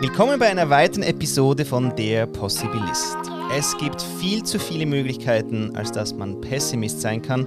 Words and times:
Willkommen 0.00 0.38
bei 0.38 0.48
einer 0.48 0.70
weiteren 0.70 1.02
Episode 1.02 1.66
von 1.66 1.94
Der 1.94 2.24
Possibilist. 2.24 3.18
Es 3.54 3.76
gibt 3.76 4.00
viel 4.00 4.42
zu 4.42 4.58
viele 4.58 4.86
Möglichkeiten, 4.86 5.76
als 5.76 5.92
dass 5.92 6.14
man 6.14 6.40
Pessimist 6.40 7.02
sein 7.02 7.20
kann. 7.20 7.46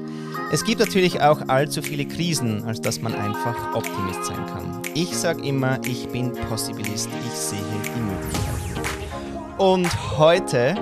Es 0.51 0.63
gibt 0.63 0.79
natürlich 0.79 1.19
auch 1.19 1.41
allzu 1.47 1.81
viele 1.81 2.05
Krisen, 2.05 2.63
als 2.65 2.79
dass 2.79 3.01
man 3.01 3.15
einfach 3.15 3.73
Optimist 3.73 4.25
sein 4.25 4.45
kann. 4.45 4.83
Ich 4.93 5.17
sage 5.17 5.43
immer, 5.43 5.79
ich 5.83 6.07
bin 6.09 6.31
Possibilist, 6.47 7.09
ich 7.25 7.33
sehe 7.33 7.57
die 7.57 7.99
Möglichkeiten. 7.99 9.57
Und 9.57 10.19
heute 10.19 10.75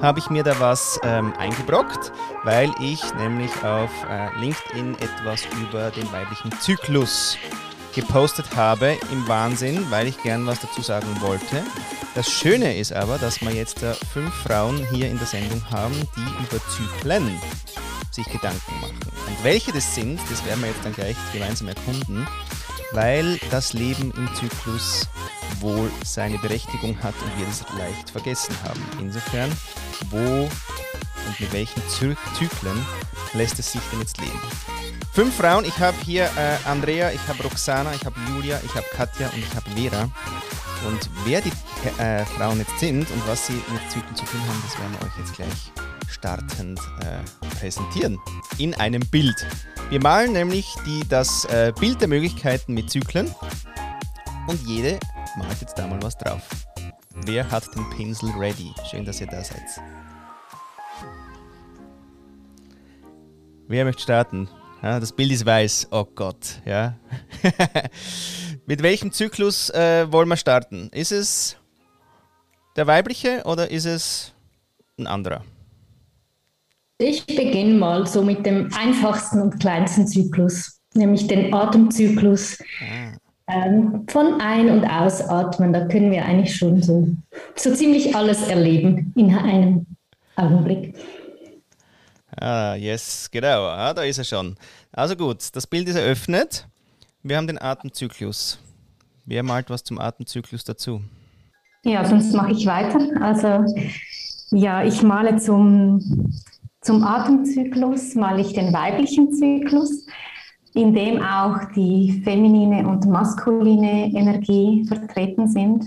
habe 0.00 0.20
ich 0.20 0.30
mir 0.30 0.42
da 0.42 0.58
was 0.58 0.98
ähm, 1.02 1.34
eingebrockt, 1.36 2.12
weil 2.44 2.70
ich 2.80 3.02
nämlich 3.16 3.52
auf 3.62 3.90
äh, 4.08 4.34
LinkedIn 4.40 4.94
etwas 4.94 5.42
über 5.60 5.90
den 5.90 6.10
weiblichen 6.12 6.50
Zyklus 6.60 7.36
gepostet 7.94 8.56
habe 8.56 8.96
im 9.10 9.26
Wahnsinn, 9.28 9.90
weil 9.90 10.06
ich 10.06 10.22
gern 10.22 10.46
was 10.46 10.60
dazu 10.60 10.82
sagen 10.82 11.20
wollte. 11.20 11.62
Das 12.14 12.30
Schöne 12.30 12.76
ist 12.76 12.92
aber, 12.92 13.18
dass 13.18 13.40
wir 13.40 13.52
jetzt 13.52 13.82
äh, 13.82 13.94
fünf 13.94 14.34
Frauen 14.34 14.86
hier 14.92 15.08
in 15.08 15.18
der 15.18 15.26
Sendung 15.26 15.62
haben, 15.70 15.94
die 16.16 16.44
über 16.44 16.60
Zyklen 16.68 17.40
sich 18.10 18.26
Gedanken 18.26 18.80
machen. 18.80 18.98
Und 19.26 19.44
welche 19.44 19.72
das 19.72 19.94
sind, 19.94 20.20
das 20.28 20.44
werden 20.44 20.62
wir 20.62 20.70
jetzt 20.70 20.84
dann 20.84 20.94
gleich 20.94 21.16
gemeinsam 21.32 21.68
erkunden, 21.68 22.26
weil 22.92 23.38
das 23.50 23.72
Leben 23.72 24.12
im 24.16 24.28
Zyklus 24.34 25.08
wohl 25.60 25.90
seine 26.04 26.38
Berechtigung 26.38 27.00
hat 27.02 27.14
und 27.22 27.38
wir 27.38 27.46
das 27.46 27.64
leicht 27.78 28.10
vergessen 28.10 28.54
haben. 28.64 28.80
Insofern, 29.00 29.50
wo 30.10 30.48
und 31.26 31.40
mit 31.40 31.52
welchen 31.52 31.82
Zyklen 31.88 32.84
lässt 33.34 33.58
es 33.58 33.72
sich 33.72 33.82
denn 33.92 34.00
jetzt 34.00 34.18
leben? 34.18 34.40
Fünf 35.12 35.36
Frauen. 35.36 35.64
Ich 35.64 35.78
habe 35.80 35.96
hier 36.04 36.24
äh, 36.24 36.68
Andrea, 36.68 37.10
ich 37.10 37.26
habe 37.26 37.42
Roxana, 37.42 37.92
ich 37.94 38.04
habe 38.06 38.14
Julia, 38.28 38.60
ich 38.64 38.74
habe 38.74 38.86
Katja 38.92 39.28
und 39.28 39.38
ich 39.38 39.54
habe 39.56 39.68
Vera. 39.70 40.02
Und 40.86 41.10
wer 41.24 41.40
die 41.40 41.52
äh, 41.98 42.24
Frauen 42.24 42.58
jetzt 42.58 42.78
sind 42.78 43.10
und 43.10 43.28
was 43.28 43.48
sie 43.48 43.54
mit 43.54 43.90
Zyklen 43.90 44.14
zu 44.14 44.24
tun 44.24 44.40
haben, 44.40 44.62
das 44.64 44.78
werden 44.78 44.96
wir 44.98 45.06
euch 45.06 45.18
jetzt 45.18 45.34
gleich 45.34 45.72
startend 46.08 46.78
äh, 47.00 47.56
präsentieren. 47.58 48.18
In 48.58 48.72
einem 48.74 49.02
Bild. 49.10 49.46
Wir 49.90 50.00
malen 50.00 50.32
nämlich 50.32 50.76
die, 50.86 51.06
das 51.08 51.44
äh, 51.46 51.72
Bild 51.78 52.00
der 52.00 52.08
Möglichkeiten 52.08 52.72
mit 52.74 52.88
Zyklen 52.88 53.34
und 54.46 54.60
jede 54.66 55.00
malt 55.36 55.60
jetzt 55.60 55.76
da 55.76 55.88
mal 55.88 56.00
was 56.02 56.16
drauf. 56.16 56.42
Wer 57.26 57.50
hat 57.50 57.64
den 57.74 57.90
Pinsel 57.90 58.30
ready? 58.38 58.72
Schön, 58.88 59.04
dass 59.04 59.20
ihr 59.20 59.26
da 59.26 59.42
seid. 59.42 59.60
Wer 63.66 63.84
möchte 63.84 64.02
starten? 64.02 64.48
Ja, 64.82 64.98
das 64.98 65.12
Bild 65.12 65.30
ist 65.30 65.44
weiß. 65.44 65.88
Oh 65.90 66.06
Gott, 66.14 66.60
ja. 66.64 66.94
Mit 68.66 68.82
welchem 68.82 69.12
Zyklus 69.12 69.68
äh, 69.70 70.10
wollen 70.10 70.28
wir 70.28 70.36
starten? 70.36 70.88
Ist 70.92 71.12
es 71.12 71.56
der 72.76 72.86
weibliche 72.86 73.42
oder 73.44 73.70
ist 73.70 73.84
es 73.84 74.32
ein 74.98 75.06
anderer? 75.06 75.44
Ich 76.96 77.26
beginne 77.26 77.74
mal 77.74 78.06
so 78.06 78.22
mit 78.22 78.44
dem 78.46 78.70
einfachsten 78.74 79.40
und 79.42 79.60
kleinsten 79.60 80.06
Zyklus, 80.06 80.80
nämlich 80.94 81.26
den 81.26 81.52
Atemzyklus. 81.52 82.58
Ah. 82.80 83.16
Ähm, 83.52 84.06
von 84.08 84.40
Ein- 84.40 84.70
und 84.70 84.84
Ausatmen, 84.84 85.72
da 85.72 85.86
können 85.88 86.10
wir 86.10 86.24
eigentlich 86.24 86.56
schon 86.56 86.82
so, 86.82 87.08
so 87.56 87.74
ziemlich 87.74 88.14
alles 88.14 88.46
erleben 88.48 89.12
in 89.16 89.34
einem 89.34 89.86
Augenblick. 90.36 90.94
Ah, 92.40 92.74
yes, 92.74 93.28
genau. 93.30 93.66
Ah, 93.66 93.92
da 93.92 94.02
ist 94.02 94.16
er 94.16 94.24
schon. 94.24 94.56
Also 94.92 95.14
gut, 95.14 95.54
das 95.54 95.66
Bild 95.66 95.86
ist 95.88 95.96
eröffnet. 95.96 96.66
Wir 97.22 97.36
haben 97.36 97.46
den 97.46 97.60
Atemzyklus. 97.60 98.58
Wer 99.26 99.42
malt 99.42 99.68
was 99.68 99.84
zum 99.84 99.98
Atemzyklus 99.98 100.64
dazu? 100.64 101.02
Ja, 101.84 102.02
sonst 102.04 102.32
mache 102.32 102.52
ich 102.52 102.64
weiter. 102.64 102.98
Also 103.20 103.66
ja, 104.52 104.82
ich 104.82 105.02
male 105.02 105.36
zum, 105.36 106.32
zum 106.80 107.04
Atemzyklus, 107.04 108.14
male 108.14 108.40
ich 108.40 108.54
den 108.54 108.72
weiblichen 108.72 109.32
Zyklus, 109.34 110.06
in 110.72 110.94
dem 110.94 111.22
auch 111.22 111.58
die 111.76 112.22
feminine 112.24 112.88
und 112.88 113.06
maskuline 113.06 114.06
Energie 114.14 114.86
vertreten 114.88 115.46
sind, 115.46 115.84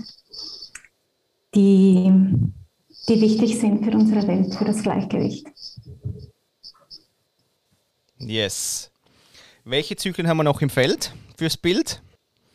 die, 1.56 2.12
die 3.08 3.20
wichtig 3.20 3.58
sind 3.58 3.84
für 3.84 3.90
unsere 3.90 4.26
Welt, 4.28 4.54
für 4.54 4.64
das 4.64 4.84
Gleichgewicht. 4.84 5.48
Yes. 8.18 8.90
Welche 9.64 9.96
Zyklen 9.96 10.28
haben 10.28 10.36
wir 10.36 10.44
noch 10.44 10.60
im 10.62 10.70
Feld 10.70 11.12
fürs 11.36 11.56
Bild? 11.56 12.02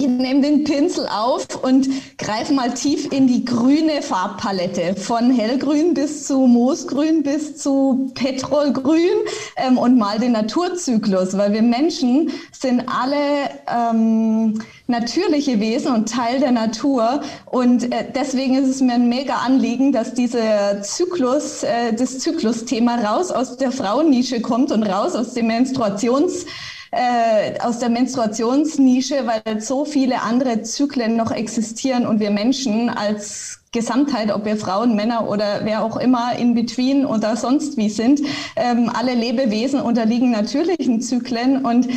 Ich 0.02 0.08
nehme 0.08 0.40
den 0.40 0.64
Pinsel 0.64 1.10
auf 1.10 1.46
und 1.62 1.90
greife 2.18 2.54
mal 2.54 2.74
tief 2.74 3.12
in 3.12 3.28
die 3.28 3.44
grüne 3.44 4.02
Farbpalette. 4.02 4.96
Von 4.96 5.30
hellgrün 5.30 5.94
bis 5.94 6.26
zu 6.26 6.38
moosgrün 6.48 7.22
bis 7.22 7.58
zu 7.58 8.09
petrolgrün 8.16 9.18
ähm, 9.58 9.78
und 9.78 9.98
mal 9.98 10.18
den 10.18 10.32
Naturzyklus, 10.32 11.38
weil 11.38 11.52
wir 11.52 11.64
Menschen 11.64 12.32
sind 12.58 12.86
alle 12.88 13.50
ähm, 13.68 14.62
natürliche 14.88 15.59
Wesen 15.59 15.94
und 15.94 16.08
Teil 16.08 16.40
der 16.40 16.54
Natur. 16.54 17.20
Und 17.48 17.92
äh, 17.92 18.06
deswegen 18.16 18.56
ist 18.56 18.70
es 18.70 18.80
mir 18.80 18.94
ein 18.94 19.09
mega 19.09 19.34
Anliegen, 19.40 19.92
dass 19.92 20.14
dieser 20.14 20.82
Zyklus, 20.82 21.64
äh, 21.64 21.92
das 21.92 22.20
Zyklusthema 22.20 22.96
raus 22.96 23.32
aus 23.32 23.58
der 23.58 23.74
Frauennische 23.74 24.40
kommt 24.40 24.72
und 24.72 24.84
raus 24.84 25.14
aus 25.14 25.34
dem 25.34 25.48
Menstruations 25.48 26.46
äh, 26.92 27.60
aus 27.60 27.80
der 27.80 27.90
Menstruationsnische, 27.90 29.26
weil 29.28 29.62
so 29.62 29.86
viele 29.86 30.22
andere 30.22 30.64
Zyklen 30.64 31.16
noch 31.16 31.32
existieren 31.32 32.06
und 32.06 32.20
wir 32.20 32.32
Menschen 32.32 32.90
als 32.90 33.60
Gesamtheit, 33.72 34.32
ob 34.32 34.46
wir 34.46 34.58
Frauen, 34.58 34.96
Männer 34.96 35.30
oder 35.30 35.64
wer 35.64 35.84
auch 35.84 35.98
immer 35.98 36.36
in 36.38 36.56
between 36.56 37.06
oder 37.06 37.36
sonst 37.36 37.78
wie 37.78 37.90
sind, 37.90 38.22
ähm, 38.56 38.90
alle 38.94 39.14
Lebewesen 39.14 39.80
unterliegen 39.80 40.32
natürlichen 40.32 41.02
Zyklen 41.02 41.64
und 41.66 41.88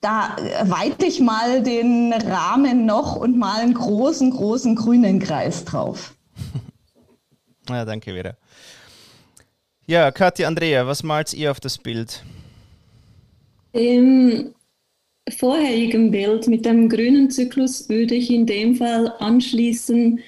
da 0.00 0.36
weite 0.64 1.06
ich 1.06 1.20
mal 1.20 1.62
den 1.62 2.12
Rahmen 2.12 2.84
noch 2.84 3.16
und 3.16 3.38
mal 3.38 3.62
einen 3.62 3.72
großen, 3.72 4.30
großen 4.30 4.76
grünen 4.76 5.18
Kreis 5.18 5.64
drauf. 5.64 6.14
Ja, 7.66 7.86
danke, 7.86 8.12
Vera. 8.12 8.34
Ja, 9.86 10.10
Katja, 10.10 10.48
Andrea, 10.48 10.86
was 10.86 11.02
malt 11.02 11.32
ihr 11.32 11.50
auf 11.50 11.60
das 11.60 11.78
Bild? 11.78 12.22
Im 13.74 14.54
vorherigen 15.28 16.12
Bild 16.12 16.46
mit 16.46 16.64
dem 16.64 16.88
grünen 16.88 17.28
Zyklus 17.28 17.88
würde 17.88 18.14
ich 18.14 18.30
in 18.30 18.46
dem 18.46 18.76
Fall 18.76 19.12
anschließen 19.18 20.20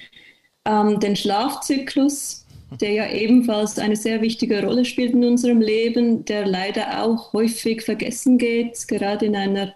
ähm, 0.65 0.99
den 0.99 1.15
Schlafzyklus, 1.15 2.45
der 2.81 2.91
ja 2.91 3.09
ebenfalls 3.09 3.79
eine 3.79 3.95
sehr 3.95 4.21
wichtige 4.21 4.61
Rolle 4.61 4.83
spielt 4.83 5.13
in 5.13 5.23
unserem 5.23 5.61
Leben, 5.61 6.25
der 6.25 6.45
leider 6.45 7.03
auch 7.03 7.31
häufig 7.31 7.83
vergessen 7.83 8.37
geht, 8.37 8.85
gerade 8.89 9.27
in 9.27 9.35
einer 9.37 9.73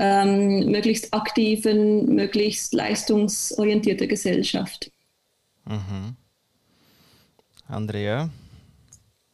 ähm, 0.00 0.70
möglichst 0.70 1.12
aktiven, 1.12 2.14
möglichst 2.14 2.72
leistungsorientierten 2.72 4.08
Gesellschaft. 4.08 4.90
Mhm. 5.66 6.16
Andrea? 7.68 8.30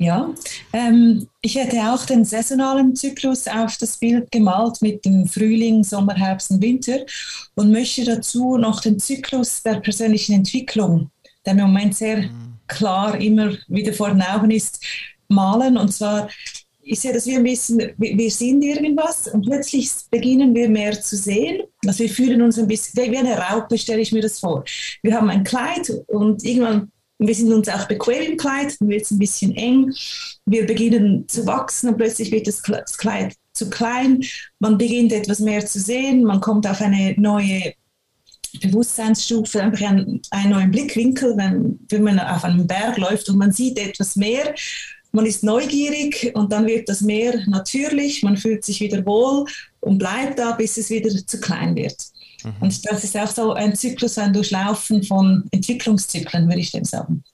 Ja, 0.02 0.34
ähm, 0.72 1.28
ich 1.42 1.54
hätte 1.54 1.78
auch 1.92 2.04
den 2.04 2.24
saisonalen 2.24 2.96
Zyklus 2.96 3.46
auf 3.46 3.76
das 3.76 3.96
Bild 3.98 4.28
gemalt 4.32 4.82
mit 4.82 5.04
dem 5.04 5.28
Frühling, 5.28 5.84
Sommer, 5.84 6.16
Herbst 6.16 6.50
und 6.50 6.60
Winter 6.60 7.06
und 7.54 7.70
möchte 7.70 8.04
dazu 8.04 8.56
noch 8.56 8.80
den 8.80 8.98
Zyklus 8.98 9.62
der 9.62 9.76
persönlichen 9.76 10.34
Entwicklung, 10.34 11.08
der 11.46 11.52
im 11.52 11.60
Moment 11.60 11.94
sehr 11.94 12.22
mhm. 12.22 12.54
klar 12.66 13.20
immer 13.20 13.52
wieder 13.68 13.92
vor 13.92 14.08
den 14.08 14.22
Augen 14.22 14.50
ist, 14.50 14.84
malen. 15.28 15.76
Und 15.76 15.92
zwar, 15.92 16.28
ich 16.82 16.98
sehe, 16.98 17.12
dass 17.12 17.26
wir 17.26 17.36
ein 17.36 17.44
bisschen, 17.44 17.92
wir 17.96 18.30
sind 18.32 18.60
irgendwas 18.64 19.28
und 19.28 19.46
plötzlich 19.46 19.88
beginnen 20.10 20.52
wir 20.52 20.68
mehr 20.68 21.00
zu 21.00 21.16
sehen. 21.16 21.62
Also 21.86 22.00
wir 22.00 22.10
fühlen 22.10 22.42
uns 22.42 22.58
ein 22.58 22.66
bisschen, 22.66 23.08
wie 23.08 23.18
eine 23.18 23.38
Raupe 23.38 23.78
stelle 23.78 24.00
ich 24.00 24.10
mir 24.10 24.22
das 24.22 24.40
vor. 24.40 24.64
Wir 25.00 25.14
haben 25.14 25.30
ein 25.30 25.44
Kleid 25.44 25.92
und 26.08 26.42
irgendwann 26.42 26.90
wir 27.26 27.34
sind 27.34 27.52
uns 27.52 27.68
auch 27.68 27.86
bequem 27.86 28.32
im 28.32 28.36
Kleid, 28.36 28.76
dann 28.80 28.88
wird 28.88 29.02
es 29.02 29.10
ein 29.10 29.18
bisschen 29.18 29.54
eng. 29.54 29.92
Wir 30.46 30.66
beginnen 30.66 31.28
zu 31.28 31.46
wachsen 31.46 31.90
und 31.90 31.96
plötzlich 31.96 32.30
wird 32.32 32.46
das 32.46 32.62
Kleid 32.62 33.34
zu 33.52 33.68
klein. 33.68 34.22
Man 34.58 34.78
beginnt 34.78 35.12
etwas 35.12 35.40
mehr 35.40 35.64
zu 35.64 35.78
sehen, 35.78 36.24
man 36.24 36.40
kommt 36.40 36.66
auf 36.66 36.80
eine 36.80 37.14
neue 37.18 37.74
Bewusstseinsstufe, 38.60 39.62
einfach 39.62 39.88
einen, 39.88 40.20
einen 40.30 40.50
neuen 40.50 40.70
Blickwinkel, 40.70 41.36
wenn, 41.36 41.78
wenn 41.88 42.02
man 42.02 42.18
auf 42.18 42.44
einem 42.44 42.66
Berg 42.66 42.98
läuft 42.98 43.28
und 43.28 43.38
man 43.38 43.52
sieht 43.52 43.78
etwas 43.78 44.16
mehr. 44.16 44.54
Man 45.12 45.26
ist 45.26 45.42
neugierig 45.42 46.32
und 46.34 46.52
dann 46.52 46.66
wird 46.66 46.88
das 46.88 47.02
Meer 47.02 47.42
natürlich, 47.46 48.22
man 48.22 48.36
fühlt 48.36 48.64
sich 48.64 48.80
wieder 48.80 49.04
wohl 49.04 49.44
und 49.80 49.98
bleibt 49.98 50.38
da, 50.38 50.52
bis 50.52 50.78
es 50.78 50.88
wieder 50.88 51.10
zu 51.26 51.38
klein 51.38 51.76
wird. 51.76 52.11
Mhm. 52.44 52.54
Und 52.60 52.90
das 52.90 53.04
ist 53.04 53.16
auch 53.16 53.30
so 53.30 53.52
ein 53.52 53.74
Zyklus, 53.74 54.18
ein 54.18 54.32
Durchlaufen 54.32 55.02
von 55.02 55.44
Entwicklungszyklen, 55.50 56.48
würde 56.48 56.60
ich 56.60 56.72
dem 56.72 56.84
sagen. 56.84 57.24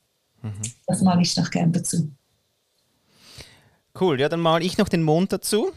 Mhm. 0.42 0.62
Das 0.86 1.02
male 1.02 1.22
ich 1.22 1.36
noch 1.36 1.50
gern 1.50 1.72
dazu. 1.72 2.10
Cool, 3.98 4.20
ja, 4.20 4.28
dann 4.28 4.40
male 4.40 4.64
ich 4.64 4.78
noch 4.78 4.88
den 4.88 5.02
Mond 5.02 5.32
dazu, 5.32 5.72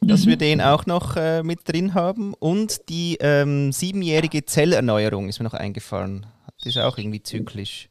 dass 0.00 0.24
mhm. 0.24 0.30
wir 0.30 0.36
den 0.36 0.60
auch 0.60 0.86
noch 0.86 1.16
äh, 1.16 1.42
mit 1.42 1.68
drin 1.68 1.94
haben. 1.94 2.34
Und 2.34 2.88
die 2.88 3.16
ähm, 3.20 3.72
siebenjährige 3.72 4.44
Zellerneuerung 4.44 5.28
ist 5.28 5.40
mir 5.40 5.44
noch 5.44 5.54
eingefallen. 5.54 6.26
ist 6.64 6.78
auch 6.78 6.98
irgendwie 6.98 7.22
zyklisch. 7.22 7.88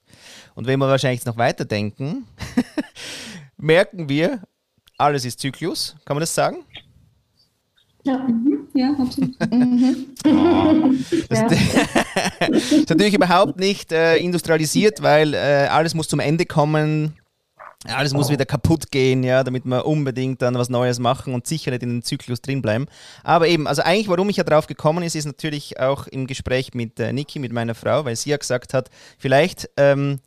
Und 0.55 0.67
wenn 0.67 0.79
wir 0.79 0.87
wahrscheinlich 0.87 1.25
noch 1.25 1.37
weiterdenken, 1.37 2.25
merken 3.57 4.07
wir, 4.07 4.41
alles 4.97 5.25
ist 5.25 5.39
Zyklus. 5.39 5.95
Kann 6.05 6.15
man 6.15 6.21
das 6.21 6.33
sagen? 6.33 6.63
Ja, 8.03 8.19
mhm. 8.19 8.56
Ja 8.73 8.95
absolut. 8.99 9.35
oh, 9.39 10.91
das 11.29 11.39
ja. 11.39 12.47
ist 12.47 12.71
natürlich 12.89 13.13
überhaupt 13.13 13.59
nicht 13.59 13.91
äh, 13.91 14.17
industrialisiert, 14.17 15.01
weil 15.01 15.33
äh, 15.33 15.67
alles 15.69 15.93
muss 15.93 16.07
zum 16.07 16.19
Ende 16.19 16.45
kommen. 16.45 17.13
Alles 17.85 18.13
muss 18.13 18.31
wieder 18.31 18.45
kaputt 18.45 18.91
gehen, 18.91 19.23
ja, 19.23 19.43
damit 19.43 19.65
wir 19.65 19.85
unbedingt 19.85 20.41
dann 20.41 20.55
was 20.55 20.67
Neues 20.69 20.97
machen 20.99 21.33
und 21.35 21.45
sicher 21.45 21.69
nicht 21.71 21.83
in 21.83 21.89
den 21.89 22.01
Zyklus 22.01 22.41
drin 22.41 22.61
bleiben. 22.61 22.87
Aber 23.23 23.47
eben, 23.47 23.67
also 23.67 23.83
eigentlich, 23.83 24.09
warum 24.09 24.29
ich 24.29 24.37
ja 24.37 24.43
drauf 24.43 24.65
gekommen 24.65 25.03
ist, 25.03 25.15
ist 25.15 25.25
natürlich 25.25 25.79
auch 25.79 26.07
im 26.07 26.25
Gespräch 26.25 26.73
mit 26.73 26.99
äh, 26.99 27.13
Niki, 27.13 27.37
mit 27.37 27.53
meiner 27.53 27.75
Frau, 27.75 28.03
weil 28.03 28.15
sie 28.15 28.31
ja 28.31 28.37
gesagt 28.37 28.73
hat, 28.73 28.89
vielleicht 29.19 29.69
ähm, 29.77 30.19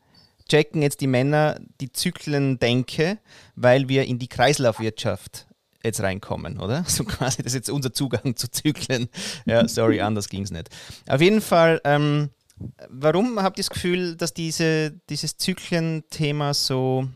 checken 0.48 0.80
jetzt 0.80 1.00
die 1.00 1.08
Männer 1.08 1.56
die 1.80 1.92
Zyklen-Denke, 1.92 3.18
weil 3.56 3.88
wir 3.88 4.04
in 4.04 4.18
die 4.18 4.28
Kreislaufwirtschaft 4.28 5.46
jetzt 5.82 6.00
reinkommen, 6.00 6.58
oder? 6.58 6.84
So 6.88 7.04
quasi, 7.04 7.38
das 7.38 7.52
ist 7.52 7.54
jetzt 7.54 7.70
unser 7.70 7.92
Zugang 7.92 8.36
zu 8.36 8.50
Zyklen. 8.50 9.08
Ja, 9.46 9.66
sorry, 9.68 10.00
anders 10.00 10.28
ging 10.28 10.42
es 10.42 10.50
nicht. 10.50 10.68
Auf 11.08 11.20
jeden 11.20 11.40
Fall, 11.40 11.80
ähm, 11.84 12.30
warum 12.88 13.40
habt 13.42 13.58
ihr 13.58 13.62
das 13.62 13.70
Gefühl, 13.70 14.16
dass 14.16 14.34
diese, 14.34 14.92
dieses 15.08 15.36
Zyklen-Thema 15.36 16.54
so 16.54 17.08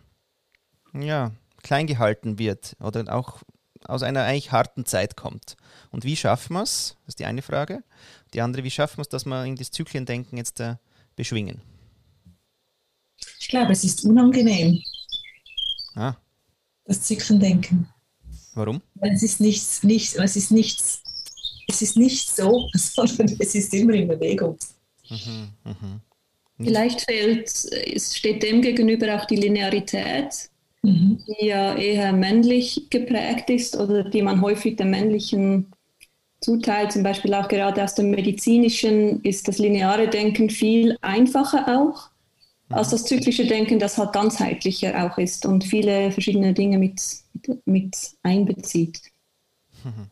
ja, 0.93 1.33
klein 1.63 1.87
gehalten 1.87 2.39
wird 2.39 2.77
oder 2.81 3.15
auch 3.15 3.43
aus 3.87 4.03
einer 4.03 4.25
eigentlich 4.25 4.53
harten 4.53 4.87
Zeit 4.87 5.17
kommt? 5.17 5.57
Und 5.91 6.05
wie 6.05 6.17
schaffen 6.17 6.55
wir 6.55 6.63
es? 6.63 6.97
Das 7.05 7.13
ist 7.13 7.19
die 7.19 7.27
eine 7.27 7.43
Frage. 7.43 7.83
Die 8.33 8.41
andere, 8.41 8.65
wie 8.65 8.71
schaffen 8.71 8.99
wir 8.99 9.03
es, 9.03 9.09
dass 9.09 9.27
wir 9.27 9.45
in 9.45 9.57
das 9.57 9.71
Zyklendenken 9.71 10.39
jetzt 10.39 10.61
äh, 10.61 10.77
beschwingen? 11.17 11.61
Ich 13.39 13.49
glaube, 13.49 13.73
es 13.73 13.85
ist 13.85 14.05
unangenehm. 14.05 14.83
Ah. 15.95 16.15
Das 16.85 17.03
Zyklendenken. 17.03 17.89
Warum? 18.55 18.81
Es 19.01 19.23
ist 19.23 19.41
nichts, 19.41 19.83
nichts, 19.83 20.15
es 20.15 20.37
ist 20.37 20.51
nichts, 20.51 21.03
es 21.69 21.83
ist 21.83 21.97
nicht 21.97 22.35
so, 22.35 22.69
sondern 22.75 23.37
es 23.39 23.55
ist 23.55 23.75
immer 23.75 23.95
in 23.95 24.09
Bewegung. 24.09 24.57
Mhm, 25.09 25.49
mh. 25.65 26.01
Vielleicht 26.63 27.01
fehlt, 27.01 27.49
es 27.93 28.17
steht 28.17 28.43
dem 28.43 28.63
gegenüber 28.63 29.17
auch 29.17 29.25
die 29.25 29.37
Linearität, 29.37 30.51
mhm. 30.83 31.19
die 31.27 31.47
ja 31.47 31.75
eher 31.75 32.13
männlich 32.13 32.87
geprägt 32.91 33.51
ist 33.51 33.77
oder 33.77 34.05
die 34.05 34.23
man 34.23 34.41
häufig 34.41 34.77
dem 34.77 34.91
männlichen 34.91 35.67
zuteilt. 36.41 36.93
Zum 36.93 37.03
Beispiel 37.03 37.35
auch 37.35 37.49
gerade 37.49 37.83
aus 37.83 37.97
dem 37.97 38.11
medizinischen 38.11 39.21
ist 39.23 39.49
das 39.49 39.59
lineare 39.59 40.09
Denken 40.09 40.49
viel 40.49 40.97
einfacher 41.01 41.67
auch 41.81 42.11
als 42.71 42.91
das 42.91 43.05
zyklische 43.05 43.47
Denken, 43.47 43.79
das 43.79 43.99
halt 43.99 44.13
ganzheitlicher 44.13 45.05
auch 45.05 45.19
ist 45.19 45.47
und 45.47 45.65
viele 45.65 46.11
verschiedene 46.11 46.55
Dinge 46.55 46.79
mit, 46.79 47.01
mit 47.65 48.17
einbezieht. 48.23 49.13
Mhm 49.85 50.11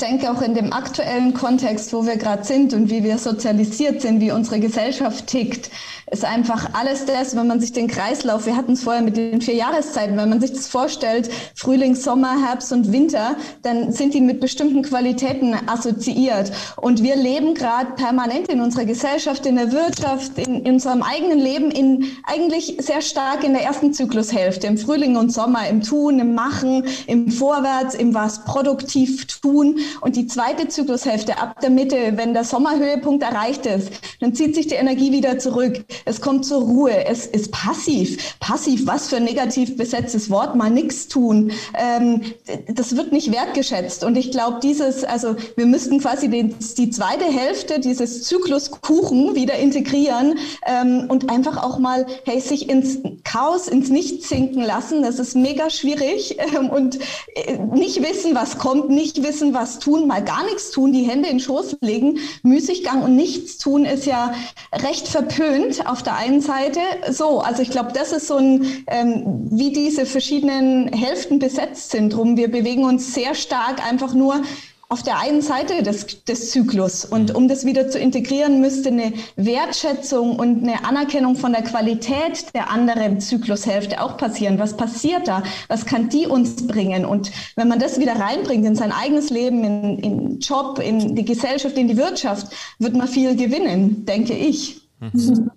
denke 0.00 0.30
auch 0.30 0.42
in 0.42 0.54
dem 0.54 0.72
aktuellen 0.72 1.34
Kontext, 1.34 1.92
wo 1.92 2.06
wir 2.06 2.16
gerade 2.16 2.44
sind 2.44 2.74
und 2.74 2.90
wie 2.90 3.04
wir 3.04 3.18
sozialisiert 3.18 4.00
sind, 4.02 4.20
wie 4.20 4.32
unsere 4.32 4.60
Gesellschaft 4.60 5.26
tickt, 5.26 5.70
ist 6.10 6.24
einfach 6.24 6.70
alles 6.72 7.06
das, 7.06 7.36
wenn 7.36 7.46
man 7.46 7.60
sich 7.60 7.72
den 7.72 7.86
Kreislauf, 7.86 8.46
wir 8.46 8.56
hatten 8.56 8.72
es 8.72 8.82
vorher 8.82 9.02
mit 9.02 9.16
den 9.16 9.40
vier 9.40 9.54
Jahreszeiten, 9.54 10.16
wenn 10.16 10.28
man 10.28 10.40
sich 10.40 10.52
das 10.52 10.66
vorstellt, 10.66 11.30
Frühling, 11.54 11.94
Sommer, 11.94 12.44
Herbst 12.44 12.72
und 12.72 12.92
Winter, 12.92 13.36
dann 13.62 13.92
sind 13.92 14.14
die 14.14 14.20
mit 14.20 14.40
bestimmten 14.40 14.82
Qualitäten 14.82 15.54
assoziiert. 15.66 16.50
Und 16.76 17.02
wir 17.02 17.16
leben 17.16 17.54
gerade 17.54 17.92
permanent 17.92 18.48
in 18.48 18.60
unserer 18.60 18.84
Gesellschaft, 18.84 19.46
in 19.46 19.56
der 19.56 19.72
Wirtschaft, 19.72 20.36
in, 20.36 20.64
in 20.64 20.74
unserem 20.74 21.02
eigenen 21.02 21.38
Leben, 21.38 21.70
in 21.70 22.06
eigentlich 22.24 22.76
sehr 22.80 23.02
stark 23.02 23.44
in 23.44 23.52
der 23.52 23.62
ersten 23.62 23.92
Zyklushälfte, 23.92 24.66
im 24.66 24.78
Frühling 24.78 25.16
und 25.16 25.32
Sommer, 25.32 25.68
im 25.68 25.82
Tun, 25.82 26.18
im 26.18 26.34
Machen, 26.34 26.84
im 27.06 27.30
Vorwärts, 27.30 27.94
im 27.94 28.14
was 28.14 28.44
produktiv 28.44 29.26
tun. 29.26 29.78
Und 30.00 30.16
die 30.16 30.26
zweite 30.26 30.68
Zyklushälfte 30.68 31.38
ab 31.38 31.60
der 31.60 31.70
Mitte, 31.70 32.12
wenn 32.16 32.34
der 32.34 32.44
Sommerhöhepunkt 32.44 33.22
erreicht 33.22 33.66
ist, 33.66 33.90
dann 34.20 34.34
zieht 34.34 34.54
sich 34.54 34.66
die 34.66 34.74
Energie 34.74 35.12
wieder 35.12 35.38
zurück. 35.38 35.84
Es 36.04 36.20
kommt 36.20 36.44
zur 36.44 36.62
Ruhe. 36.62 37.04
Es 37.06 37.26
ist 37.26 37.52
passiv. 37.52 38.38
Passiv, 38.40 38.86
was 38.86 39.08
für 39.08 39.16
ein 39.16 39.24
negativ 39.24 39.76
besetztes 39.76 40.30
Wort, 40.30 40.54
mal 40.54 40.70
nichts 40.70 41.08
tun. 41.08 41.52
Ähm, 41.74 42.22
das 42.68 42.96
wird 42.96 43.12
nicht 43.12 43.32
wertgeschätzt. 43.32 44.04
Und 44.04 44.16
ich 44.16 44.30
glaube, 44.30 44.60
dieses, 44.62 45.04
also 45.04 45.36
wir 45.56 45.66
müssten 45.66 46.00
quasi 46.00 46.28
den, 46.28 46.54
die 46.76 46.90
zweite 46.90 47.24
Hälfte 47.24 47.80
dieses 47.80 48.22
Zyklus 48.24 48.70
Kuchen 48.70 49.34
wieder 49.34 49.54
integrieren 49.54 50.38
ähm, 50.66 51.06
und 51.08 51.30
einfach 51.30 51.62
auch 51.62 51.78
mal, 51.78 52.06
hey, 52.24 52.40
sich 52.40 52.68
ins 52.68 52.98
Chaos, 53.24 53.68
ins 53.68 53.90
Nichts 53.90 54.28
sinken 54.28 54.62
lassen. 54.62 55.02
Das 55.02 55.18
ist 55.18 55.34
mega 55.34 55.70
schwierig 55.70 56.36
und 56.70 56.98
äh, 57.34 57.58
nicht 57.74 58.02
wissen, 58.02 58.34
was 58.34 58.58
kommt, 58.58 58.90
nicht 58.90 59.22
wissen, 59.22 59.54
was 59.54 59.79
tun, 59.80 60.06
mal 60.06 60.22
gar 60.22 60.44
nichts 60.44 60.70
tun, 60.70 60.92
die 60.92 61.02
Hände 61.02 61.28
in 61.28 61.38
den 61.38 61.40
Schoß 61.40 61.78
legen. 61.80 62.18
Müßiggang 62.42 63.02
und 63.02 63.16
nichts 63.16 63.58
tun 63.58 63.84
ist 63.84 64.06
ja 64.06 64.32
recht 64.72 65.08
verpönt 65.08 65.86
auf 65.86 66.02
der 66.02 66.16
einen 66.16 66.40
Seite. 66.40 66.80
So, 67.10 67.40
also 67.40 67.62
ich 67.62 67.70
glaube, 67.70 67.92
das 67.92 68.12
ist 68.12 68.26
so 68.26 68.36
ein, 68.36 68.84
ähm, 68.86 69.48
wie 69.50 69.72
diese 69.72 70.06
verschiedenen 70.06 70.92
Hälften 70.92 71.38
besetzt 71.38 71.90
sind. 71.90 72.10
Drum, 72.10 72.36
wir 72.36 72.50
bewegen 72.50 72.84
uns 72.84 73.14
sehr 73.14 73.34
stark 73.34 73.84
einfach 73.84 74.14
nur 74.14 74.42
auf 74.90 75.04
der 75.04 75.20
einen 75.20 75.40
Seite 75.40 75.84
des, 75.84 76.24
des 76.24 76.50
Zyklus. 76.50 77.04
Und 77.04 77.32
um 77.36 77.46
das 77.46 77.64
wieder 77.64 77.88
zu 77.88 77.98
integrieren, 78.00 78.60
müsste 78.60 78.88
eine 78.88 79.12
Wertschätzung 79.36 80.36
und 80.36 80.64
eine 80.64 80.84
Anerkennung 80.84 81.36
von 81.36 81.52
der 81.52 81.62
Qualität 81.62 82.52
der 82.54 82.70
anderen 82.70 83.20
Zyklushälfte 83.20 84.02
auch 84.02 84.16
passieren. 84.16 84.58
Was 84.58 84.76
passiert 84.76 85.28
da? 85.28 85.44
Was 85.68 85.86
kann 85.86 86.08
die 86.08 86.26
uns 86.26 86.66
bringen? 86.66 87.04
Und 87.04 87.30
wenn 87.54 87.68
man 87.68 87.78
das 87.78 88.00
wieder 88.00 88.16
reinbringt 88.16 88.66
in 88.66 88.74
sein 88.74 88.90
eigenes 88.90 89.30
Leben, 89.30 89.62
in, 89.62 89.98
in 90.00 90.40
Job, 90.40 90.80
in 90.80 91.14
die 91.14 91.24
Gesellschaft, 91.24 91.78
in 91.78 91.86
die 91.86 91.96
Wirtschaft, 91.96 92.48
wird 92.80 92.96
man 92.96 93.06
viel 93.06 93.36
gewinnen, 93.36 94.04
denke 94.06 94.32
ich. 94.32 94.88
Mhm. 94.98 95.52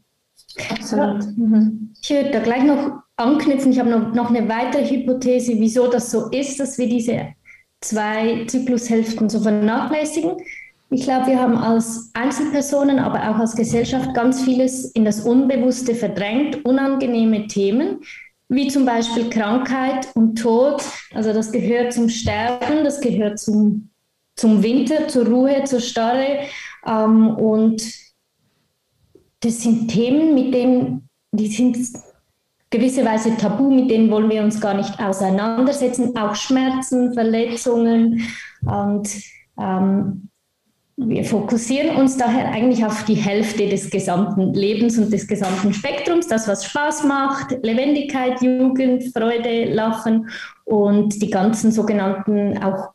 Absolut. 0.69 1.23
Ich 2.03 2.09
würde 2.11 2.29
da 2.29 2.39
gleich 2.39 2.63
noch 2.63 2.99
anknüpfen. 3.15 3.71
Ich 3.71 3.79
habe 3.79 3.89
noch, 3.89 4.13
noch 4.13 4.29
eine 4.29 4.47
weitere 4.47 4.87
Hypothese, 4.87 5.53
wieso 5.57 5.87
das 5.87 6.11
so 6.11 6.29
ist, 6.29 6.59
dass 6.59 6.77
wir 6.77 6.87
diese 6.87 7.33
zwei 7.83 8.45
Zyklushälften 8.47 9.29
zu 9.29 9.41
vernachlässigen. 9.41 10.37
Ich 10.89 11.03
glaube, 11.03 11.27
wir 11.27 11.39
haben 11.39 11.57
als 11.57 12.11
Einzelpersonen, 12.13 12.99
aber 12.99 13.29
auch 13.29 13.39
als 13.39 13.55
Gesellschaft 13.55 14.13
ganz 14.13 14.43
vieles 14.43 14.85
in 14.91 15.05
das 15.05 15.21
Unbewusste 15.21 15.95
verdrängt, 15.95 16.63
unangenehme 16.65 17.47
Themen, 17.47 18.01
wie 18.47 18.67
zum 18.67 18.85
Beispiel 18.85 19.29
Krankheit 19.29 20.07
und 20.13 20.35
Tod. 20.35 20.83
Also 21.13 21.33
das 21.33 21.51
gehört 21.51 21.93
zum 21.93 22.09
Sterben, 22.09 22.83
das 22.83 23.01
gehört 23.01 23.39
zum, 23.39 23.89
zum 24.35 24.61
Winter, 24.61 25.07
zur 25.07 25.25
Ruhe, 25.25 25.63
zur 25.63 25.79
Starre. 25.79 26.41
Ähm, 26.85 27.35
und 27.35 27.81
das 29.39 29.61
sind 29.61 29.87
Themen, 29.87 30.35
mit 30.35 30.53
denen, 30.53 31.09
die 31.31 31.47
sind 31.47 31.77
gewisserweise 32.73 33.37
tabu, 33.37 33.69
mit 33.69 33.91
denen 33.91 34.09
wollen 34.09 34.29
wir 34.29 34.43
uns 34.43 34.59
gar 34.59 34.73
nicht 34.73 34.99
auseinandersetzen, 34.99 36.17
auch 36.17 36.35
Schmerzen, 36.35 37.13
Verletzungen. 37.13 38.27
Und 38.65 39.07
ähm, 39.61 40.29
wir 40.97 41.23
fokussieren 41.23 41.95
uns 41.95 42.17
daher 42.17 42.51
eigentlich 42.51 42.83
auf 42.83 43.05
die 43.05 43.15
Hälfte 43.15 43.69
des 43.69 43.89
gesamten 43.89 44.53
Lebens 44.53 44.97
und 44.97 45.13
des 45.13 45.27
gesamten 45.27 45.73
Spektrums, 45.73 46.27
das, 46.27 46.47
was 46.47 46.65
Spaß 46.65 47.03
macht, 47.03 47.51
Lebendigkeit, 47.63 48.41
Jugend, 48.41 49.03
Freude, 49.15 49.71
Lachen 49.71 50.29
und 50.65 51.21
die 51.21 51.29
ganzen 51.29 51.71
sogenannten 51.71 52.57
auch 52.63 52.89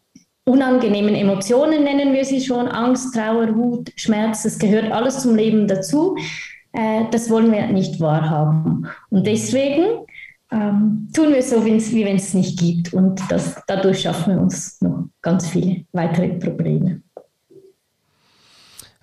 unangenehmen 0.45 1.15
Emotionen 1.15 1.85
nennen 1.85 2.15
wir 2.15 2.25
sie 2.25 2.41
schon, 2.41 2.69
Angst, 2.69 3.15
Trauer, 3.15 3.55
Wut, 3.55 3.93
Schmerz, 3.97 4.43
das 4.45 4.59
gehört 4.59 4.91
alles 4.91 5.21
zum 5.21 5.37
Leben 5.37 5.69
dazu. 5.69 6.17
Äh, 6.73 7.05
das 7.11 7.31
wollen 7.31 7.51
wir 7.53 7.67
nicht 7.69 8.01
wahrhaben. 8.01 8.87
Und 9.11 9.27
deswegen 9.27 10.07
ähm, 10.51 11.09
tun 11.15 11.33
wir 11.33 11.43
so, 11.43 11.65
wie 11.65 12.05
wenn 12.05 12.17
es 12.17 12.35
nicht 12.35 12.59
gibt. 12.59 12.95
Und 12.95 13.21
das, 13.31 13.61
dadurch 13.67 14.03
schaffen 14.03 14.35
wir 14.35 14.43
uns 14.43 14.81
noch 14.81 15.09
ganz 15.23 15.49
viele 15.49 15.85
weitere 15.93 16.29
Probleme. 16.39 17.03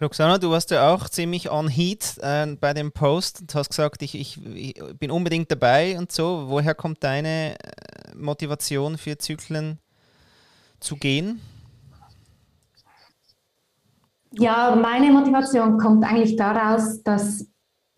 Roxana, 0.02 0.38
du 0.38 0.52
warst 0.52 0.72
ja 0.72 0.94
auch 0.94 1.08
ziemlich 1.08 1.50
on 1.50 1.70
heat 1.70 2.18
äh, 2.22 2.48
bei 2.60 2.74
dem 2.74 2.92
Post 2.92 3.42
und 3.42 3.56
hast 3.56 3.70
gesagt, 3.70 4.02
ich, 4.02 4.14
ich, 4.16 4.46
ich, 4.46 4.74
bin 5.00 5.10
unbedingt 5.10 5.50
dabei 5.50 5.98
und 5.98 6.12
so. 6.12 6.46
Woher 6.48 6.76
kommt 6.76 7.02
deine 7.04 7.54
äh, 7.54 8.16
Motivation 8.16 8.98
für 8.98 9.18
Zyklen 9.18 9.80
zu 10.82 10.98
gehen? 10.98 11.40
Ja, 14.32 14.76
meine 14.76 15.12
Motivation 15.12 15.78
kommt 15.78 16.04
eigentlich 16.04 16.36
daraus, 16.36 17.02
dass 17.04 17.48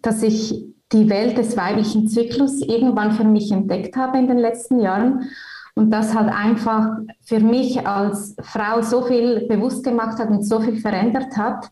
dass 0.08 0.24
ich 0.24 0.66
die 0.92 1.10
Welt 1.10 1.38
des 1.38 1.58
weiblichen 1.58 2.08
Zyklus 2.08 2.62
irgendwann 2.62 3.12
für 3.12 3.26
mich 3.26 3.52
entdeckt 3.52 3.98
habe 3.98 4.18
in 4.18 4.28
den 4.28 4.38
letzten 4.38 4.80
Jahren 4.80 5.30
und 5.76 5.92
das 5.92 6.16
halt 6.16 6.30
einfach 6.30 6.98
für 7.26 7.42
mich 7.42 7.86
als 7.86 8.36
Frau 8.42 8.82
so 8.82 9.04
viel 9.04 9.48
bewusst 9.48 9.84
gemacht 9.84 10.18
hat 10.18 10.30
und 10.30 10.44
so 10.44 10.62
viel 10.62 10.78
verändert 10.78 11.36
hat, 11.38 11.70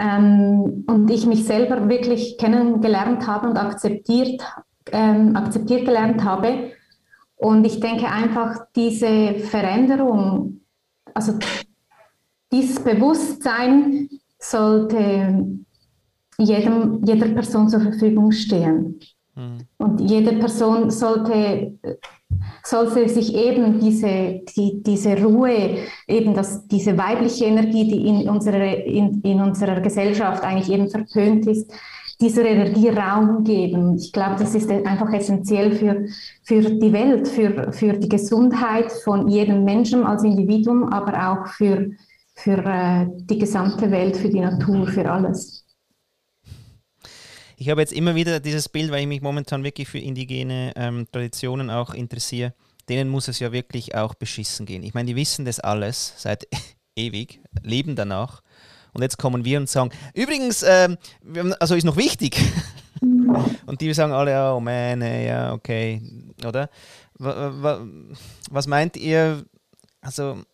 ähm, 0.00 0.84
und 0.86 1.10
ich 1.10 1.26
mich 1.26 1.44
selber 1.44 1.88
wirklich 1.88 2.38
kennengelernt 2.38 3.26
habe 3.26 3.48
und 3.48 3.58
akzeptiert, 3.58 4.42
ähm, 4.92 5.36
akzeptiert 5.36 5.84
gelernt 5.84 6.24
habe. 6.24 6.72
Und 7.36 7.64
ich 7.66 7.80
denke 7.80 8.06
einfach, 8.08 8.66
diese 8.74 9.34
Veränderung, 9.40 10.60
also 11.12 11.38
dieses 12.52 12.80
Bewusstsein 12.80 14.08
sollte 14.38 15.44
jedem, 16.44 17.04
jeder 17.04 17.28
Person 17.28 17.68
zur 17.68 17.80
Verfügung 17.80 18.32
stehen. 18.32 18.98
Mhm. 19.34 19.58
Und 19.78 20.00
jede 20.00 20.32
Person 20.32 20.90
sollte, 20.90 21.72
sollte 22.64 23.08
sich 23.08 23.34
eben 23.34 23.80
diese, 23.80 24.40
die, 24.56 24.82
diese 24.82 25.22
Ruhe, 25.22 25.78
eben 26.08 26.34
das, 26.34 26.66
diese 26.66 26.96
weibliche 26.96 27.46
Energie, 27.46 27.88
die 27.88 28.06
in 28.06 28.28
unserer, 28.28 28.84
in, 28.84 29.20
in 29.22 29.40
unserer 29.40 29.80
Gesellschaft 29.80 30.42
eigentlich 30.42 30.70
eben 30.70 30.88
verpönt 30.88 31.46
ist, 31.46 31.72
dieser 32.20 32.44
Energie 32.44 32.88
Raum 32.90 33.44
geben. 33.44 33.96
Ich 33.96 34.12
glaube, 34.12 34.36
das 34.38 34.54
ist 34.54 34.70
einfach 34.70 35.10
essentiell 35.12 35.72
für, 35.72 36.06
für 36.42 36.60
die 36.60 36.92
Welt, 36.92 37.26
für, 37.26 37.72
für 37.72 37.94
die 37.94 38.08
Gesundheit 38.08 38.92
von 38.92 39.28
jedem 39.28 39.64
Menschen 39.64 40.04
als 40.04 40.22
Individuum, 40.22 40.84
aber 40.92 41.30
auch 41.30 41.46
für, 41.46 41.90
für 42.34 42.58
äh, 42.58 43.06
die 43.08 43.38
gesamte 43.38 43.90
Welt, 43.90 44.16
für 44.16 44.28
die 44.28 44.40
Natur, 44.40 44.86
für 44.86 45.10
alles. 45.10 45.64
Ich 47.60 47.68
habe 47.68 47.82
jetzt 47.82 47.92
immer 47.92 48.14
wieder 48.14 48.40
dieses 48.40 48.70
Bild, 48.70 48.90
weil 48.90 49.02
ich 49.02 49.06
mich 49.06 49.20
momentan 49.20 49.62
wirklich 49.62 49.86
für 49.86 49.98
indigene 49.98 50.72
ähm, 50.76 51.06
Traditionen 51.12 51.68
auch 51.68 51.92
interessiere. 51.92 52.54
Denen 52.88 53.10
muss 53.10 53.28
es 53.28 53.38
ja 53.38 53.52
wirklich 53.52 53.94
auch 53.94 54.14
beschissen 54.14 54.64
gehen. 54.64 54.82
Ich 54.82 54.94
meine, 54.94 55.08
die 55.08 55.14
wissen 55.14 55.44
das 55.44 55.60
alles 55.60 56.14
seit 56.16 56.48
ewig, 56.96 57.38
leben 57.62 57.96
danach. 57.96 58.40
Und 58.94 59.02
jetzt 59.02 59.18
kommen 59.18 59.44
wir 59.44 59.58
und 59.58 59.68
sagen, 59.68 59.90
übrigens, 60.14 60.62
ähm, 60.62 60.96
also 61.60 61.74
ist 61.74 61.84
noch 61.84 61.98
wichtig. 61.98 62.40
und 63.66 63.82
die 63.82 63.92
sagen 63.92 64.12
alle, 64.12 64.54
oh 64.54 64.60
man, 64.60 65.02
ja, 65.02 65.52
okay, 65.52 66.00
oder? 66.46 66.70
Was 67.18 68.66
meint 68.68 68.96
ihr, 68.96 69.44
also 70.00 70.44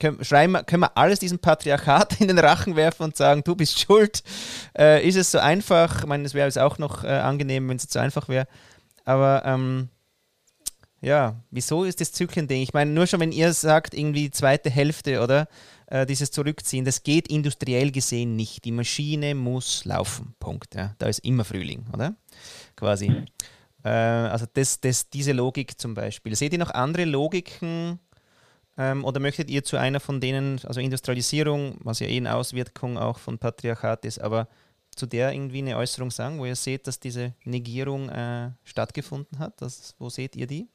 können, 0.00 0.18
können 0.18 0.82
wir 0.82 0.96
alles 0.96 1.20
diesem 1.20 1.38
Patriarchat 1.38 2.20
in 2.20 2.28
den 2.28 2.38
Rachen 2.38 2.74
werfen 2.74 3.04
und 3.04 3.16
sagen, 3.16 3.44
du 3.44 3.54
bist 3.54 3.78
schuld? 3.78 4.22
Äh, 4.76 5.06
ist 5.06 5.16
es 5.16 5.30
so 5.30 5.38
einfach? 5.38 6.00
Ich 6.00 6.06
meine, 6.06 6.24
es 6.24 6.34
wäre 6.34 6.64
auch 6.64 6.78
noch 6.78 7.04
äh, 7.04 7.08
angenehm, 7.08 7.68
wenn 7.68 7.76
es 7.76 7.86
so 7.88 8.00
einfach 8.00 8.28
wäre. 8.28 8.48
Aber 9.04 9.42
ähm, 9.44 9.88
ja, 11.00 11.42
wieso 11.50 11.84
ist 11.84 12.00
das 12.00 12.12
Zyklen-Ding? 12.12 12.62
Ich 12.62 12.74
meine, 12.74 12.90
nur 12.90 13.06
schon, 13.06 13.20
wenn 13.20 13.32
ihr 13.32 13.52
sagt, 13.52 13.94
irgendwie 13.94 14.30
zweite 14.30 14.70
Hälfte, 14.70 15.22
oder? 15.22 15.48
Äh, 15.86 16.06
dieses 16.06 16.30
Zurückziehen, 16.30 16.84
das 16.84 17.02
geht 17.02 17.28
industriell 17.28 17.90
gesehen 17.90 18.36
nicht. 18.36 18.64
Die 18.64 18.70
Maschine 18.70 19.34
muss 19.34 19.84
laufen. 19.84 20.34
Punkt. 20.38 20.74
Ja. 20.74 20.94
Da 20.98 21.06
ist 21.06 21.20
immer 21.20 21.44
Frühling, 21.44 21.86
oder? 21.92 22.14
Quasi. 22.76 23.24
Äh, 23.82 23.88
also 23.88 24.46
das, 24.52 24.80
das, 24.80 25.08
diese 25.10 25.32
Logik 25.32 25.80
zum 25.80 25.94
Beispiel. 25.94 26.36
Seht 26.36 26.52
ihr 26.52 26.58
noch 26.58 26.70
andere 26.70 27.06
Logiken? 27.06 27.98
Ähm, 28.76 29.04
oder 29.04 29.20
möchtet 29.20 29.50
ihr 29.50 29.64
zu 29.64 29.76
einer 29.76 30.00
von 30.00 30.20
denen, 30.20 30.60
also 30.64 30.80
Industrialisierung, 30.80 31.76
was 31.80 32.00
ja 32.00 32.06
eh 32.06 32.16
eine 32.16 32.34
Auswirkung 32.34 32.98
auch 32.98 33.18
von 33.18 33.38
Patriarchat 33.38 34.04
ist, 34.04 34.20
aber 34.20 34.48
zu 34.94 35.06
der 35.06 35.32
irgendwie 35.32 35.58
eine 35.58 35.76
Äußerung 35.76 36.10
sagen, 36.10 36.38
wo 36.38 36.44
ihr 36.44 36.56
seht, 36.56 36.86
dass 36.86 37.00
diese 37.00 37.34
Negierung 37.44 38.08
äh, 38.08 38.50
stattgefunden 38.64 39.38
hat? 39.38 39.60
Das, 39.60 39.94
wo 39.98 40.08
seht 40.08 40.36
ihr 40.36 40.46
die? 40.46 40.68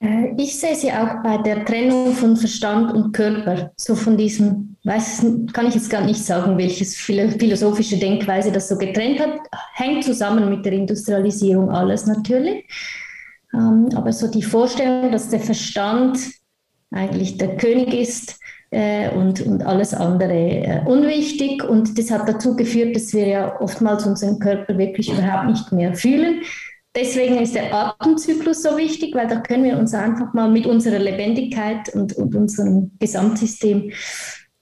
Äh, 0.00 0.34
ich 0.36 0.58
sehe 0.58 0.74
sie 0.74 0.92
auch 0.92 1.22
bei 1.22 1.38
der 1.38 1.64
Trennung 1.64 2.12
von 2.12 2.36
Verstand 2.36 2.92
und 2.92 3.12
Körper, 3.12 3.72
so 3.76 3.94
von 3.94 4.16
diesem, 4.16 4.76
weiß, 4.84 5.26
kann 5.52 5.66
ich 5.66 5.74
jetzt 5.74 5.90
gar 5.90 6.04
nicht 6.04 6.22
sagen, 6.22 6.58
welches 6.58 6.96
philosophische 6.96 7.96
Denkweise 7.96 8.52
das 8.52 8.68
so 8.68 8.76
getrennt 8.76 9.20
hat, 9.20 9.38
hängt 9.74 10.04
zusammen 10.04 10.48
mit 10.50 10.64
der 10.64 10.72
Industrialisierung 10.72 11.70
alles 11.70 12.06
natürlich. 12.06 12.64
Ähm, 13.54 13.88
aber 13.94 14.12
so 14.12 14.30
die 14.30 14.42
Vorstellung, 14.42 15.10
dass 15.12 15.30
der 15.30 15.40
Verstand 15.40 16.18
eigentlich 16.96 17.38
der 17.38 17.56
König 17.56 17.94
ist 17.94 18.40
äh, 18.70 19.10
und, 19.10 19.40
und 19.42 19.64
alles 19.64 19.94
andere 19.94 20.32
äh, 20.32 20.80
unwichtig. 20.86 21.62
Und 21.62 21.98
das 21.98 22.10
hat 22.10 22.28
dazu 22.28 22.56
geführt, 22.56 22.96
dass 22.96 23.12
wir 23.12 23.26
ja 23.26 23.60
oftmals 23.60 24.06
unseren 24.06 24.38
Körper 24.38 24.76
wirklich 24.78 25.12
überhaupt 25.12 25.46
nicht 25.46 25.72
mehr 25.72 25.94
fühlen. 25.94 26.42
Deswegen 26.94 27.36
ist 27.36 27.54
der 27.54 27.74
Atemzyklus 27.74 28.62
so 28.62 28.76
wichtig, 28.78 29.14
weil 29.14 29.28
da 29.28 29.40
können 29.40 29.64
wir 29.64 29.78
uns 29.78 29.92
einfach 29.92 30.32
mal 30.32 30.50
mit 30.50 30.66
unserer 30.66 30.98
Lebendigkeit 30.98 31.94
und, 31.94 32.14
und 32.14 32.34
unserem 32.34 32.90
Gesamtsystem 32.98 33.92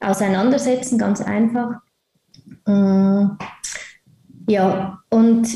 auseinandersetzen, 0.01 0.99
ganz 0.99 1.21
einfach. 1.21 1.77
Äh, 2.67 3.27
ja, 4.49 4.99
und 5.11 5.49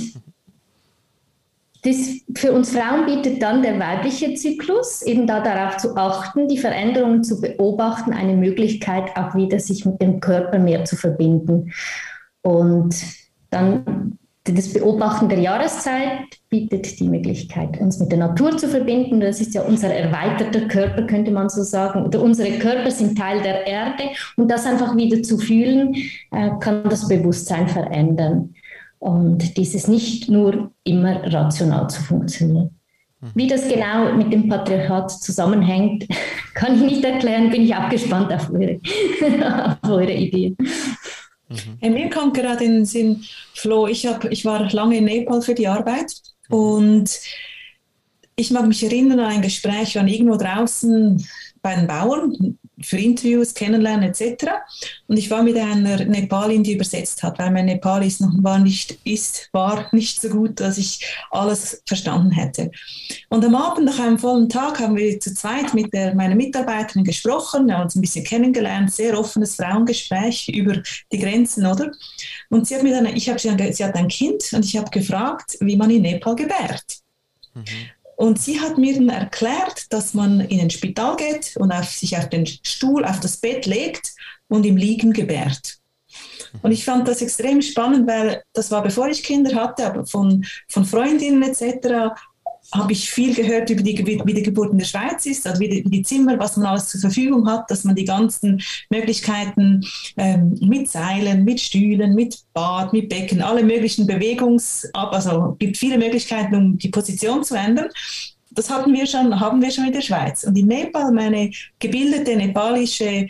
das 1.84 2.20
für 2.34 2.52
uns 2.52 2.70
Frauen 2.70 3.06
bietet 3.06 3.40
dann 3.40 3.62
der 3.62 3.78
weibliche 3.78 4.34
Zyklus, 4.34 5.02
eben 5.02 5.26
da 5.26 5.40
darauf 5.40 5.76
zu 5.76 5.96
achten, 5.96 6.48
die 6.48 6.58
Veränderungen 6.58 7.22
zu 7.22 7.40
beobachten, 7.40 8.12
eine 8.12 8.36
Möglichkeit 8.36 9.16
auch 9.16 9.34
wieder 9.34 9.60
sich 9.60 9.84
mit 9.84 10.02
dem 10.02 10.20
Körper 10.20 10.58
mehr 10.58 10.84
zu 10.84 10.96
verbinden. 10.96 11.72
Und 12.42 12.96
dann 13.50 14.18
das 14.44 14.72
Beobachten 14.72 15.28
der 15.28 15.40
Jahreszeit 15.40 16.20
bietet 16.48 16.98
die 16.98 17.08
Möglichkeit, 17.08 17.78
uns 17.80 18.00
mit 18.00 18.10
der 18.10 18.18
Natur 18.18 18.56
zu 18.56 18.68
verbinden. 18.68 19.20
Das 19.20 19.40
ist 19.40 19.54
ja 19.54 19.62
unser 19.62 19.92
erweiterter 19.92 20.62
Körper, 20.68 21.02
könnte 21.02 21.30
man 21.30 21.48
so 21.48 21.62
sagen. 21.62 22.04
Oder 22.04 22.22
unsere 22.22 22.58
Körper 22.58 22.90
sind 22.90 23.18
Teil 23.18 23.42
der 23.42 23.66
Erde. 23.66 24.04
Und 24.36 24.50
das 24.50 24.64
einfach 24.64 24.96
wieder 24.96 25.22
zu 25.22 25.38
fühlen, 25.38 25.94
äh, 26.32 26.50
kann 26.60 26.84
das 26.84 27.06
Bewusstsein 27.08 27.68
verändern 27.68 28.54
und 28.98 29.56
dieses 29.56 29.88
nicht 29.88 30.28
nur 30.28 30.72
immer 30.84 31.22
rational 31.32 31.88
zu 31.88 32.02
funktionieren. 32.02 32.78
Wie 33.34 33.48
das 33.48 33.66
genau 33.66 34.12
mit 34.14 34.32
dem 34.32 34.48
Patriarchat 34.48 35.10
zusammenhängt, 35.10 36.06
kann 36.54 36.76
ich 36.76 36.92
nicht 36.92 37.04
erklären, 37.04 37.50
bin 37.50 37.62
ich 37.62 37.74
auch 37.74 37.88
gespannt 37.88 38.32
auf 38.32 38.50
eure, 38.50 38.80
auf 39.82 39.90
eure 39.90 40.12
Ideen. 40.12 40.56
Mhm. 41.48 41.56
Hey, 41.80 41.90
mir 41.90 42.10
kommt 42.10 42.34
gerade 42.34 42.64
in 42.64 42.72
den 42.74 42.84
Sinn, 42.84 43.24
Flo, 43.54 43.88
ich, 43.88 44.06
hab, 44.06 44.24
ich 44.26 44.44
war 44.44 44.70
lange 44.72 44.98
in 44.98 45.04
Nepal 45.04 45.42
für 45.42 45.54
die 45.54 45.66
Arbeit 45.66 46.12
und 46.48 47.10
ich 48.36 48.50
mag 48.52 48.66
mich 48.66 48.84
erinnern 48.84 49.18
an 49.18 49.26
ein 49.26 49.42
Gespräch, 49.42 49.94
wir 49.94 50.02
waren 50.02 50.08
irgendwo 50.08 50.36
draußen 50.36 51.26
bei 51.60 51.74
den 51.74 51.88
Bauern 51.88 52.58
für 52.82 52.98
Interviews 52.98 53.54
kennenlernen 53.54 54.10
etc. 54.10 54.46
Und 55.06 55.16
ich 55.16 55.30
war 55.30 55.42
mit 55.42 55.56
einer 55.56 56.04
Nepalin, 56.04 56.62
die 56.62 56.74
übersetzt 56.74 57.22
hat, 57.22 57.38
weil 57.38 57.50
mein 57.50 57.66
Nepalisch 57.66 58.20
noch 58.20 58.32
war 58.38 58.58
nicht, 58.58 58.98
ist, 59.04 59.48
war 59.52 59.88
nicht 59.92 60.20
so 60.20 60.28
gut, 60.28 60.60
dass 60.60 60.78
ich 60.78 61.04
alles 61.30 61.82
verstanden 61.86 62.30
hätte. 62.30 62.70
Und 63.28 63.44
am 63.44 63.54
Abend, 63.54 63.86
nach 63.86 63.98
einem 63.98 64.18
vollen 64.18 64.48
Tag, 64.48 64.78
haben 64.80 64.96
wir 64.96 65.18
zu 65.20 65.34
zweit 65.34 65.74
mit 65.74 65.92
der, 65.92 66.14
meiner 66.14 66.34
Mitarbeiterin 66.34 67.04
gesprochen, 67.04 67.72
haben 67.72 67.82
uns 67.82 67.94
ein 67.94 68.00
bisschen 68.00 68.24
kennengelernt, 68.24 68.92
sehr 68.92 69.18
offenes 69.18 69.56
Frauengespräch 69.56 70.48
über 70.48 70.82
die 71.12 71.18
Grenzen, 71.18 71.66
oder? 71.66 71.90
Und 72.50 72.66
sie 72.66 72.76
hat 72.76 72.82
mir 72.82 72.94
dann, 72.94 73.06
ich 73.06 73.28
habe 73.28 73.38
sie 73.38 73.50
hat 73.84 73.94
ein 73.94 74.08
Kind 74.08 74.52
und 74.52 74.64
ich 74.64 74.76
habe 74.76 74.90
gefragt, 74.90 75.56
wie 75.60 75.76
man 75.76 75.90
in 75.90 76.02
Nepal 76.02 76.36
gebärt. 76.36 76.84
Mhm. 77.54 77.64
Und 78.18 78.42
sie 78.42 78.58
hat 78.60 78.78
mir 78.78 78.94
dann 78.94 79.10
erklärt, 79.10 79.92
dass 79.92 80.12
man 80.12 80.40
in 80.40 80.60
ein 80.60 80.70
Spital 80.70 81.14
geht 81.14 81.56
und 81.56 81.70
auf, 81.70 81.88
sich 81.88 82.18
auf 82.18 82.28
den 82.28 82.46
Stuhl, 82.46 83.04
auf 83.04 83.20
das 83.20 83.36
Bett 83.36 83.64
legt 83.64 84.12
und 84.48 84.66
im 84.66 84.76
Liegen 84.76 85.12
gebärt. 85.12 85.78
Und 86.62 86.72
ich 86.72 86.84
fand 86.84 87.06
das 87.06 87.22
extrem 87.22 87.62
spannend, 87.62 88.08
weil 88.08 88.42
das 88.54 88.72
war 88.72 88.82
bevor 88.82 89.06
ich 89.08 89.22
Kinder 89.22 89.54
hatte, 89.54 89.86
aber 89.86 90.04
von, 90.04 90.44
von 90.66 90.84
Freundinnen 90.84 91.44
etc 91.44 92.10
habe 92.72 92.92
ich 92.92 93.10
viel 93.10 93.34
gehört 93.34 93.70
über 93.70 93.82
die, 93.82 93.96
wie 93.96 94.34
die 94.34 94.42
Geburt 94.42 94.72
in 94.72 94.78
der 94.78 94.84
Schweiz 94.84 95.24
ist, 95.24 95.46
also 95.46 95.60
wie 95.60 95.68
die, 95.68 95.84
wie 95.84 95.90
die, 95.90 96.02
Zimmer, 96.02 96.38
was 96.38 96.56
man 96.56 96.66
alles 96.66 96.88
zur 96.88 97.00
Verfügung 97.00 97.48
hat, 97.48 97.70
dass 97.70 97.84
man 97.84 97.94
die 97.94 98.04
ganzen 98.04 98.62
Möglichkeiten 98.90 99.82
ähm, 100.16 100.54
mit 100.60 100.90
Seilen, 100.90 101.44
mit 101.44 101.60
Stühlen, 101.60 102.14
mit 102.14 102.38
Bad, 102.52 102.92
mit 102.92 103.08
Becken, 103.08 103.40
alle 103.40 103.62
möglichen 103.62 104.06
Bewegungs, 104.06 104.88
also 104.92 105.56
gibt 105.58 105.78
viele 105.78 105.96
Möglichkeiten, 105.96 106.54
um 106.54 106.78
die 106.78 106.90
Position 106.90 107.42
zu 107.42 107.54
ändern. 107.54 107.88
Das 108.50 108.68
hatten 108.68 108.92
wir 108.92 109.06
schon, 109.06 109.38
haben 109.38 109.62
wir 109.62 109.70
schon 109.70 109.86
in 109.86 109.92
der 109.92 110.02
Schweiz. 110.02 110.44
Und 110.44 110.56
in 110.58 110.66
Nepal, 110.66 111.12
meine 111.12 111.50
gebildete 111.78 112.36
nepalische 112.36 113.28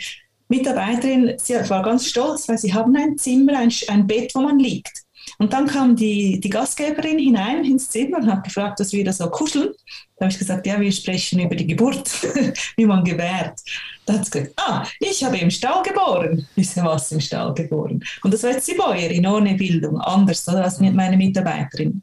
Mitarbeiterin, 0.49 1.35
sie 1.39 1.55
war 1.69 1.83
ganz 1.83 2.07
stolz, 2.07 2.49
weil 2.49 2.59
sie 2.59 2.73
haben 2.73 2.97
ein 2.97 3.19
Zimmer, 3.19 3.59
ein, 3.59 3.73
ein 3.89 4.07
Bett, 4.07 4.35
wo 4.35 4.41
man 4.41 4.59
liegt. 4.59 5.05
Und 5.39 5.53
dann 5.53 5.67
kam 5.69 5.95
die, 5.95 6.41
die 6.41 6.51
Gastgeberin 6.51 7.19
hinein 7.19 7.65
ins 7.65 7.89
Zimmer 7.89 8.19
und 8.19 8.31
hat 8.31 8.43
gefragt, 8.43 8.81
dass 8.81 8.93
wir 8.93 9.05
da 9.05 9.13
so 9.13 9.31
kuscheln. 9.31 9.71
Da 10.17 10.25
habe 10.25 10.33
ich 10.33 10.39
gesagt, 10.39 10.67
ja, 10.67 10.81
wir 10.81 10.91
sprechen 10.91 11.39
über 11.39 11.55
die 11.55 11.67
Geburt, 11.67 12.11
wie 12.77 12.87
man 12.87 13.05
gebärt. 13.05 13.61
Da 14.05 14.15
hat 14.15 14.25
sie 14.25 14.31
gesagt, 14.33 14.53
ah, 14.57 14.85
ich 14.99 15.23
habe 15.23 15.39
im 15.39 15.51
Stall 15.51 15.83
geboren. 15.85 16.47
Ich 16.57 16.71
so, 16.71 16.83
was 16.83 17.13
im 17.13 17.21
Stall 17.21 17.55
geboren? 17.55 18.03
Und 18.25 18.35
das 18.35 18.43
war 18.43 18.51
jetzt 18.51 18.67
die 18.67 18.75
Bäuerin 18.75 19.27
ohne 19.27 19.55
Bildung, 19.55 20.01
anders 20.01 20.49
oder, 20.49 20.65
als 20.65 20.81
meine 20.81 21.17
Mitarbeiterin. 21.17 22.03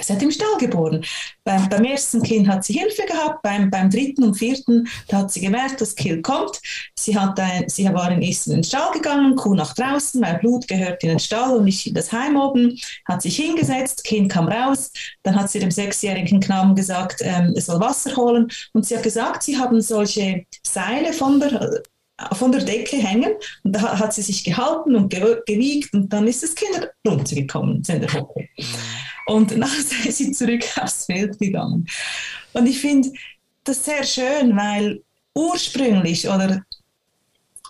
Sie 0.00 0.12
hat 0.12 0.22
im 0.22 0.30
Stall 0.30 0.56
geboren. 0.58 1.04
Beim, 1.42 1.68
beim, 1.68 1.84
ersten 1.84 2.22
Kind 2.22 2.46
hat 2.46 2.64
sie 2.64 2.74
Hilfe 2.74 3.02
gehabt, 3.06 3.42
beim, 3.42 3.70
beim 3.70 3.90
dritten 3.90 4.22
und 4.22 4.34
vierten, 4.34 4.88
da 5.08 5.18
hat 5.18 5.32
sie 5.32 5.40
gemerkt, 5.40 5.80
das 5.80 5.96
Kind 5.96 6.22
kommt. 6.22 6.60
Sie, 6.96 7.18
hat 7.18 7.38
ein, 7.40 7.68
sie 7.68 7.86
war 7.92 8.10
in 8.12 8.20
den 8.20 8.64
Stall 8.64 8.92
gegangen, 8.92 9.34
Kuh 9.34 9.54
nach 9.54 9.74
draußen, 9.74 10.22
weil 10.22 10.38
Blut 10.38 10.68
gehört 10.68 11.02
in 11.02 11.08
den 11.10 11.18
Stall 11.18 11.56
und 11.56 11.64
nicht 11.64 11.86
in 11.88 11.94
das 11.94 12.12
Heim 12.12 12.36
oben, 12.36 12.78
hat 13.06 13.22
sich 13.22 13.36
hingesetzt, 13.36 14.04
Kind 14.04 14.30
kam 14.30 14.48
raus, 14.48 14.92
dann 15.24 15.34
hat 15.34 15.50
sie 15.50 15.58
dem 15.58 15.72
sechsjährigen 15.72 16.40
Knaben 16.40 16.76
gesagt, 16.76 17.20
ähm, 17.22 17.52
er 17.54 17.62
soll 17.62 17.80
Wasser 17.80 18.14
holen 18.16 18.48
und 18.72 18.86
sie 18.86 18.96
hat 18.96 19.02
gesagt, 19.02 19.42
sie 19.42 19.58
haben 19.58 19.80
solche 19.80 20.44
Seile 20.64 21.12
von 21.12 21.40
der 21.40 21.82
von 22.32 22.52
der 22.52 22.62
Decke 22.62 22.96
hängen 22.96 23.32
und 23.64 23.74
da 23.74 23.98
hat 23.98 24.12
sie 24.12 24.20
sich 24.20 24.44
gehalten 24.44 24.94
und 24.94 25.10
gewiegt 25.10 25.94
und 25.94 26.12
dann 26.12 26.26
ist 26.26 26.42
das 26.42 26.54
Kind 26.54 26.90
runtergekommen 27.06 27.82
in 27.88 28.00
der 28.00 28.12
Hocke. 28.12 28.46
Und 29.30 29.56
nachher 29.56 29.82
sei 30.04 30.10
sie 30.10 30.32
zurück 30.32 30.64
aufs 30.80 31.06
Feld 31.06 31.38
gegangen. 31.38 31.86
Und 32.52 32.66
ich 32.66 32.80
finde 32.80 33.12
das 33.62 33.84
sehr 33.84 34.02
schön, 34.02 34.56
weil 34.56 35.02
ursprünglich 35.34 36.28
oder 36.28 36.64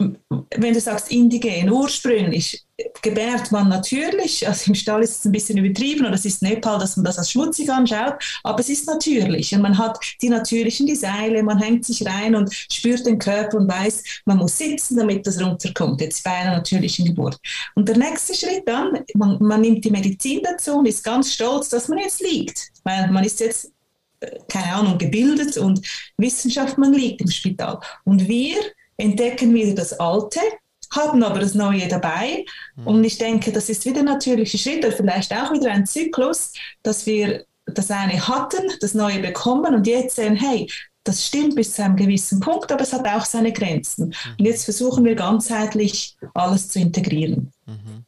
wenn 0.01 0.75
du 0.75 0.81
sagst 0.81 1.11
indigen, 1.11 1.71
ursprünglich 1.71 2.65
gebärt 3.03 3.53
man 3.53 3.69
natürlich, 3.69 4.47
also 4.49 4.71
im 4.71 4.75
Stall 4.75 5.03
ist 5.03 5.19
es 5.19 5.25
ein 5.27 5.33
bisschen 5.33 5.59
übertrieben 5.59 6.07
oder 6.07 6.15
es 6.15 6.25
ist 6.25 6.41
Nepal, 6.43 6.79
dass 6.79 6.97
man 6.97 7.05
das 7.05 7.19
als 7.19 7.31
schmutzig 7.31 7.71
anschaut, 7.71 8.15
aber 8.43 8.61
es 8.61 8.71
ist 8.71 8.87
natürlich 8.87 9.55
und 9.55 9.61
man 9.61 9.77
hat 9.77 9.99
die 10.23 10.31
natürlichen, 10.31 10.87
die 10.87 10.97
Seile, 10.97 11.43
man 11.43 11.59
hängt 11.59 11.85
sich 11.85 12.07
rein 12.07 12.35
und 12.35 12.53
spürt 12.53 13.05
den 13.05 13.19
Körper 13.19 13.59
und 13.59 13.69
weiß, 13.69 14.23
man 14.25 14.39
muss 14.39 14.57
sitzen, 14.57 14.97
damit 14.97 15.27
das 15.27 15.41
runterkommt, 15.41 16.01
jetzt 16.01 16.25
bei 16.25 16.31
einer 16.31 16.57
natürlichen 16.57 17.05
Geburt. 17.05 17.39
Und 17.75 17.89
der 17.89 17.99
nächste 17.99 18.35
Schritt 18.35 18.63
dann, 18.67 18.99
man, 19.15 19.37
man 19.41 19.61
nimmt 19.61 19.85
die 19.85 19.91
Medizin 19.91 20.41
dazu 20.43 20.79
und 20.79 20.87
ist 20.87 21.05
ganz 21.05 21.35
stolz, 21.35 21.69
dass 21.69 21.89
man 21.89 21.99
jetzt 21.99 22.23
liegt, 22.23 22.71
weil 22.85 23.11
man 23.11 23.25
ist 23.25 23.41
jetzt 23.41 23.73
äh, 24.21 24.39
keine 24.49 24.75
Ahnung, 24.75 24.99
gebildet 24.99 25.59
und 25.59 25.87
Wissenschaft, 26.17 26.79
man 26.79 26.93
liegt 26.93 27.21
im 27.21 27.31
Spital. 27.31 27.79
Und 28.05 28.27
wir 28.27 28.57
entdecken 29.01 29.55
wieder 29.55 29.75
das 29.75 29.99
Alte, 29.99 30.41
haben 30.93 31.23
aber 31.23 31.41
das 31.41 31.55
Neue 31.55 31.89
dabei. 31.89 32.45
Mhm. 32.77 32.87
Und 32.87 33.05
ich 33.05 33.19
denke, 33.19 33.53
das 33.53 33.69
ist 33.69 33.85
wieder 33.85 34.01
ein 34.01 34.07
natürlicher 34.07 34.59
Schritt 34.59 34.85
oder 34.85 34.97
vielleicht 34.97 35.33
auch 35.35 35.53
wieder 35.53 35.71
ein 35.71 35.87
Zyklus, 35.87 36.53
dass 36.83 37.07
wir 37.07 37.45
das 37.67 37.91
eine 37.91 38.27
hatten, 38.27 38.71
das 38.81 38.95
Neue 38.95 39.21
bekommen 39.21 39.75
und 39.75 39.87
jetzt 39.87 40.17
sehen, 40.17 40.35
hey, 40.35 40.69
das 41.05 41.27
stimmt 41.27 41.55
bis 41.55 41.75
zu 41.75 41.85
einem 41.85 41.97
gewissen 41.97 42.41
Punkt, 42.41 42.71
aber 42.73 42.83
es 42.83 42.93
hat 42.93 43.07
auch 43.07 43.25
seine 43.25 43.53
Grenzen. 43.53 44.09
Mhm. 44.09 44.15
Und 44.39 44.45
jetzt 44.45 44.65
versuchen 44.65 45.05
wir 45.05 45.15
ganzheitlich 45.15 46.17
alles 46.35 46.69
zu 46.69 46.79
integrieren. 46.79 47.53
Mhm. 47.67 48.05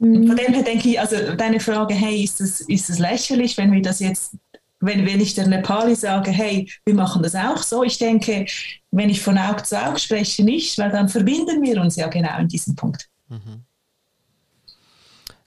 Von 0.00 0.36
dem 0.36 0.54
her 0.54 0.62
denke 0.62 0.90
ich, 0.90 1.00
also 1.00 1.34
deine 1.34 1.58
Frage, 1.58 1.94
hey, 1.94 2.22
ist 2.22 2.40
es, 2.40 2.60
ist 2.60 2.88
es 2.88 3.00
lächerlich, 3.00 3.56
wenn 3.56 3.72
wir 3.72 3.82
das 3.82 3.98
jetzt 3.98 4.34
wenn, 4.80 5.04
wenn 5.06 5.20
ich 5.20 5.34
der 5.34 5.46
Nepali 5.46 5.94
sage, 5.94 6.30
hey, 6.30 6.70
wir 6.84 6.94
machen 6.94 7.22
das 7.22 7.34
auch 7.34 7.62
so, 7.62 7.82
ich 7.82 7.98
denke, 7.98 8.46
wenn 8.90 9.10
ich 9.10 9.20
von 9.20 9.38
Auge 9.38 9.62
zu 9.62 9.80
Auge 9.80 9.98
spreche, 9.98 10.44
nicht, 10.44 10.78
weil 10.78 10.90
dann 10.90 11.08
verbinden 11.08 11.62
wir 11.62 11.80
uns 11.80 11.96
ja 11.96 12.08
genau 12.08 12.38
in 12.38 12.48
diesem 12.48 12.74
Punkt. 12.74 13.08
Mhm. 13.28 13.64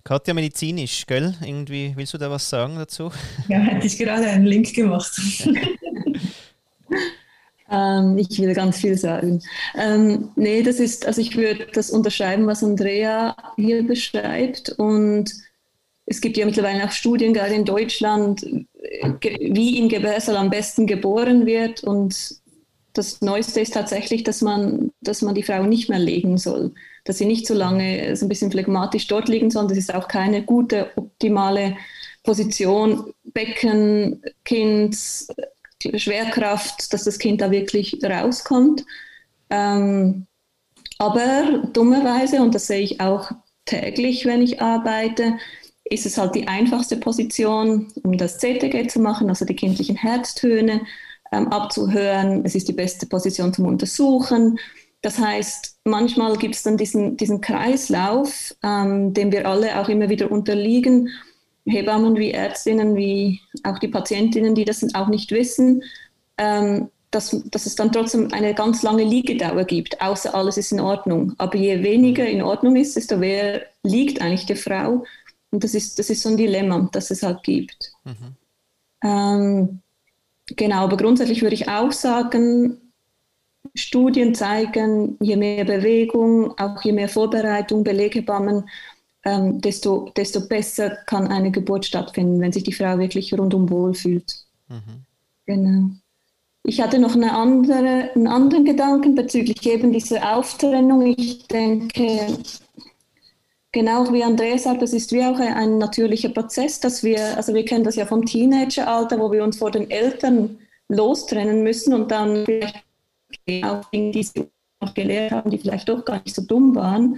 Katja, 0.04 0.34
medizinisch, 0.34 1.06
gell? 1.06 1.36
Irgendwie, 1.44 1.94
willst 1.96 2.14
du 2.14 2.18
da 2.18 2.30
was 2.30 2.50
sagen 2.50 2.76
dazu? 2.76 3.12
Ja, 3.48 3.60
hätte 3.60 3.88
ich 3.88 3.98
gerade 3.98 4.26
einen 4.28 4.46
Link 4.46 4.74
gemacht. 4.74 5.12
ähm, 7.72 8.18
ich 8.18 8.40
will 8.40 8.54
ganz 8.54 8.80
viel 8.80 8.98
sagen. 8.98 9.42
Ähm, 9.76 10.30
nee, 10.36 10.64
das 10.64 10.80
ist, 10.80 11.06
also 11.06 11.22
ich 11.22 11.36
würde 11.36 11.68
das 11.74 11.92
unterschreiben, 11.92 12.48
was 12.48 12.64
Andrea 12.64 13.36
hier 13.58 13.86
beschreibt 13.86 14.70
und 14.70 15.32
es 16.12 16.20
gibt 16.20 16.36
ja 16.36 16.46
mittlerweile 16.46 16.84
auch 16.84 16.92
Studien, 16.92 17.34
gerade 17.34 17.54
in 17.54 17.64
Deutschland, 17.64 18.42
wie 18.42 19.80
im 19.80 19.88
Gebärsaal 19.88 20.36
am 20.36 20.50
besten 20.50 20.86
geboren 20.86 21.46
wird. 21.46 21.86
Und 21.86 22.41
das 22.94 23.22
Neueste 23.22 23.62
ist 23.62 23.74
tatsächlich, 23.74 24.24
dass 24.24 24.42
man, 24.42 24.92
dass 25.02 25.22
man 25.22 25.36
die 25.36 25.44
Frau 25.44 25.64
nicht 25.64 25.90
mehr 25.90 26.00
legen 26.00 26.38
soll. 26.38 26.74
Dass 27.04 27.18
sie 27.18 27.26
nicht 27.26 27.48
so 27.48 27.54
lange 27.54 28.16
so 28.16 28.26
ein 28.26 28.30
bisschen 28.30 28.52
phlegmatisch 28.52 29.08
dort 29.08 29.28
liegen 29.28 29.50
soll. 29.50 29.68
Das 29.68 29.78
ist 29.78 29.94
auch 29.94 30.08
keine 30.08 30.44
gute, 30.44 30.92
optimale 30.96 31.78
Position. 32.24 33.14
Becken, 33.24 34.22
Kind, 34.44 34.98
Schwerkraft, 35.96 36.94
dass 36.94 37.06
das 37.06 37.18
Kind 37.18 37.42
da 37.42 37.50
wirklich 37.50 37.98
rauskommt. 38.04 38.86
Ähm, 39.50 40.28
aber 40.98 41.64
dummerweise, 41.74 42.42
und 42.42 42.54
das 42.54 42.68
sehe 42.68 42.82
ich 42.82 43.02
auch 43.02 43.32
täglich, 43.66 44.26
wenn 44.26 44.42
ich 44.42 44.62
arbeite, 44.62 45.38
ist 45.86 46.06
es 46.06 46.18
halt 46.18 46.36
die 46.36 46.48
einfachste 46.48 46.98
Position, 46.98 47.88
um 48.04 48.18
das 48.18 48.38
CTG 48.38 48.88
zu 48.88 49.00
machen, 49.00 49.30
also 49.30 49.46
die 49.46 49.56
kindlichen 49.56 49.96
Herztöne 49.96 50.82
abzuhören. 51.32 52.44
Es 52.46 52.56
ist 52.56 52.68
die 52.68 52.74
beste 52.74 53.06
Position 53.06 53.54
zum 53.54 53.66
Untersuchen. 53.66 54.60
Das 55.02 55.18
heißt, 55.18 55.80
manchmal 55.86 56.38
gibt 56.38 56.56
es 56.56 56.64
dann 56.64 56.78
diesen, 56.78 57.18
diesen 57.18 57.42
Kreislauf, 57.42 58.56
ähm, 58.64 59.14
dem 59.14 59.32
wir 59.32 59.48
alle 59.48 59.80
auch 59.80 59.90
immer 59.90 60.10
wieder 60.10 60.32
unterliegen. 60.32 61.10
Hebammen 61.66 62.16
wie 62.18 62.32
Ärztinnen, 62.32 62.96
wie 62.96 63.40
auch 63.64 63.80
die 63.80 63.88
Patientinnen, 63.88 64.56
die 64.56 64.66
das 64.66 64.86
auch 64.94 65.08
nicht 65.08 65.32
wissen, 65.32 65.84
ähm, 66.38 66.90
dass, 67.12 67.36
dass 67.52 67.66
es 67.66 67.76
dann 67.76 67.92
trotzdem 67.92 68.32
eine 68.32 68.54
ganz 68.54 68.84
lange 68.84 69.04
Liegedauer 69.04 69.66
gibt, 69.66 70.02
außer 70.02 70.34
alles 70.34 70.58
ist 70.58 70.72
in 70.72 70.80
Ordnung. 70.80 71.34
Aber 71.38 71.58
je 71.58 71.84
weniger 71.84 72.26
in 72.26 72.42
Ordnung 72.42 72.76
ist, 72.76 72.96
desto 72.96 73.18
mehr 73.18 73.64
liegt 73.84 74.22
eigentlich 74.22 74.46
die 74.46 74.56
Frau. 74.56 75.04
Und 75.52 75.64
das 75.64 75.74
ist, 75.74 76.00
das 76.00 76.10
ist 76.10 76.22
so 76.22 76.30
ein 76.30 76.38
Dilemma, 76.38 76.90
das 76.92 77.12
es 77.12 77.24
halt 77.24 77.44
gibt. 77.44 77.92
Mhm. 78.06 78.36
Ähm, 79.04 79.82
genau, 80.56 80.84
aber 80.84 80.98
grundsätzlich 80.98 81.42
würde 81.42 81.56
ich 81.56 81.68
auch 81.68 81.92
sagen, 81.92 82.78
Studien 83.76 84.36
zeigen, 84.36 85.18
je 85.22 85.36
mehr 85.36 85.66
Bewegung, 85.66 86.58
auch 86.58 86.82
je 86.84 86.92
mehr 86.92 87.10
Vorbereitung, 87.10 87.84
Beleghebammen, 87.84 88.70
ähm, 89.24 89.62
desto, 89.62 90.12
desto 90.16 90.48
besser 90.48 90.90
kann 91.06 91.28
eine 91.28 91.52
Geburt 91.52 91.86
stattfinden, 91.86 92.42
wenn 92.42 92.52
sich 92.52 92.64
die 92.64 92.74
Frau 92.74 92.98
wirklich 92.98 93.34
rundum 93.34 93.70
wohl 93.70 93.94
fühlt. 93.94 94.36
Mhm. 94.68 95.06
Genau. 95.46 95.90
Ich 96.64 96.82
hatte 96.82 97.00
noch 97.00 97.16
eine 97.16 97.34
andere, 97.34 98.12
einen 98.14 98.28
anderen 98.28 98.66
Gedanken 98.66 99.16
bezüglich 99.16 99.66
eben 99.66 99.92
dieser 99.92 100.36
Auftrennung. 100.36 101.06
Ich 101.18 101.48
denke, 101.48 102.38
Genau 103.74 104.12
wie 104.12 104.24
Andreas 104.24 104.64
sagt, 104.64 104.82
das 104.82 104.92
ist 104.92 105.14
wie 105.14 105.24
auch 105.24 105.40
ein, 105.40 105.54
ein, 105.54 105.78
natürlicher 105.78 106.30
Prozess, 106.30 106.82
dass 106.82 107.04
wir, 107.04 107.38
also 107.38 107.54
wir 107.54 107.64
kennen 107.64 107.86
das 107.86 107.96
ja 107.96 108.06
vom 108.06 108.26
Teenageralter, 108.26 109.18
wo 109.18 109.32
wir 109.32 109.44
uns 109.44 109.58
vor 109.58 109.72
den 109.72 109.90
Eltern 109.90 110.60
lostrennen 110.90 111.64
müssen 111.64 111.94
und 111.94 112.12
dann 112.12 112.46
vielleicht 112.46 112.84
auch 113.64 113.86
Dinge, 113.92 114.12
die 114.12 114.24
sie 114.24 114.50
noch 114.82 114.94
gelehrt 114.94 115.32
haben, 115.32 115.50
die 115.52 115.58
vielleicht 115.58 115.88
doch 115.88 116.04
gar 116.04 116.22
nicht 116.22 116.36
so 116.36 116.42
dumm 116.42 116.76
waren. 116.76 117.18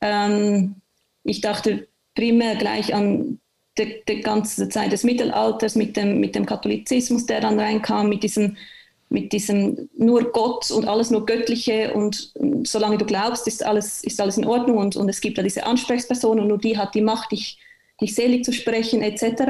Ähm, 0.00 0.76
ich 1.24 1.40
dachte 1.40 1.88
primär 2.14 2.54
gleich 2.54 2.94
an 2.94 3.40
die, 3.76 4.02
die, 4.08 4.20
ganze 4.20 4.68
Zeit 4.68 4.92
des 4.92 5.02
Mittelalters 5.02 5.74
mit 5.74 5.96
dem, 5.96 6.20
mit 6.20 6.34
dem 6.34 6.46
Katholizismus, 6.46 7.26
der 7.26 7.40
dann 7.40 7.58
reinkam, 7.58 8.08
mit 8.08 8.22
diesem 8.22 8.56
mit 9.08 9.32
diesem 9.32 9.88
nur 9.96 10.32
Gott 10.32 10.70
und 10.70 10.86
alles 10.86 11.10
nur 11.10 11.26
Göttliche 11.26 11.92
und 11.94 12.32
solange 12.64 12.98
du 12.98 13.04
glaubst, 13.04 13.46
ist 13.46 13.64
alles, 13.64 14.02
ist 14.02 14.20
alles 14.20 14.36
in 14.36 14.46
Ordnung 14.46 14.78
und, 14.78 14.96
und 14.96 15.08
es 15.08 15.20
gibt 15.20 15.38
da 15.38 15.42
diese 15.42 15.64
Ansprechperson 15.64 16.40
und 16.40 16.48
nur 16.48 16.58
die 16.58 16.76
hat 16.76 16.94
die 16.94 17.02
Macht, 17.02 17.32
dich, 17.32 17.58
dich 18.00 18.14
selig 18.14 18.44
zu 18.44 18.52
sprechen 18.52 19.02
etc. 19.02 19.42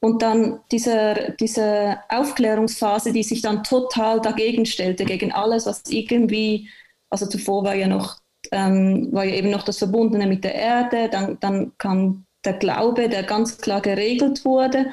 Und 0.00 0.22
dann 0.22 0.60
diese, 0.72 1.36
diese 1.38 1.98
Aufklärungsphase, 2.08 3.12
die 3.12 3.22
sich 3.22 3.40
dann 3.40 3.62
total 3.62 4.20
dagegen 4.20 4.66
stellte, 4.66 5.04
gegen 5.04 5.32
alles, 5.32 5.66
was 5.66 5.84
irgendwie, 5.88 6.68
also 7.08 7.26
zuvor 7.26 7.64
war 7.64 7.74
ja 7.74 7.86
noch, 7.86 8.16
ähm, 8.50 9.08
war 9.12 9.24
ja 9.24 9.36
eben 9.36 9.50
noch 9.50 9.62
das 9.62 9.78
Verbundene 9.78 10.26
mit 10.26 10.42
der 10.42 10.54
Erde, 10.54 11.08
dann, 11.08 11.38
dann 11.40 11.72
kam 11.78 12.26
der 12.44 12.54
Glaube, 12.54 13.08
der 13.08 13.22
ganz 13.22 13.58
klar 13.58 13.80
geregelt 13.80 14.44
wurde 14.44 14.86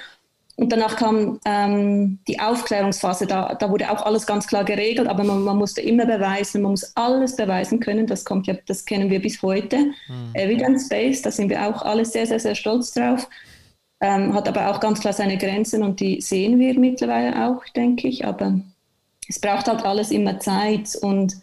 und 0.55 0.71
danach 0.71 0.97
kam 0.97 1.39
ähm, 1.45 2.19
die 2.27 2.39
Aufklärungsphase, 2.39 3.25
da, 3.25 3.55
da 3.55 3.69
wurde 3.71 3.89
auch 3.89 4.05
alles 4.05 4.27
ganz 4.27 4.45
klar 4.45 4.63
geregelt, 4.63 5.07
aber 5.07 5.23
man, 5.23 5.43
man, 5.43 5.57
musste 5.57 5.81
immer 5.81 6.05
beweisen, 6.05 6.61
man 6.61 6.71
muss 6.71 6.95
alles 6.95 7.35
beweisen 7.35 7.79
können, 7.79 8.05
das 8.05 8.23
kommt 8.23 8.45
ja, 8.45 8.55
das 8.67 8.85
kennen 8.85 9.09
wir 9.09 9.19
bis 9.19 9.41
heute. 9.41 9.77
Mhm. 9.77 10.35
Evidence-based, 10.35 11.25
da 11.25 11.31
sind 11.31 11.49
wir 11.49 11.67
auch 11.67 11.81
alle 11.81 12.05
sehr, 12.05 12.27
sehr, 12.27 12.39
sehr 12.39 12.53
stolz 12.53 12.93
drauf. 12.93 13.27
Ähm, 13.99 14.33
hat 14.33 14.47
aber 14.47 14.69
auch 14.69 14.79
ganz 14.79 14.99
klar 14.99 15.13
seine 15.13 15.37
Grenzen 15.37 15.81
und 15.81 15.99
die 15.99 16.21
sehen 16.21 16.59
wir 16.59 16.77
mittlerweile 16.77 17.47
auch, 17.47 17.63
denke 17.75 18.07
ich. 18.07 18.25
Aber 18.25 18.59
es 19.27 19.39
braucht 19.39 19.67
halt 19.67 19.83
alles 19.83 20.11
immer 20.11 20.39
Zeit 20.39 20.95
und 21.01 21.35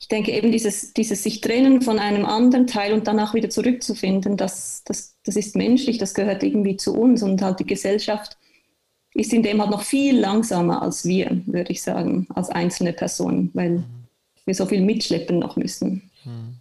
ich 0.00 0.08
denke 0.08 0.32
eben 0.32 0.52
dieses, 0.52 0.92
dieses 0.94 1.22
sich 1.22 1.40
trennen 1.40 1.82
von 1.82 1.98
einem 1.98 2.24
anderen 2.24 2.66
Teil 2.66 2.92
und 2.92 3.06
danach 3.06 3.34
wieder 3.34 3.50
zurückzufinden, 3.50 4.36
das, 4.36 4.82
das, 4.84 5.11
das 5.24 5.36
ist 5.36 5.56
menschlich, 5.56 5.98
das 5.98 6.14
gehört 6.14 6.42
irgendwie 6.42 6.76
zu 6.76 6.94
uns 6.94 7.22
und 7.22 7.40
halt 7.42 7.60
die 7.60 7.66
Gesellschaft 7.66 8.36
ist 9.14 9.32
in 9.32 9.42
dem 9.42 9.60
halt 9.60 9.70
noch 9.70 9.82
viel 9.82 10.18
langsamer 10.18 10.82
als 10.82 11.04
wir, 11.04 11.42
würde 11.46 11.72
ich 11.72 11.82
sagen, 11.82 12.26
als 12.34 12.48
einzelne 12.48 12.92
Personen, 12.92 13.50
weil 13.52 13.70
mhm. 13.70 13.84
wir 14.46 14.54
so 14.54 14.66
viel 14.66 14.80
mitschleppen 14.80 15.38
noch 15.38 15.56
müssen. 15.56 16.10
Mhm. 16.24 16.56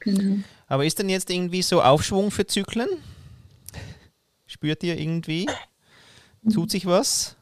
Genau. 0.00 0.42
Aber 0.66 0.84
ist 0.84 0.98
denn 0.98 1.08
jetzt 1.08 1.30
irgendwie 1.30 1.62
so 1.62 1.82
Aufschwung 1.82 2.30
für 2.30 2.46
Zyklen? 2.46 2.88
spürt 4.54 4.82
ihr 4.82 4.98
irgendwie? 4.98 5.46
Tut 6.52 6.70
sich 6.70 6.86
was? 6.86 7.36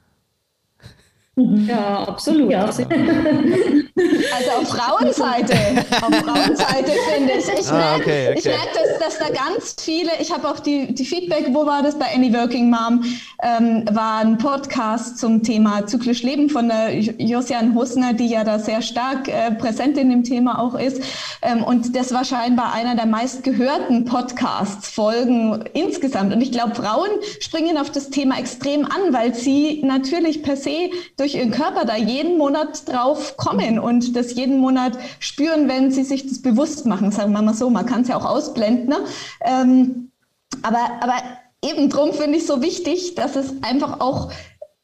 Mhm. 1.34 1.66
Ja, 1.66 2.04
absolut. 2.04 2.50
Ja. 2.50 2.68
Also 4.34 4.50
auf 4.52 4.68
Frauenseite, 4.68 5.54
auf 6.00 6.14
Frauenseite 6.14 6.92
finde 7.10 7.32
ich. 7.34 7.60
Ich 7.60 7.70
ah, 7.70 7.74
merke, 7.74 8.00
okay, 8.02 8.34
okay. 8.36 8.48
merk, 8.48 8.68
dass, 8.72 8.98
dass, 8.98 9.18
da 9.18 9.34
ganz 9.34 9.76
viele, 9.78 10.10
ich 10.20 10.32
habe 10.32 10.48
auch 10.48 10.60
die, 10.60 10.94
die 10.94 11.04
Feedback, 11.04 11.48
wo 11.52 11.66
war 11.66 11.82
das 11.82 11.98
bei 11.98 12.06
Any 12.14 12.32
Working 12.32 12.70
Mom, 12.70 13.04
ähm, 13.42 13.84
war 13.92 14.20
ein 14.20 14.38
Podcast 14.38 15.18
zum 15.18 15.42
Thema 15.42 15.86
zyklisch 15.86 16.22
Leben 16.22 16.48
von 16.48 16.68
der 16.68 16.98
Josiane 16.98 17.74
Husner, 17.74 18.14
die 18.14 18.28
ja 18.28 18.44
da 18.44 18.58
sehr 18.58 18.80
stark 18.80 19.28
äh, 19.28 19.52
präsent 19.52 19.98
in 19.98 20.08
dem 20.08 20.24
Thema 20.24 20.58
auch 20.58 20.74
ist. 20.74 21.02
Ähm, 21.42 21.62
und 21.62 21.94
das 21.94 22.14
war 22.14 22.24
scheinbar 22.24 22.72
einer 22.72 22.94
der 22.94 23.06
meistgehörten 23.06 24.06
Podcasts, 24.06 24.88
Folgen 24.88 25.64
insgesamt. 25.74 26.32
Und 26.32 26.40
ich 26.40 26.52
glaube, 26.52 26.74
Frauen 26.74 27.10
springen 27.40 27.76
auf 27.76 27.90
das 27.90 28.08
Thema 28.08 28.38
extrem 28.38 28.86
an, 28.86 29.12
weil 29.12 29.34
sie 29.34 29.82
natürlich 29.84 30.42
per 30.42 30.56
se 30.56 30.90
durch 31.22 31.36
ihren 31.36 31.52
Körper 31.52 31.84
da 31.84 31.96
jeden 31.96 32.36
Monat 32.36 32.88
drauf 32.88 33.36
kommen 33.36 33.78
und 33.78 34.16
das 34.16 34.34
jeden 34.34 34.58
Monat 34.58 34.98
spüren, 35.20 35.68
wenn 35.68 35.92
sie 35.92 36.02
sich 36.02 36.26
das 36.26 36.42
bewusst 36.42 36.84
machen, 36.84 37.12
sagen 37.12 37.30
wir 37.30 37.42
mal 37.42 37.54
so. 37.54 37.70
Man 37.70 37.86
kann 37.86 38.02
es 38.02 38.08
ja 38.08 38.16
auch 38.16 38.24
ausblenden. 38.24 38.88
Ne? 38.88 38.96
Ähm, 39.44 40.10
aber, 40.62 40.80
aber 41.00 41.14
eben 41.64 41.88
drum 41.90 42.12
finde 42.12 42.38
ich 42.38 42.46
so 42.46 42.60
wichtig, 42.60 43.14
dass 43.14 43.36
es 43.36 43.54
einfach 43.62 44.00
auch 44.00 44.32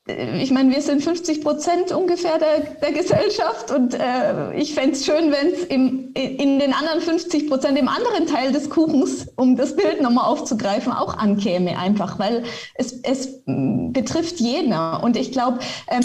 ich 0.09 0.51
meine, 0.51 0.75
wir 0.75 0.81
sind 0.81 1.03
50 1.03 1.42
Prozent 1.42 1.92
ungefähr 1.92 2.38
der, 2.38 2.61
der 2.81 2.92
Gesellschaft 2.92 3.71
und 3.71 3.92
äh, 3.92 4.55
ich 4.57 4.73
fände 4.73 4.92
es 4.92 5.05
schön, 5.05 5.31
wenn 5.31 5.53
es 5.53 5.64
in 5.64 6.59
den 6.59 6.73
anderen 6.73 7.01
50 7.01 7.49
Prozent, 7.49 7.79
im 7.79 7.88
anderen 7.88 8.27
Teil 8.27 8.53
des 8.53 8.71
Kuchens, 8.71 9.27
um 9.37 9.57
das 9.57 9.77
Bild 9.77 10.01
nochmal 10.01 10.25
aufzugreifen, 10.25 10.92
auch 10.92 11.18
ankäme 11.18 11.79
einfach, 11.79 12.18
weil 12.18 12.44
es, 12.75 12.92
es 13.03 13.42
mm, 13.44 13.92
betrifft 13.92 14.40
jeden. 14.40 14.73
Und 14.73 15.16
ich 15.16 15.31
glaube, 15.31 15.59
ähm, 15.88 16.03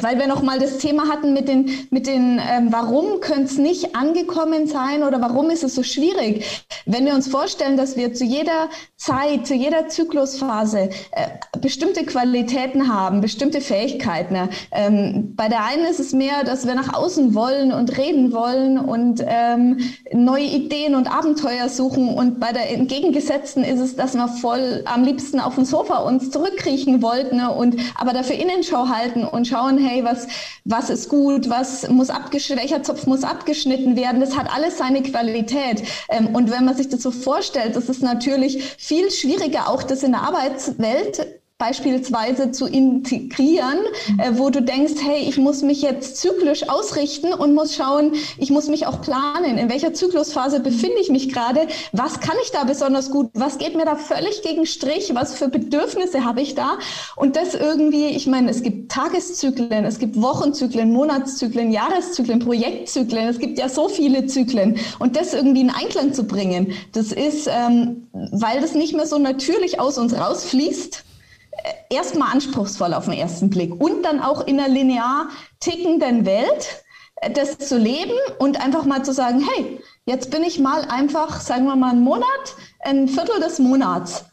weil 0.00 0.18
wir 0.18 0.26
nochmal 0.26 0.58
das 0.58 0.78
Thema 0.78 1.08
hatten 1.08 1.32
mit 1.32 1.46
den, 1.46 1.70
mit 1.90 2.08
den 2.08 2.40
ähm, 2.40 2.68
warum 2.70 3.20
könnte 3.20 3.44
es 3.44 3.58
nicht 3.58 3.94
angekommen 3.94 4.66
sein 4.66 5.04
oder 5.04 5.20
warum 5.20 5.50
ist 5.50 5.62
es 5.62 5.76
so 5.76 5.84
schwierig? 5.84 6.66
Wenn 6.86 7.06
wir 7.06 7.14
uns 7.14 7.28
vorstellen, 7.28 7.76
dass 7.76 7.96
wir 7.96 8.14
zu 8.14 8.24
jeder 8.24 8.68
Zeit, 8.96 9.46
zu 9.46 9.54
jeder 9.54 9.88
Zyklusphase 9.88 10.90
äh, 11.12 11.28
bestimmte 11.60 12.04
Qualitäten 12.04 12.92
haben, 12.92 13.20
bestimmte 13.20 13.43
bestimmte 13.44 13.60
Fähigkeiten. 13.60 14.48
Ähm, 14.70 15.34
bei 15.36 15.48
der 15.48 15.64
einen 15.64 15.84
ist 15.84 16.00
es 16.00 16.12
mehr, 16.12 16.44
dass 16.44 16.66
wir 16.66 16.74
nach 16.74 16.94
außen 16.94 17.34
wollen 17.34 17.72
und 17.72 17.96
reden 17.96 18.32
wollen 18.32 18.78
und 18.78 19.22
ähm, 19.26 19.78
neue 20.12 20.44
Ideen 20.44 20.94
und 20.94 21.14
Abenteuer 21.14 21.68
suchen. 21.68 22.08
Und 22.08 22.40
bei 22.40 22.52
der 22.52 22.70
entgegengesetzten 22.70 23.62
ist 23.64 23.80
es, 23.80 23.96
dass 23.96 24.14
wir 24.14 24.28
voll 24.28 24.82
am 24.86 25.04
liebsten 25.04 25.40
auf 25.40 25.56
dem 25.56 25.64
Sofa 25.64 25.98
uns 25.98 26.30
zurückkriechen 26.30 27.02
wollten 27.02 27.36
ne, 27.36 27.50
und 27.50 27.76
aber 27.96 28.12
dafür 28.12 28.36
Innenschau 28.36 28.88
halten 28.88 29.24
und 29.24 29.46
schauen, 29.46 29.78
hey, 29.78 30.04
was, 30.04 30.26
was 30.64 30.88
ist 30.88 31.08
gut, 31.08 31.50
was 31.50 31.88
muss 31.88 32.08
welcher 32.08 32.82
Zopf 32.82 33.06
muss 33.06 33.24
abgeschnitten 33.24 33.96
werden. 33.96 34.20
Das 34.20 34.36
hat 34.36 34.48
alles 34.54 34.78
seine 34.78 35.02
Qualität. 35.02 35.82
Ähm, 36.08 36.34
und 36.34 36.50
wenn 36.50 36.64
man 36.64 36.76
sich 36.76 36.88
das 36.88 37.02
so 37.02 37.10
vorstellt, 37.10 37.76
das 37.76 37.88
ist 37.88 38.02
natürlich 38.02 38.62
viel 38.78 39.10
schwieriger, 39.10 39.68
auch 39.68 39.82
das 39.82 40.02
in 40.02 40.12
der 40.12 40.22
Arbeitswelt 40.22 41.26
beispielsweise 41.64 42.50
zu 42.50 42.66
integrieren, 42.66 43.78
äh, 44.18 44.32
wo 44.34 44.50
du 44.50 44.60
denkst, 44.60 44.94
hey, 45.02 45.26
ich 45.26 45.38
muss 45.38 45.62
mich 45.62 45.80
jetzt 45.80 46.18
zyklisch 46.18 46.68
ausrichten 46.68 47.32
und 47.32 47.54
muss 47.54 47.74
schauen, 47.74 48.12
ich 48.36 48.50
muss 48.50 48.68
mich 48.68 48.86
auch 48.86 49.00
planen, 49.00 49.56
in 49.56 49.70
welcher 49.70 49.94
Zyklusphase 49.94 50.60
befinde 50.60 50.98
ich 51.00 51.08
mich 51.08 51.32
gerade, 51.32 51.66
was 51.92 52.20
kann 52.20 52.36
ich 52.42 52.50
da 52.50 52.64
besonders 52.64 53.10
gut, 53.10 53.30
was 53.32 53.56
geht 53.56 53.76
mir 53.76 53.86
da 53.86 53.96
völlig 53.96 54.42
gegen 54.42 54.66
Strich, 54.66 55.14
was 55.14 55.36
für 55.36 55.48
Bedürfnisse 55.48 56.26
habe 56.26 56.42
ich 56.42 56.54
da? 56.54 56.76
Und 57.16 57.36
das 57.36 57.54
irgendwie, 57.54 58.08
ich 58.08 58.26
meine, 58.26 58.50
es 58.50 58.62
gibt 58.62 58.92
Tageszyklen, 58.92 59.86
es 59.86 59.98
gibt 59.98 60.20
Wochenzyklen, 60.20 60.92
Monatszyklen, 60.92 61.72
Jahreszyklen, 61.72 62.40
Projektzyklen, 62.40 63.28
es 63.28 63.38
gibt 63.38 63.58
ja 63.58 63.70
so 63.70 63.88
viele 63.88 64.26
Zyklen. 64.26 64.76
Und 64.98 65.16
das 65.16 65.32
irgendwie 65.32 65.62
in 65.62 65.70
Einklang 65.70 66.12
zu 66.12 66.24
bringen, 66.24 66.74
das 66.92 67.10
ist, 67.10 67.48
ähm, 67.50 68.06
weil 68.12 68.60
das 68.60 68.74
nicht 68.74 68.94
mehr 68.94 69.06
so 69.06 69.18
natürlich 69.18 69.80
aus 69.80 69.96
uns 69.96 70.14
rausfließt, 70.14 71.04
erstmal 71.90 72.32
anspruchsvoll 72.32 72.94
auf 72.94 73.06
den 73.06 73.14
ersten 73.14 73.50
Blick 73.50 73.80
und 73.80 74.02
dann 74.02 74.20
auch 74.20 74.46
in 74.46 74.58
einer 74.58 74.68
linear 74.68 75.28
tickenden 75.60 76.26
Welt 76.26 76.84
äh, 77.16 77.30
das 77.30 77.58
zu 77.58 77.78
leben 77.78 78.18
und 78.38 78.60
einfach 78.60 78.84
mal 78.84 79.04
zu 79.04 79.12
sagen, 79.12 79.46
hey, 79.54 79.80
jetzt 80.06 80.30
bin 80.30 80.42
ich 80.42 80.58
mal 80.58 80.82
einfach, 80.82 81.40
sagen 81.40 81.64
wir 81.64 81.76
mal 81.76 81.90
einen 81.90 82.02
Monat, 82.02 82.54
ein 82.80 83.08
Viertel 83.08 83.40
des 83.40 83.58
Monats 83.58 84.24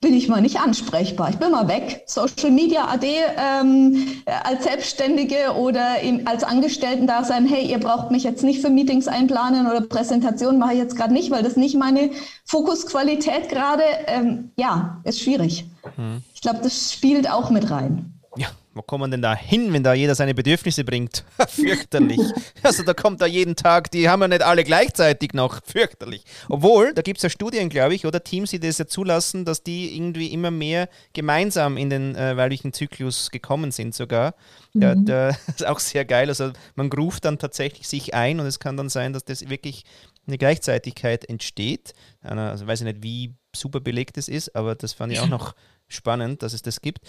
bin 0.00 0.14
ich 0.14 0.28
mal 0.28 0.40
nicht 0.40 0.58
ansprechbar. 0.58 1.28
Ich 1.28 1.36
bin 1.36 1.50
mal 1.50 1.68
weg. 1.68 2.04
Social 2.06 2.50
Media 2.50 2.88
AD 2.88 3.06
ähm, 3.36 4.22
als 4.44 4.64
Selbstständige 4.64 5.54
oder 5.58 6.00
im, 6.00 6.26
als 6.26 6.42
Angestellten 6.42 7.06
da 7.06 7.22
sein, 7.22 7.46
hey, 7.46 7.66
ihr 7.66 7.78
braucht 7.78 8.10
mich 8.10 8.24
jetzt 8.24 8.42
nicht 8.42 8.62
für 8.62 8.70
Meetings 8.70 9.08
einplanen 9.08 9.66
oder 9.66 9.82
Präsentationen 9.82 10.58
mache 10.58 10.72
ich 10.72 10.78
jetzt 10.78 10.96
gerade 10.96 11.12
nicht, 11.12 11.30
weil 11.30 11.42
das 11.42 11.56
nicht 11.56 11.76
meine 11.76 12.10
Fokusqualität 12.46 13.50
gerade, 13.50 13.82
ähm, 14.06 14.52
ja, 14.56 15.02
ist 15.04 15.20
schwierig. 15.20 15.69
Hm. 15.96 16.22
Ich 16.34 16.40
glaube, 16.40 16.60
das 16.62 16.92
spielt 16.92 17.30
auch 17.30 17.50
mit 17.50 17.70
rein. 17.70 18.14
Ja, 18.36 18.48
wo 18.74 18.82
kommt 18.82 19.00
man 19.00 19.10
denn 19.10 19.22
da 19.22 19.34
hin, 19.34 19.72
wenn 19.72 19.82
da 19.82 19.92
jeder 19.92 20.14
seine 20.14 20.34
Bedürfnisse 20.34 20.84
bringt? 20.84 21.24
Fürchterlich. 21.48 22.20
Also 22.62 22.84
da 22.84 22.94
kommt 22.94 23.20
da 23.20 23.26
jeden 23.26 23.56
Tag, 23.56 23.90
die 23.90 24.08
haben 24.08 24.22
ja 24.22 24.28
nicht 24.28 24.42
alle 24.42 24.62
gleichzeitig 24.62 25.34
noch. 25.34 25.60
Fürchterlich. 25.64 26.22
Obwohl, 26.48 26.94
da 26.94 27.02
gibt 27.02 27.18
es 27.18 27.24
ja 27.24 27.28
Studien, 27.28 27.68
glaube 27.68 27.94
ich, 27.94 28.06
oder 28.06 28.22
Teams, 28.22 28.50
die 28.50 28.60
das 28.60 28.78
ja 28.78 28.86
zulassen, 28.86 29.44
dass 29.44 29.64
die 29.64 29.96
irgendwie 29.96 30.28
immer 30.28 30.52
mehr 30.52 30.88
gemeinsam 31.12 31.76
in 31.76 31.90
den 31.90 32.14
äh, 32.14 32.36
weiblichen 32.36 32.72
Zyklus 32.72 33.32
gekommen 33.32 33.72
sind 33.72 33.96
sogar. 33.96 34.34
Mhm. 34.74 34.82
Ja, 34.82 34.94
das 34.94 35.48
ist 35.48 35.66
auch 35.66 35.80
sehr 35.80 36.04
geil. 36.04 36.28
Also 36.28 36.52
man 36.76 36.92
ruft 36.92 37.24
dann 37.24 37.38
tatsächlich 37.38 37.88
sich 37.88 38.14
ein 38.14 38.38
und 38.38 38.46
es 38.46 38.60
kann 38.60 38.76
dann 38.76 38.88
sein, 38.88 39.12
dass 39.12 39.24
das 39.24 39.48
wirklich 39.50 39.84
eine 40.30 40.38
Gleichzeitigkeit 40.38 41.24
entsteht. 41.28 41.92
Also 42.22 42.66
weiß 42.66 42.80
ich 42.80 42.84
nicht, 42.86 43.02
wie 43.02 43.34
super 43.54 43.80
belegt 43.80 44.16
es 44.18 44.28
ist, 44.28 44.54
aber 44.54 44.74
das 44.74 44.92
fand 44.92 45.12
ich 45.12 45.20
auch 45.20 45.28
noch 45.28 45.54
spannend, 45.88 46.42
dass 46.42 46.52
es 46.52 46.62
das 46.62 46.80
gibt. 46.80 47.00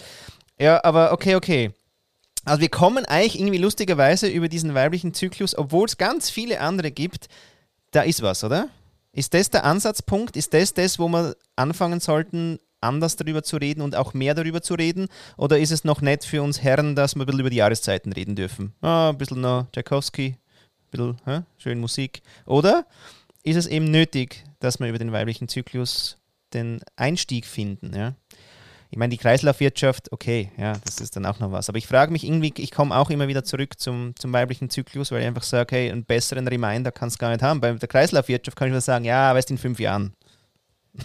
Ja, 0.58 0.82
aber 0.84 1.12
okay, 1.12 1.36
okay. 1.36 1.72
Also 2.44 2.60
wir 2.60 2.68
kommen 2.68 3.04
eigentlich 3.04 3.38
irgendwie 3.38 3.58
lustigerweise 3.58 4.26
über 4.28 4.48
diesen 4.48 4.74
weiblichen 4.74 5.14
Zyklus, 5.14 5.56
obwohl 5.56 5.86
es 5.86 5.96
ganz 5.96 6.28
viele 6.28 6.60
andere 6.60 6.90
gibt. 6.90 7.28
Da 7.92 8.02
ist 8.02 8.22
was, 8.22 8.42
oder? 8.42 8.68
Ist 9.12 9.34
das 9.34 9.50
der 9.50 9.64
Ansatzpunkt? 9.64 10.36
Ist 10.36 10.54
das 10.54 10.74
das, 10.74 10.98
wo 10.98 11.08
wir 11.08 11.36
anfangen 11.54 12.00
sollten, 12.00 12.58
anders 12.80 13.16
darüber 13.16 13.42
zu 13.42 13.58
reden 13.58 13.80
und 13.82 13.94
auch 13.94 14.14
mehr 14.14 14.34
darüber 14.34 14.62
zu 14.62 14.74
reden? 14.74 15.08
Oder 15.36 15.58
ist 15.58 15.70
es 15.70 15.84
noch 15.84 16.00
nett 16.00 16.24
für 16.24 16.42
uns 16.42 16.62
Herren, 16.62 16.96
dass 16.96 17.14
wir 17.14 17.22
ein 17.22 17.26
bisschen 17.26 17.40
über 17.40 17.50
die 17.50 17.56
Jahreszeiten 17.56 18.12
reden 18.12 18.34
dürfen? 18.34 18.74
Ah, 18.80 19.10
ein 19.10 19.18
bisschen 19.18 19.40
noch 19.40 19.70
Tchaikovsky, 19.70 20.36
bisschen 20.92 21.46
schön 21.58 21.80
Musik. 21.80 22.22
Oder 22.46 22.86
ist 23.42 23.56
es 23.56 23.66
eben 23.66 23.90
nötig, 23.90 24.44
dass 24.60 24.78
wir 24.78 24.88
über 24.88 24.98
den 24.98 25.10
weiblichen 25.10 25.48
Zyklus 25.48 26.18
den 26.54 26.80
Einstieg 26.96 27.46
finden? 27.46 27.92
Ja? 27.94 28.14
ich 28.92 28.98
meine, 28.98 29.08
die 29.08 29.16
Kreislaufwirtschaft, 29.16 30.12
okay, 30.12 30.52
ja, 30.58 30.74
das 30.84 30.98
ist 30.98 31.16
dann 31.16 31.24
auch 31.24 31.40
noch 31.40 31.50
was. 31.50 31.70
Aber 31.70 31.78
ich 31.78 31.86
frage 31.86 32.12
mich 32.12 32.24
irgendwie, 32.24 32.52
ich 32.58 32.70
komme 32.70 32.94
auch 32.94 33.08
immer 33.08 33.26
wieder 33.26 33.42
zurück 33.42 33.80
zum, 33.80 34.14
zum 34.16 34.34
weiblichen 34.34 34.68
Zyklus, 34.68 35.10
weil 35.10 35.22
ich 35.22 35.26
einfach 35.26 35.44
sage, 35.44 35.74
hey, 35.74 35.90
einen 35.90 36.04
besseren 36.04 36.46
Reminder 36.46 36.92
kannst 36.92 37.16
du 37.16 37.20
gar 37.20 37.30
nicht 37.30 37.42
haben. 37.42 37.62
Bei 37.62 37.72
der 37.72 37.88
Kreislaufwirtschaft 37.88 38.54
kann 38.54 38.68
ich 38.68 38.72
nur 38.72 38.82
sagen, 38.82 39.06
ja, 39.06 39.34
weißt 39.34 39.50
in 39.50 39.56
fünf 39.56 39.80
Jahren 39.80 40.12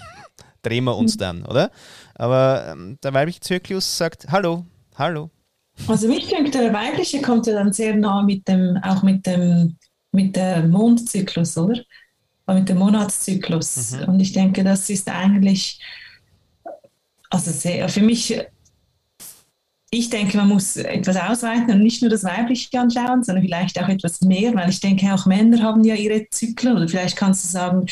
drehen 0.64 0.84
wir 0.84 0.98
uns 0.98 1.16
dann, 1.16 1.46
oder? 1.46 1.72
Aber 2.16 2.68
ähm, 2.74 2.98
der 3.02 3.14
weibliche 3.14 3.40
Zyklus 3.40 3.98
sagt, 3.98 4.30
hallo, 4.30 4.66
hallo. 4.98 5.30
Also 5.86 6.10
ich 6.10 6.28
denke, 6.28 6.52
der 6.52 6.74
weibliche 6.74 7.22
kommt 7.22 7.46
ja 7.46 7.54
dann 7.54 7.72
sehr 7.72 7.96
nah 7.96 8.24
mit 8.24 8.48
dem, 8.48 8.78
auch 8.82 9.04
mit 9.04 9.26
dem, 9.26 9.78
mit 10.12 10.36
dem 10.36 10.72
Mondzyklus, 10.72 11.58
oder? 11.58 11.82
Mit 12.48 12.70
dem 12.70 12.80
Monatszyklus. 12.80 13.92
Mhm. 13.92 14.10
Und 14.10 14.20
ich 14.20 14.34
denke, 14.34 14.64
das 14.64 14.90
ist 14.90 15.10
eigentlich 15.10 15.80
also 17.30 17.52
sehr, 17.52 17.90
für 17.90 18.02
mich, 18.02 18.40
ich 19.90 20.10
denke, 20.10 20.38
man 20.38 20.50
muss 20.50 20.78
etwas 20.78 21.18
ausweiten 21.18 21.72
und 21.72 21.84
nicht 21.84 22.02
nur 22.02 22.10
das 22.10 22.24
Weibliche 22.24 22.80
anschauen, 22.80 23.24
sondern 23.24 23.44
vielleicht 23.44 23.82
auch 23.82 23.88
etwas 23.88 24.22
mehr, 24.22 24.54
weil 24.56 24.70
ich 24.70 24.80
denke, 24.80 25.14
auch 25.14 25.26
Männer 25.26 25.62
haben 25.62 25.84
ja 25.84 25.96
ihre 25.96 26.28
Zyklen 26.30 26.78
oder 26.78 26.88
vielleicht 26.88 27.18
kannst 27.18 27.44
du 27.44 27.50
sagen, 27.50 27.86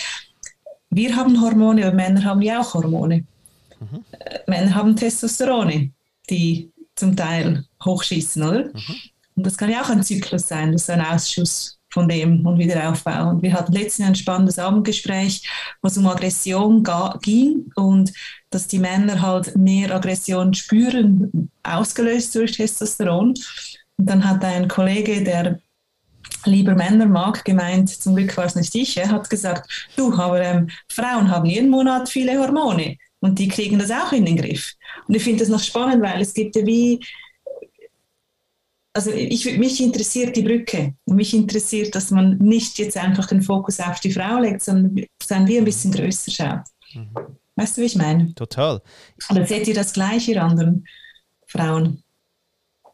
wir 0.90 1.16
haben 1.16 1.42
Hormone, 1.42 1.86
aber 1.86 1.96
Männer 1.96 2.24
haben 2.24 2.42
ja 2.42 2.62
auch 2.62 2.74
Hormone. 2.74 3.26
Mhm. 3.80 4.06
Männer 4.48 4.76
haben 4.76 4.96
Testosterone, 4.96 5.92
die 6.30 6.72
zum 6.96 7.16
Teil 7.16 7.66
hochschießen, 7.84 8.44
oder? 8.44 8.66
Mhm. 8.66 8.96
Und 9.36 9.46
das 9.46 9.58
kann 9.58 9.70
ja 9.70 9.82
auch 9.82 9.90
ein 9.90 10.04
Zyklus 10.04 10.48
sein, 10.48 10.72
das 10.72 10.84
ist 10.84 10.90
ein 10.90 11.02
Ausschuss 11.02 11.78
von 11.96 12.10
dem 12.10 12.46
und 12.46 12.58
wieder 12.58 12.90
aufbauen. 12.90 13.42
Wir 13.42 13.54
hatten 13.54 13.72
letztens 13.72 14.10
ein 14.10 14.16
spannendes 14.16 14.60
Abendgespräch, 14.60 15.48
wo 15.82 15.88
es 15.88 15.98
um 15.98 16.08
Aggression 16.08 16.84
ging 17.22 17.72
und 17.76 18.12
dass 18.50 18.68
die 18.68 18.80
Männer 18.80 19.22
halt 19.22 19.56
mehr 19.56 19.96
Aggression 19.96 20.54
spüren, 20.54 21.50
ausgelöst 21.64 22.36
durch 22.36 22.54
Testosteron. 22.54 23.34
Und 23.98 24.10
dann 24.10 24.28
hat 24.28 24.44
ein 24.44 24.68
Kollege, 24.68 25.24
der 25.24 25.60
lieber 26.44 26.76
Männer 26.76 27.06
mag, 27.06 27.46
gemeint, 27.46 27.90
zum 27.90 28.16
Glück 28.16 28.36
war 28.36 28.46
es 28.46 28.56
nicht 28.56 28.76
ich, 28.76 28.98
er 28.98 29.10
hat 29.10 29.30
gesagt, 29.30 29.90
du, 29.96 30.14
aber 30.14 30.42
ähm, 30.42 30.70
Frauen 30.90 31.30
haben 31.30 31.46
jeden 31.46 31.70
Monat 31.70 32.10
viele 32.10 32.38
Hormone 32.38 32.98
und 33.20 33.40
die 33.40 33.48
kriegen 33.48 33.80
das 33.80 33.92
auch 33.92 34.12
in 34.12 34.26
den 34.26 34.38
Griff. 34.38 34.74
Und 35.08 35.16
ich 35.16 35.24
finde 35.24 35.40
das 35.40 35.50
noch 35.50 35.62
spannend, 35.62 36.04
weil 36.04 36.22
es 36.22 36.34
gibt 36.34 36.56
ja 36.56 36.66
wie, 36.66 37.00
also 38.94 39.12
ich, 39.12 39.58
mich 39.58 39.82
interessiert 39.82 40.36
die 40.36 40.44
Brücke. 40.44 40.94
Und 41.06 41.16
mich 41.16 41.34
interessiert, 41.34 41.94
dass 41.96 42.12
man 42.12 42.38
nicht 42.38 42.78
jetzt 42.78 42.98
einfach 42.98 43.28
den 43.28 43.42
Fokus 43.42 43.80
auf 43.80 44.00
die 44.00 44.12
Frau 44.12 44.40
legt, 44.40 44.62
sondern, 44.62 45.06
sondern 45.22 45.48
wie 45.48 45.58
ein 45.58 45.66
bisschen 45.66 45.92
größer 45.92 46.32
schaut. 46.32 46.64
Mhm. 46.94 47.10
Weißt 47.58 47.78
du, 47.78 47.82
wie 47.82 47.86
ich 47.86 47.96
meine? 47.96 48.34
Total. 48.36 48.82
Oder 49.30 49.46
seht 49.46 49.68
ihr 49.68 49.74
das 49.74 49.94
gleich, 49.94 50.28
ihr 50.28 50.42
anderen 50.42 50.86
Frauen? 51.48 52.04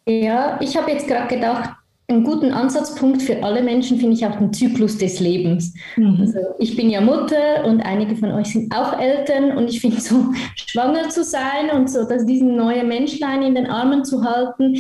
Ja, 0.07 0.59
ich 0.61 0.75
habe 0.75 0.91
jetzt 0.91 1.07
gerade 1.07 1.33
gedacht, 1.33 1.71
einen 2.11 2.23
guten 2.23 2.51
Ansatzpunkt 2.51 3.21
für 3.21 3.43
alle 3.43 3.63
Menschen 3.63 3.97
finde 3.97 4.15
ich 4.15 4.25
auch 4.25 4.37
den 4.37 4.53
Zyklus 4.53 4.97
des 4.97 5.19
Lebens. 5.19 5.73
Mhm. 5.95 6.17
Also 6.19 6.39
ich 6.59 6.75
bin 6.75 6.89
ja 6.89 7.01
Mutter 7.01 7.65
und 7.65 7.81
einige 7.81 8.15
von 8.15 8.31
euch 8.31 8.53
sind 8.53 8.73
auch 8.75 8.99
Eltern 8.99 9.57
und 9.57 9.69
ich 9.69 9.81
finde 9.81 9.99
so 9.99 10.25
schwanger 10.55 11.09
zu 11.09 11.23
sein 11.23 11.69
und 11.73 11.89
so, 11.89 12.07
dass 12.07 12.25
diesen 12.25 12.55
neuen 12.55 12.87
Menschlein 12.87 13.41
in 13.43 13.55
den 13.55 13.67
Armen 13.67 14.05
zu 14.05 14.23
halten, 14.23 14.77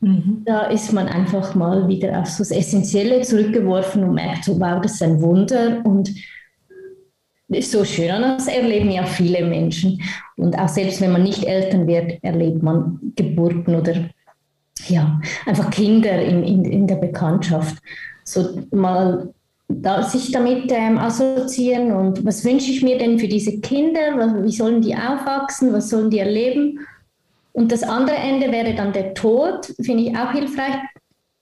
mhm. 0.00 0.42
da 0.44 0.66
ist 0.66 0.92
man 0.92 1.06
einfach 1.06 1.54
mal 1.54 1.86
wieder 1.88 2.20
auf 2.20 2.28
so 2.28 2.38
das 2.38 2.50
Essentielle 2.50 3.20
zurückgeworfen 3.20 4.02
und 4.02 4.14
merkt 4.14 4.44
so, 4.44 4.58
wow, 4.58 4.80
das 4.82 4.94
ist 4.94 5.02
ein 5.02 5.20
Wunder 5.20 5.82
und 5.84 6.10
ist 7.48 7.72
so 7.72 7.84
schön. 7.84 8.10
Und 8.14 8.22
das 8.22 8.46
erleben 8.46 8.90
ja 8.90 9.04
viele 9.04 9.44
Menschen. 9.44 10.00
Und 10.36 10.56
auch 10.58 10.68
selbst 10.68 11.00
wenn 11.00 11.12
man 11.12 11.24
nicht 11.24 11.44
Eltern 11.44 11.86
wird, 11.86 12.22
erlebt 12.22 12.62
man 12.62 13.12
Geburten 13.16 13.74
oder 13.74 14.08
ja, 14.88 15.20
einfach 15.46 15.70
Kinder 15.70 16.20
in, 16.22 16.42
in, 16.42 16.64
in 16.64 16.86
der 16.86 16.96
Bekanntschaft. 16.96 17.76
So 18.24 18.62
mal 18.70 19.32
da, 19.68 20.02
sich 20.02 20.32
damit 20.32 20.70
ähm, 20.72 20.98
assoziieren 20.98 21.92
und 21.92 22.24
was 22.24 22.44
wünsche 22.44 22.70
ich 22.70 22.82
mir 22.82 22.98
denn 22.98 23.18
für 23.18 23.28
diese 23.28 23.60
Kinder? 23.60 24.42
Wie 24.44 24.52
sollen 24.52 24.82
die 24.82 24.94
aufwachsen? 24.94 25.72
Was 25.72 25.90
sollen 25.90 26.10
die 26.10 26.18
erleben? 26.18 26.80
Und 27.52 27.72
das 27.72 27.82
andere 27.82 28.16
Ende 28.16 28.50
wäre 28.52 28.74
dann 28.74 28.92
der 28.92 29.14
Tod, 29.14 29.72
finde 29.80 30.04
ich 30.04 30.16
auch 30.16 30.32
hilfreich. 30.32 30.74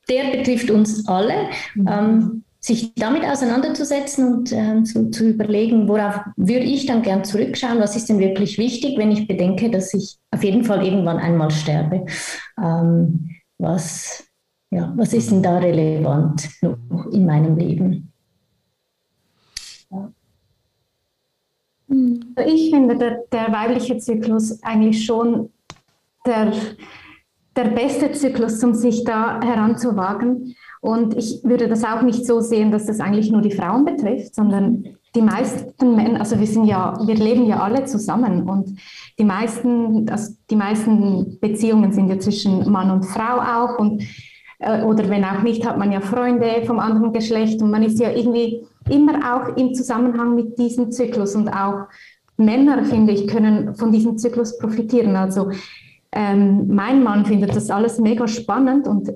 Der 0.09 0.37
betrifft 0.37 0.70
uns 0.70 1.07
alle. 1.07 1.48
Mhm. 1.74 1.88
Ähm, 1.88 2.44
sich 2.61 2.92
damit 2.94 3.25
auseinanderzusetzen 3.25 4.35
und 4.35 4.53
äh, 4.53 4.83
zu, 4.83 5.11
zu, 5.11 5.29
überlegen, 5.29 5.88
worauf 5.88 6.21
würde 6.37 6.64
ich 6.64 6.87
dann 6.87 7.03
gern 7.03 7.25
zurückschauen, 7.25 7.79
was 7.79 7.94
ist 7.94 8.09
denn 8.09 8.18
wirklich 8.18 8.59
wichtig, 8.59 8.99
wenn 8.99 9.12
ich 9.12 9.29
bedenke, 9.29 9.71
dass 9.71 9.94
ich 9.94 10.18
auf 10.33 10.42
jeden 10.42 10.64
Fall 10.64 10.85
irgendwann 10.85 11.18
einmal 11.18 11.51
sterbe. 11.51 12.05
Ähm, 12.61 13.31
was, 13.59 14.25
ja, 14.71 14.92
was 14.97 15.12
ist 15.12 15.31
denn 15.31 15.42
da 15.42 15.59
relevant 15.59 16.49
noch 16.61 17.07
in 17.12 17.27
meinem 17.27 17.57
Leben? 17.57 18.12
Ja. 19.90 20.12
Ich 22.44 22.71
finde, 22.71 22.97
der, 22.97 23.23
der 23.33 23.53
weibliche 23.53 23.99
Zyklus 23.99 24.62
eigentlich 24.62 25.05
schon 25.05 25.51
der, 26.27 26.53
der 27.57 27.71
beste 27.71 28.11
Zyklus, 28.12 28.62
um 28.64 28.75
sich 28.75 29.05
da 29.05 29.40
heranzuwagen 29.40 30.55
und 30.81 31.17
ich 31.17 31.41
würde 31.45 31.69
das 31.69 31.85
auch 31.85 32.03
nicht 32.03 32.25
so 32.25 32.41
sehen, 32.41 32.71
dass 32.71 32.87
das 32.87 33.01
eigentlich 33.01 33.31
nur 33.31 33.43
die 33.43 33.51
Frauen 33.51 33.85
betrifft, 33.85 34.35
sondern 34.35 34.85
die 35.14 35.23
meisten 35.23 35.97
Männer, 35.97 36.21
also 36.21 36.38
wir 36.38 36.47
sind 36.47 36.67
ja, 36.67 36.99
wir 37.05 37.14
leben 37.14 37.47
ja 37.47 37.61
alle 37.61 37.85
zusammen 37.85 38.49
und 38.49 38.79
die 39.19 39.25
meisten, 39.25 40.09
also 40.09 40.35
die 40.51 40.57
meisten 40.57 41.38
Beziehungen 41.41 41.93
sind 41.93 42.09
ja 42.09 42.19
zwischen 42.19 42.71
Mann 42.71 42.91
und 42.91 43.05
Frau 43.05 43.41
auch 43.41 43.79
und 43.79 44.05
äh, 44.59 44.83
oder 44.83 45.09
wenn 45.09 45.25
auch 45.25 45.43
nicht, 45.43 45.67
hat 45.67 45.79
man 45.79 45.93
ja 45.93 46.01
Freunde 46.01 46.62
vom 46.67 46.79
anderen 46.79 47.12
Geschlecht 47.12 47.62
und 47.62 47.71
man 47.71 47.83
ist 47.83 47.99
ja 47.99 48.11
irgendwie 48.11 48.67
immer 48.88 49.35
auch 49.35 49.57
im 49.57 49.75
Zusammenhang 49.75 50.35
mit 50.35 50.59
diesem 50.59 50.91
Zyklus 50.91 51.35
und 51.35 51.49
auch 51.49 51.87
Männer, 52.37 52.85
finde 52.85 53.12
ich, 53.12 53.27
können 53.27 53.75
von 53.75 53.91
diesem 53.91 54.17
Zyklus 54.17 54.59
profitieren. 54.59 55.17
Also 55.17 55.51
ähm, 56.12 56.69
mein 56.69 57.03
Mann 57.03 57.27
findet 57.27 57.55
das 57.55 57.71
alles 57.71 57.99
mega 57.99 58.29
spannend 58.29 58.87
und 58.87 59.11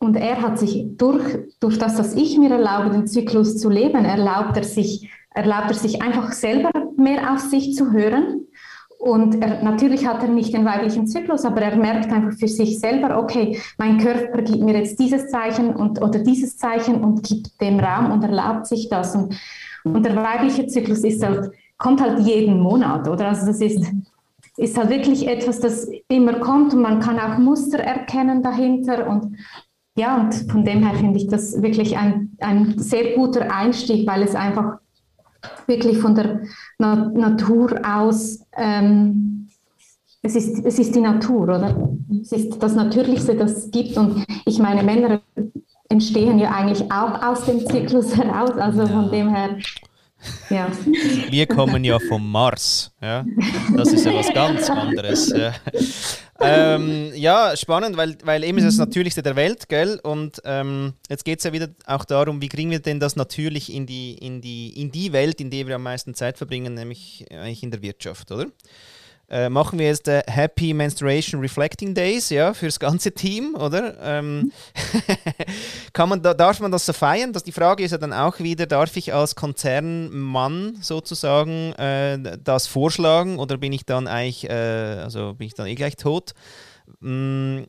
und 0.00 0.16
er 0.16 0.40
hat 0.40 0.58
sich 0.58 0.86
durch, 0.96 1.22
durch 1.60 1.78
das, 1.78 1.96
dass 1.96 2.14
ich 2.14 2.38
mir 2.38 2.50
erlaube, 2.50 2.90
den 2.90 3.06
Zyklus 3.06 3.58
zu 3.58 3.68
leben, 3.68 4.06
erlaubt 4.06 4.56
er 4.56 4.64
sich, 4.64 5.10
erlaubt 5.34 5.68
er 5.68 5.74
sich 5.74 6.00
einfach 6.00 6.32
selber 6.32 6.70
mehr 6.96 7.32
auf 7.32 7.40
sich 7.40 7.74
zu 7.74 7.92
hören. 7.92 8.46
Und 8.98 9.42
er, 9.42 9.62
natürlich 9.62 10.06
hat 10.06 10.22
er 10.22 10.30
nicht 10.30 10.54
den 10.54 10.64
weiblichen 10.64 11.06
Zyklus, 11.06 11.44
aber 11.44 11.60
er 11.60 11.76
merkt 11.76 12.10
einfach 12.10 12.32
für 12.38 12.48
sich 12.48 12.80
selber, 12.80 13.18
okay, 13.18 13.60
mein 13.76 13.98
Körper 13.98 14.40
gibt 14.40 14.62
mir 14.62 14.78
jetzt 14.78 14.98
dieses 14.98 15.28
Zeichen 15.28 15.76
und, 15.76 16.00
oder 16.00 16.18
dieses 16.20 16.56
Zeichen 16.56 17.04
und 17.04 17.22
gibt 17.22 17.60
dem 17.60 17.78
Raum 17.78 18.10
und 18.10 18.24
erlaubt 18.24 18.66
sich 18.66 18.88
das. 18.88 19.14
Und, 19.14 19.34
und 19.84 20.02
der 20.04 20.16
weibliche 20.16 20.66
Zyklus 20.66 21.04
ist 21.04 21.22
halt, 21.22 21.50
kommt 21.76 22.00
halt 22.00 22.20
jeden 22.20 22.58
Monat, 22.60 23.06
oder? 23.06 23.28
Also 23.28 23.46
das 23.46 23.60
ist, 23.60 23.86
ist 24.56 24.78
halt 24.78 24.88
wirklich 24.88 25.28
etwas, 25.28 25.60
das 25.60 25.90
immer 26.08 26.40
kommt 26.40 26.72
und 26.72 26.80
man 26.80 27.00
kann 27.00 27.18
auch 27.18 27.36
Muster 27.36 27.80
erkennen 27.80 28.42
dahinter 28.42 29.06
und 29.06 29.36
ja, 29.96 30.20
und 30.20 30.34
von 30.50 30.64
dem 30.64 30.86
her 30.86 30.94
finde 30.94 31.18
ich 31.18 31.26
das 31.26 31.60
wirklich 31.62 31.96
ein, 31.96 32.36
ein 32.40 32.78
sehr 32.78 33.14
guter 33.14 33.52
Einstieg, 33.52 34.06
weil 34.06 34.22
es 34.22 34.34
einfach 34.34 34.78
wirklich 35.66 35.98
von 35.98 36.14
der 36.14 36.42
Na 36.78 37.08
Natur 37.08 37.80
aus, 37.84 38.40
ähm, 38.56 39.48
es, 40.22 40.36
ist, 40.36 40.64
es 40.64 40.78
ist 40.78 40.94
die 40.94 41.00
Natur, 41.00 41.42
oder? 41.44 41.88
Es 42.20 42.32
ist 42.32 42.62
das 42.62 42.74
Natürlichste, 42.74 43.34
das 43.34 43.52
es 43.52 43.70
gibt. 43.70 43.96
Und 43.96 44.24
ich 44.44 44.58
meine, 44.58 44.82
Männer 44.82 45.20
entstehen 45.88 46.38
ja 46.38 46.50
eigentlich 46.50 46.90
auch 46.92 47.22
aus 47.22 47.44
dem 47.46 47.66
Zyklus 47.66 48.16
heraus. 48.16 48.52
Also 48.52 48.86
von 48.86 49.10
dem 49.10 49.34
her 49.34 49.56
ja. 50.50 50.70
Wir 51.30 51.46
kommen 51.46 51.84
ja 51.84 51.98
vom 51.98 52.30
Mars. 52.30 52.92
Ja? 53.00 53.24
Das 53.76 53.92
ist 53.92 54.04
ja 54.04 54.14
was 54.14 54.32
ganz 54.32 54.68
anderes. 54.68 55.30
Ja, 55.30 55.54
ähm, 56.40 57.12
ja 57.14 57.56
spannend, 57.56 57.96
weil, 57.96 58.16
weil 58.24 58.44
eben 58.44 58.58
ist 58.58 58.64
das 58.64 58.76
Natürlichste 58.78 59.22
der 59.22 59.36
Welt, 59.36 59.68
gell? 59.68 60.00
Und 60.02 60.40
ähm, 60.44 60.94
jetzt 61.08 61.24
geht 61.24 61.38
es 61.38 61.44
ja 61.44 61.52
wieder 61.52 61.68
auch 61.86 62.04
darum, 62.04 62.40
wie 62.40 62.48
kriegen 62.48 62.70
wir 62.70 62.80
denn 62.80 63.00
das 63.00 63.16
natürlich 63.16 63.72
in 63.72 63.86
die, 63.86 64.14
in, 64.14 64.40
die, 64.40 64.80
in 64.80 64.90
die 64.90 65.12
Welt, 65.12 65.40
in 65.40 65.50
der 65.50 65.66
wir 65.66 65.76
am 65.76 65.82
meisten 65.82 66.14
Zeit 66.14 66.38
verbringen, 66.38 66.74
nämlich 66.74 67.26
eigentlich 67.30 67.62
in 67.62 67.70
der 67.70 67.82
Wirtschaft, 67.82 68.32
oder? 68.32 68.46
äh, 69.30 69.48
machen 69.48 69.78
wir 69.78 69.86
jetzt 69.86 70.08
äh, 70.08 70.22
Happy 70.26 70.74
Menstruation 70.74 71.40
Reflecting 71.40 71.94
Days, 71.94 72.30
ja, 72.30 72.52
fürs 72.52 72.80
ganze 72.80 73.12
Team, 73.12 73.54
oder? 73.54 73.96
Ähm, 74.02 74.52
kann 76.00 76.08
man, 76.08 76.22
da, 76.22 76.32
darf 76.32 76.60
man 76.60 76.72
das 76.72 76.86
so 76.86 76.94
feiern? 76.94 77.34
Das, 77.34 77.42
die 77.42 77.52
Frage 77.52 77.84
ist 77.84 77.90
ja 77.90 77.98
dann 77.98 78.14
auch 78.14 78.38
wieder, 78.38 78.64
darf 78.64 78.96
ich 78.96 79.12
als 79.12 79.34
Konzernmann 79.34 80.78
sozusagen 80.80 81.74
äh, 81.74 82.38
das 82.42 82.66
vorschlagen 82.66 83.38
oder 83.38 83.58
bin 83.58 83.74
ich 83.74 83.84
dann 83.84 84.06
eigentlich, 84.06 84.48
äh, 84.48 84.54
also 85.02 85.34
bin 85.34 85.48
ich 85.48 85.52
dann 85.52 85.66
eh 85.66 85.74
gleich 85.74 85.96
tot? 85.96 86.32
Mm, 87.00 87.64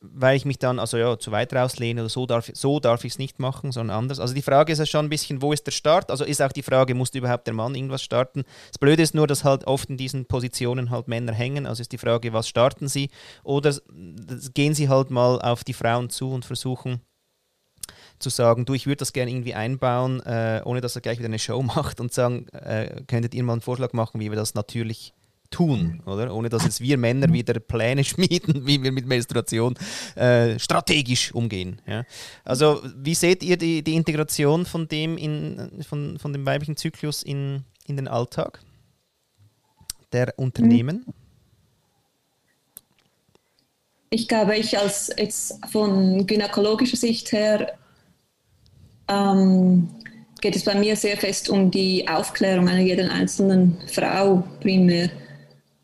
weil 0.00 0.36
ich 0.36 0.44
mich 0.44 0.60
dann 0.60 0.78
also 0.78 0.96
ja, 0.96 1.18
zu 1.18 1.32
weit 1.32 1.52
rauslehne 1.52 2.02
oder 2.02 2.08
so 2.08 2.24
darf, 2.24 2.52
so 2.54 2.78
darf 2.78 3.02
ich 3.02 3.14
es 3.14 3.18
nicht 3.18 3.40
machen, 3.40 3.72
sondern 3.72 3.96
anders. 3.96 4.20
Also 4.20 4.32
die 4.32 4.42
Frage 4.42 4.72
ist 4.72 4.78
ja 4.78 4.86
schon 4.86 5.06
ein 5.06 5.10
bisschen, 5.10 5.42
wo 5.42 5.52
ist 5.52 5.66
der 5.66 5.72
Start? 5.72 6.12
Also 6.12 6.24
ist 6.24 6.40
auch 6.40 6.52
die 6.52 6.62
Frage, 6.62 6.94
muss 6.94 7.12
überhaupt 7.14 7.48
der 7.48 7.54
Mann 7.54 7.74
irgendwas 7.74 8.04
starten? 8.04 8.44
Das 8.68 8.78
Blöde 8.78 9.02
ist 9.02 9.16
nur, 9.16 9.26
dass 9.26 9.42
halt 9.42 9.66
oft 9.66 9.90
in 9.90 9.96
diesen 9.96 10.26
Positionen 10.26 10.90
halt 10.90 11.08
Männer 11.08 11.32
hängen. 11.32 11.66
Also 11.66 11.80
ist 11.80 11.90
die 11.90 11.98
Frage, 11.98 12.32
was 12.32 12.46
starten 12.46 12.86
sie? 12.86 13.10
Oder 13.42 13.74
gehen 14.54 14.74
sie 14.76 14.88
halt 14.88 15.10
mal 15.10 15.42
auf 15.42 15.64
die 15.64 15.74
Frauen 15.74 16.10
zu 16.10 16.30
und 16.30 16.44
versuchen 16.44 17.00
zu 18.18 18.30
sagen, 18.30 18.64
du, 18.64 18.74
ich 18.74 18.86
würde 18.86 18.98
das 18.98 19.12
gerne 19.12 19.30
irgendwie 19.30 19.54
einbauen, 19.54 20.20
äh, 20.20 20.62
ohne 20.64 20.80
dass 20.80 20.94
er 20.96 21.02
gleich 21.02 21.18
wieder 21.18 21.28
eine 21.28 21.38
Show 21.38 21.62
macht 21.76 22.00
und 22.00 22.12
sagen, 22.12 22.48
äh, 22.48 23.02
könntet 23.06 23.34
ihr 23.34 23.42
mal 23.42 23.54
einen 23.54 23.62
Vorschlag 23.62 23.92
machen, 23.92 24.20
wie 24.20 24.30
wir 24.30 24.36
das 24.36 24.54
natürlich 24.54 25.12
tun, 25.50 26.02
oder? 26.04 26.34
Ohne 26.34 26.48
dass 26.48 26.64
jetzt 26.64 26.80
wir 26.80 26.98
Männer 26.98 27.32
wieder 27.32 27.58
Pläne 27.60 28.04
schmieden, 28.04 28.66
wie 28.66 28.82
wir 28.82 28.92
mit 28.92 29.06
Menstruation 29.06 29.74
äh, 30.16 30.58
strategisch 30.58 31.32
umgehen. 31.32 31.80
Ja? 31.86 32.04
Also 32.44 32.82
wie 32.96 33.14
seht 33.14 33.42
ihr 33.42 33.56
die, 33.56 33.82
die 33.82 33.94
Integration 33.94 34.66
von 34.66 34.88
dem, 34.88 35.16
in, 35.16 35.82
von, 35.86 36.18
von 36.18 36.32
dem 36.32 36.44
weiblichen 36.44 36.76
Zyklus 36.76 37.22
in, 37.22 37.64
in 37.86 37.96
den 37.96 38.08
Alltag 38.08 38.60
der 40.12 40.34
Unternehmen? 40.36 41.06
Ich 44.10 44.28
glaube, 44.28 44.56
ich 44.56 44.78
als 44.78 45.10
jetzt 45.16 45.58
von 45.70 46.26
gynäkologischer 46.26 46.96
Sicht 46.96 47.32
her 47.32 47.76
ähm, 49.08 49.88
geht 50.40 50.56
es 50.56 50.64
bei 50.64 50.74
mir 50.74 50.96
sehr 50.96 51.16
fest 51.16 51.48
um 51.48 51.70
die 51.70 52.06
Aufklärung 52.08 52.68
einer 52.68 52.80
jeden 52.80 53.08
einzelnen 53.08 53.78
Frau 53.92 54.44
primär. 54.60 55.10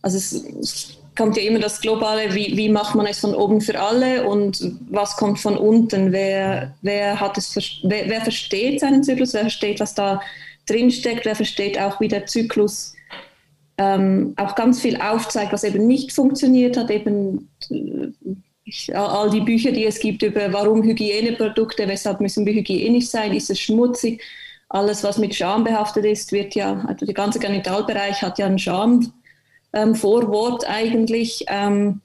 Also 0.02 0.18
es, 0.18 0.32
es, 0.32 0.96
kommt 1.16 1.36
ja 1.36 1.42
immer 1.42 1.58
das 1.58 1.80
Globale, 1.82 2.34
wie, 2.34 2.56
wie 2.56 2.70
macht 2.70 2.94
man 2.94 3.04
es 3.04 3.18
von 3.18 3.34
oben 3.34 3.60
für 3.60 3.78
alle 3.78 4.26
und 4.26 4.72
was 4.88 5.16
kommt 5.16 5.38
von 5.38 5.58
unten? 5.58 6.12
Wer, 6.12 6.74
wer, 6.80 7.20
hat 7.20 7.36
es, 7.36 7.54
wer, 7.82 8.08
wer 8.08 8.22
versteht 8.22 8.80
seinen 8.80 9.04
Zyklus? 9.04 9.34
Wer 9.34 9.42
versteht, 9.42 9.80
was 9.80 9.94
da 9.94 10.22
drinsteckt? 10.66 11.26
Wer 11.26 11.36
versteht 11.36 11.78
auch, 11.78 12.00
wie 12.00 12.08
der 12.08 12.24
Zyklus 12.24 12.94
ähm, 13.76 14.34
auch 14.36 14.54
ganz 14.54 14.80
viel 14.80 15.00
aufzeigt, 15.00 15.52
was 15.52 15.64
eben 15.64 15.86
nicht 15.86 16.12
funktioniert 16.12 16.76
hat, 16.76 16.90
eben 16.90 17.50
äh, 18.88 18.94
all 18.94 19.30
die 19.30 19.40
Bücher, 19.40 19.72
die 19.72 19.86
es 19.86 19.98
gibt 19.98 20.22
über 20.22 20.52
warum 20.52 20.82
Hygieneprodukte, 20.82 21.88
weshalb 21.88 22.20
müssen 22.20 22.46
wir 22.46 22.54
hygienisch 22.54 23.08
sein, 23.08 23.32
ist 23.32 23.50
es 23.50 23.60
schmutzig, 23.60 24.22
alles, 24.68 25.02
was 25.02 25.18
mit 25.18 25.34
Scham 25.34 25.64
behaftet 25.64 26.04
ist, 26.04 26.30
wird 26.32 26.54
ja, 26.54 26.84
also 26.86 27.04
der 27.04 27.14
ganze 27.14 27.40
Genitalbereich 27.40 28.22
hat 28.22 28.38
ja 28.38 28.46
einen 28.46 28.58
Scham, 28.58 29.12
ähm, 29.72 29.96
eigentlich. 30.66 31.44
Ähm, 31.48 32.00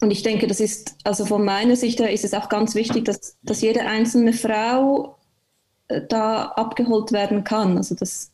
und 0.00 0.10
ich 0.10 0.22
denke, 0.22 0.46
das 0.46 0.60
ist, 0.60 0.96
also 1.04 1.24
von 1.26 1.44
meiner 1.44 1.76
Sicht 1.76 2.00
her 2.00 2.10
ist 2.10 2.24
es 2.24 2.34
auch 2.34 2.48
ganz 2.48 2.74
wichtig, 2.74 3.04
dass, 3.04 3.36
dass 3.42 3.60
jede 3.60 3.80
einzelne 3.82 4.32
Frau 4.32 5.16
äh, 5.88 6.00
da 6.08 6.46
abgeholt 6.56 7.12
werden 7.12 7.44
kann. 7.44 7.76
Also 7.76 7.94
das, 7.94 8.30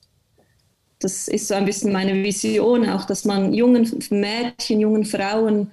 das 1.00 1.28
ist 1.28 1.48
so 1.48 1.54
ein 1.54 1.64
bisschen 1.64 1.92
meine 1.92 2.14
Vision 2.14 2.88
auch, 2.88 3.04
dass 3.04 3.24
man 3.24 3.52
jungen 3.52 3.90
Mädchen, 4.10 4.80
jungen 4.80 5.04
Frauen, 5.04 5.70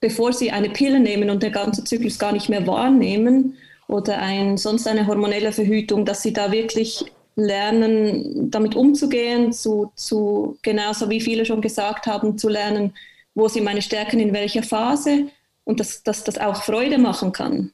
bevor 0.00 0.32
sie 0.32 0.50
eine 0.50 0.70
Pille 0.70 1.00
nehmen 1.00 1.30
und 1.30 1.42
der 1.42 1.50
ganze 1.50 1.84
Zyklus 1.84 2.18
gar 2.18 2.32
nicht 2.32 2.48
mehr 2.48 2.66
wahrnehmen 2.66 3.56
oder 3.88 4.18
ein, 4.18 4.56
sonst 4.56 4.86
eine 4.86 5.06
hormonelle 5.06 5.52
Verhütung, 5.52 6.04
dass 6.04 6.22
sie 6.22 6.32
da 6.32 6.52
wirklich 6.52 7.04
lernen, 7.36 8.50
damit 8.50 8.74
umzugehen, 8.74 9.52
zu, 9.52 9.92
zu, 9.94 10.58
genauso 10.62 11.08
wie 11.08 11.20
viele 11.20 11.46
schon 11.46 11.60
gesagt 11.60 12.06
haben, 12.06 12.36
zu 12.36 12.48
lernen, 12.48 12.94
wo 13.34 13.48
sind 13.48 13.64
meine 13.64 13.82
Stärken 13.82 14.18
in 14.18 14.32
welcher 14.32 14.62
Phase 14.62 15.28
und 15.64 15.80
dass, 15.80 16.02
dass 16.02 16.24
das 16.24 16.38
auch 16.38 16.62
Freude 16.64 16.98
machen 16.98 17.32
kann. 17.32 17.72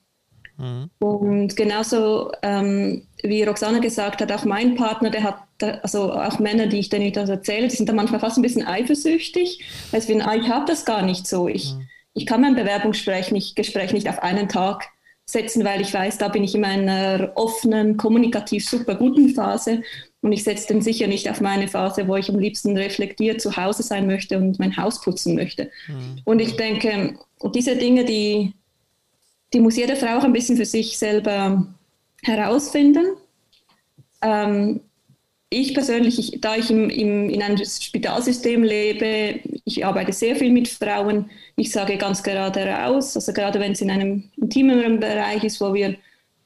Mhm. 0.59 0.91
Und 0.99 1.57
genauso 1.57 2.31
ähm, 2.43 3.07
wie 3.23 3.43
Roxana 3.43 3.79
gesagt 3.79 4.21
hat, 4.21 4.31
auch 4.31 4.45
mein 4.45 4.75
Partner, 4.75 5.11
der 5.11 5.23
hat, 5.23 5.39
also 5.83 6.13
auch 6.13 6.39
Männer, 6.39 6.67
die 6.67 6.79
ich 6.79 6.91
dann 6.91 7.11
das 7.13 7.31
erzähle, 7.31 7.69
die 7.69 7.77
sind 7.77 7.89
da 7.89 7.95
manchmal 7.95 8.21
fast 8.21 8.37
ein 8.37 8.43
bisschen 8.43 8.67
eifersüchtig, 8.67 9.65
weil 9.91 10.01
sie 10.01 10.09
finden, 10.09 10.23
ah, 10.23 10.37
ich 10.37 10.49
habe 10.49 10.67
das 10.67 10.85
gar 10.85 11.03
nicht 11.03 11.27
so. 11.27 11.49
Ich, 11.49 11.73
mhm. 11.73 11.89
Ich 12.15 12.27
kann 12.27 12.41
mein 12.41 12.55
Bewerbungsgespräch 12.55 13.33
nicht, 13.33 13.57
Gespräch 13.57 13.93
nicht 13.93 14.09
auf 14.09 14.21
einen 14.23 14.49
Tag 14.49 14.85
setzen, 15.27 15.65
weil 15.65 15.81
ich 15.81 15.93
weiß, 15.93 16.19
da 16.19 16.29
bin 16.29 16.45
ich 16.45 16.55
in 16.55 16.65
einer 16.65 17.33
offenen, 17.35 17.97
kommunikativ 17.97 18.69
super 18.69 18.95
guten 18.95 19.31
Phase 19.31 19.83
und 20.21 20.33
ich 20.33 20.45
setze 20.45 20.69
den 20.69 20.81
sicher 20.81 21.07
nicht 21.07 21.29
auf 21.29 21.41
meine 21.41 21.69
Phase, 21.69 22.07
wo 22.07 22.17
ich 22.17 22.29
am 22.29 22.39
liebsten 22.39 22.77
reflektiert 22.77 23.41
zu 23.41 23.57
Hause 23.57 23.83
sein 23.83 24.07
möchte 24.07 24.39
und 24.39 24.59
mein 24.59 24.77
Haus 24.77 25.01
putzen 25.01 25.35
möchte. 25.35 25.71
Mhm. 25.87 26.21
Und 26.25 26.41
ich 26.41 26.57
denke, 26.57 27.19
diese 27.55 27.77
Dinge, 27.77 28.05
die, 28.05 28.55
die 29.53 29.61
muss 29.61 29.77
jede 29.77 29.97
Frau 29.97 30.19
auch 30.19 30.25
ein 30.25 30.33
bisschen 30.33 30.57
für 30.57 30.65
sich 30.65 30.99
selber 30.99 31.67
herausfinden. 32.23 33.05
Ähm, 34.23 34.81
ich 35.55 35.75
persönlich, 35.75 36.19
ich, 36.19 36.41
da 36.41 36.57
ich 36.57 36.71
im, 36.71 36.91
im, 36.91 37.31
in 37.31 37.43
einem 37.43 37.57
Spitalsystem 37.57 38.63
lebe, 38.63 39.41
ich 39.65 39.85
arbeite 39.85 40.13
sehr 40.13 40.37
viel 40.37 40.51
mit 40.51 40.69
Frauen, 40.69 41.31
ich 41.57 41.71
sage 41.71 41.97
ganz 41.97 42.23
gerade 42.23 42.67
raus, 42.67 43.17
also 43.17 43.33
gerade 43.33 43.61
wenn 43.61 43.73
es 43.73 43.81
in 43.81 43.91
einem 43.91 44.25
intimeren 44.37 44.99
Bereich 44.99 45.45
ist, 45.45 45.61
wo 45.61 45.73
wir 45.73 45.97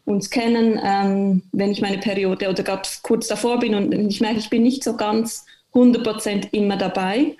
uns 0.04 0.30
kennen, 0.30 0.80
ähm, 0.84 1.42
wenn 1.52 1.70
ich 1.70 1.80
meine 1.80 1.98
Periode 1.98 2.48
oder 2.48 2.62
gerade 2.62 2.88
kurz 3.02 3.28
davor 3.28 3.58
bin 3.58 3.74
und 3.74 3.92
ich 3.92 4.20
merke, 4.20 4.38
ich 4.38 4.50
bin 4.50 4.62
nicht 4.62 4.84
so 4.84 4.96
ganz 4.96 5.46
100% 5.74 6.48
immer 6.52 6.76
dabei, 6.76 7.36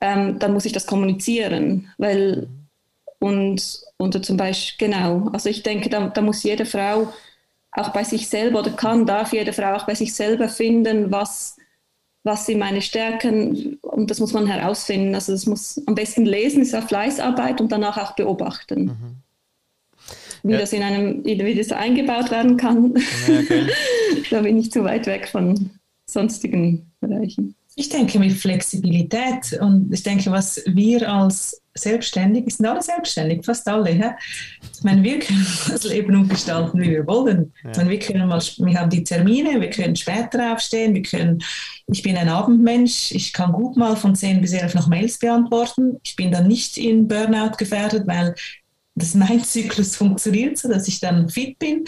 ähm, 0.00 0.38
dann 0.38 0.52
muss 0.52 0.64
ich 0.64 0.72
das 0.72 0.86
kommunizieren, 0.86 1.90
weil 1.98 2.48
und, 3.18 3.80
und 3.96 4.24
zum 4.24 4.36
Beispiel, 4.36 4.88
genau, 4.88 5.28
also 5.32 5.48
ich 5.48 5.62
denke, 5.62 5.88
da, 5.88 6.08
da 6.08 6.20
muss 6.20 6.42
jede 6.42 6.66
Frau 6.66 7.12
auch 7.74 7.90
bei 7.90 8.04
sich 8.04 8.28
selber 8.28 8.60
oder 8.60 8.70
kann, 8.70 9.04
darf 9.04 9.32
jede 9.32 9.52
Frau 9.52 9.74
auch 9.74 9.86
bei 9.86 9.94
sich 9.94 10.14
selber 10.14 10.48
finden, 10.48 11.10
was, 11.10 11.56
was 12.22 12.46
sind 12.46 12.58
meine 12.58 12.80
Stärken 12.80 13.78
und 13.82 14.10
das 14.10 14.20
muss 14.20 14.32
man 14.32 14.46
herausfinden. 14.46 15.14
Also 15.14 15.32
das 15.32 15.46
muss 15.46 15.82
am 15.86 15.94
besten 15.94 16.24
lesen, 16.24 16.62
ist 16.62 16.72
ja 16.72 16.82
Fleißarbeit 16.82 17.60
und 17.60 17.72
danach 17.72 17.98
auch 17.98 18.12
beobachten. 18.12 18.84
Mhm. 18.84 19.16
Wie 20.44 20.52
ja. 20.52 20.58
das 20.58 20.72
in 20.72 20.82
einem, 20.82 21.24
wie 21.24 21.54
das 21.54 21.72
eingebaut 21.72 22.30
werden 22.30 22.56
kann, 22.56 22.94
ja, 23.26 23.38
okay. 23.40 23.66
da 24.30 24.42
bin 24.42 24.58
ich 24.58 24.70
zu 24.70 24.84
weit 24.84 25.06
weg 25.06 25.28
von 25.28 25.70
sonstigen 26.06 26.92
Bereichen. 27.00 27.56
Ich 27.76 27.88
denke 27.88 28.18
mit 28.18 28.32
Flexibilität 28.32 29.58
und 29.60 29.92
ich 29.92 30.02
denke, 30.02 30.30
was 30.30 30.62
wir 30.66 31.10
als 31.10 31.60
selbstständig, 31.76 32.54
sind 32.54 32.66
alle 32.66 32.82
selbstständig, 32.82 33.44
fast 33.44 33.66
alle. 33.68 33.92
Ja? 33.92 34.16
Ich 34.72 34.82
meine, 34.82 35.02
wir 35.02 35.18
können 35.18 35.46
das 35.68 35.84
Leben 35.84 36.14
umgestalten, 36.14 36.80
wie 36.80 36.90
wir 36.90 37.06
wollen. 37.06 37.52
Ja. 37.62 37.70
Ich 37.70 37.76
meine, 37.76 37.90
wir, 37.90 37.98
können 37.98 38.28
mal, 38.28 38.40
wir 38.40 38.80
haben 38.80 38.90
die 38.90 39.04
Termine, 39.04 39.60
wir 39.60 39.70
können 39.70 39.96
später 39.96 40.52
aufstehen, 40.52 40.94
wir 40.94 41.02
können, 41.02 41.42
ich 41.86 42.02
bin 42.02 42.16
ein 42.16 42.28
Abendmensch, 42.28 43.12
ich 43.12 43.32
kann 43.32 43.52
gut 43.52 43.76
mal 43.76 43.96
von 43.96 44.14
10 44.14 44.40
bis 44.40 44.52
11 44.52 44.74
noch 44.74 44.88
Mails 44.88 45.18
beantworten. 45.18 45.98
Ich 46.02 46.16
bin 46.16 46.30
dann 46.30 46.46
nicht 46.46 46.78
in 46.78 47.08
Burnout 47.08 47.56
gefährdet, 47.58 48.06
weil 48.06 48.34
das 48.94 49.14
mein 49.14 49.42
Zyklus 49.42 49.96
funktioniert, 49.96 50.58
so 50.58 50.68
dass 50.68 50.88
ich 50.88 51.00
dann 51.00 51.28
fit 51.28 51.58
bin. 51.58 51.80
Mhm. 51.80 51.86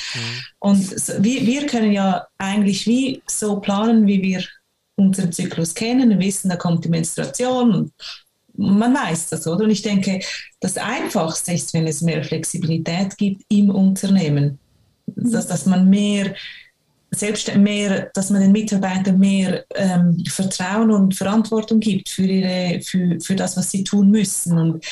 Und 0.59 0.91
wir, 1.25 1.47
wir 1.47 1.67
können 1.67 1.93
ja 1.93 2.27
eigentlich 2.39 2.87
wie 2.87 3.23
so 3.27 3.61
planen, 3.61 4.07
wie 4.07 4.23
wir 4.23 4.45
unseren 4.97 5.31
Zyklus 5.31 5.75
kennen. 5.75 6.11
Wir 6.11 6.19
wissen, 6.19 6.49
da 6.49 6.57
kommt 6.57 6.85
die 6.85 6.89
Menstruation 6.89 7.75
und 7.75 7.93
man 8.57 8.95
weiß 8.95 9.31
das, 9.31 9.47
oder? 9.47 9.65
Und 9.65 9.71
ich 9.71 9.83
denke, 9.83 10.21
das 10.61 10.77
Einfachste 10.77 11.53
ist, 11.53 11.75
wenn 11.75 11.87
es 11.87 12.03
mehr 12.03 12.25
Flexibilität 12.25 13.17
gibt 13.17 13.43
im 13.49 13.71
Unternehmen, 13.71 14.59
dass, 15.07 15.47
dass 15.47 15.67
man 15.67 15.89
mehr 15.89 16.35
selbst 17.11 17.55
mehr, 17.55 18.11
dass 18.15 18.31
man 18.31 18.41
den 18.41 18.53
Mitarbeitern 18.53 19.19
mehr 19.19 19.65
ähm, 19.75 20.23
Vertrauen 20.29 20.91
und 20.91 21.15
Verantwortung 21.15 21.81
gibt 21.81 22.09
für, 22.09 22.27
ihre, 22.27 22.81
für, 22.81 23.21
für 23.21 23.37
das, 23.37 23.57
was 23.57 23.71
sie 23.71 23.85
tun 23.85 24.11
müssen 24.11 24.59
und 24.59 24.85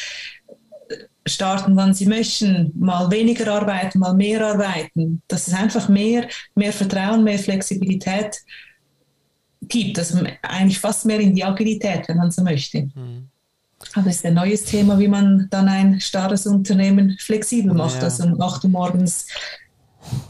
starten, 1.27 1.77
wann 1.77 1.95
sie 1.95 2.07
möchten, 2.07 2.73
mal 2.79 3.11
weniger 3.11 3.53
arbeiten, 3.53 3.99
mal 3.99 4.15
mehr 4.15 4.47
arbeiten. 4.47 5.23
Dass 5.29 5.49
es 5.49 5.55
einfach 5.55 5.89
mehr, 5.89 6.29
mehr 6.55 6.73
Vertrauen, 6.73 7.25
mehr 7.25 7.39
Flexibilität 7.39 8.39
gibt, 9.63 9.99
also 9.99 10.19
eigentlich 10.43 10.79
fast 10.79 11.07
mehr 11.07 11.21
in 11.21 11.35
die 11.35 11.45
Agilität, 11.45 12.09
wenn 12.09 12.19
man 12.19 12.31
so 12.31 12.43
möchte. 12.43 12.91
Mhm. 12.95 13.29
Aber 13.95 14.09
es 14.09 14.17
ist 14.17 14.27
ein 14.27 14.35
neues 14.35 14.65
Thema, 14.65 14.99
wie 14.99 15.09
man 15.09 15.49
dann 15.51 15.69
ein 15.69 16.01
starres 16.01 16.47
Unternehmen 16.47 17.17
flexibel 17.21 17.75
macht, 17.75 17.97
ja. 17.97 18.05
also 18.05 18.25
um 18.25 18.41
8 18.41 18.65
Uhr 18.65 18.71
morgens 18.71 19.27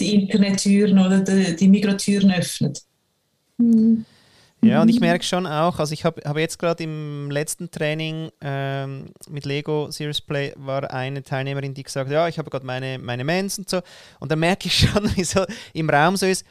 die 0.00 0.14
Internettüren 0.14 0.98
oder 0.98 1.20
die, 1.20 1.56
die 1.56 1.68
Migrotüren 1.68 2.32
öffnet. 2.32 2.82
Mhm. 3.58 4.04
Ja, 4.64 4.80
und 4.80 4.88
ich 4.88 4.98
merke 4.98 5.24
schon 5.24 5.46
auch, 5.46 5.78
also 5.78 5.92
ich 5.92 6.04
habe 6.04 6.22
hab 6.24 6.38
jetzt 6.38 6.58
gerade 6.58 6.82
im 6.84 7.30
letzten 7.30 7.70
Training 7.70 8.30
ähm, 8.40 9.06
mit 9.28 9.44
Lego 9.44 9.90
Serious 9.90 10.22
Play 10.22 10.54
war 10.56 10.90
eine 10.90 11.22
Teilnehmerin, 11.22 11.74
die 11.74 11.82
gesagt 11.82 12.06
hat, 12.08 12.14
ja, 12.14 12.28
ich 12.28 12.38
habe 12.38 12.48
gerade 12.50 12.64
meine, 12.64 12.98
meine 12.98 13.24
Mens 13.24 13.58
und 13.58 13.68
so. 13.68 13.82
Und 14.20 14.32
da 14.32 14.36
merke 14.36 14.68
ich 14.68 14.78
schon, 14.78 15.04
wie 15.16 15.24
so 15.24 15.44
im 15.74 15.90
Raum 15.90 16.16
so 16.16 16.24
ist, 16.24 16.46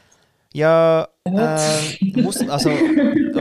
ja, 0.54 1.08
äh, 1.26 2.22
muss, 2.22 2.48
also 2.48 2.72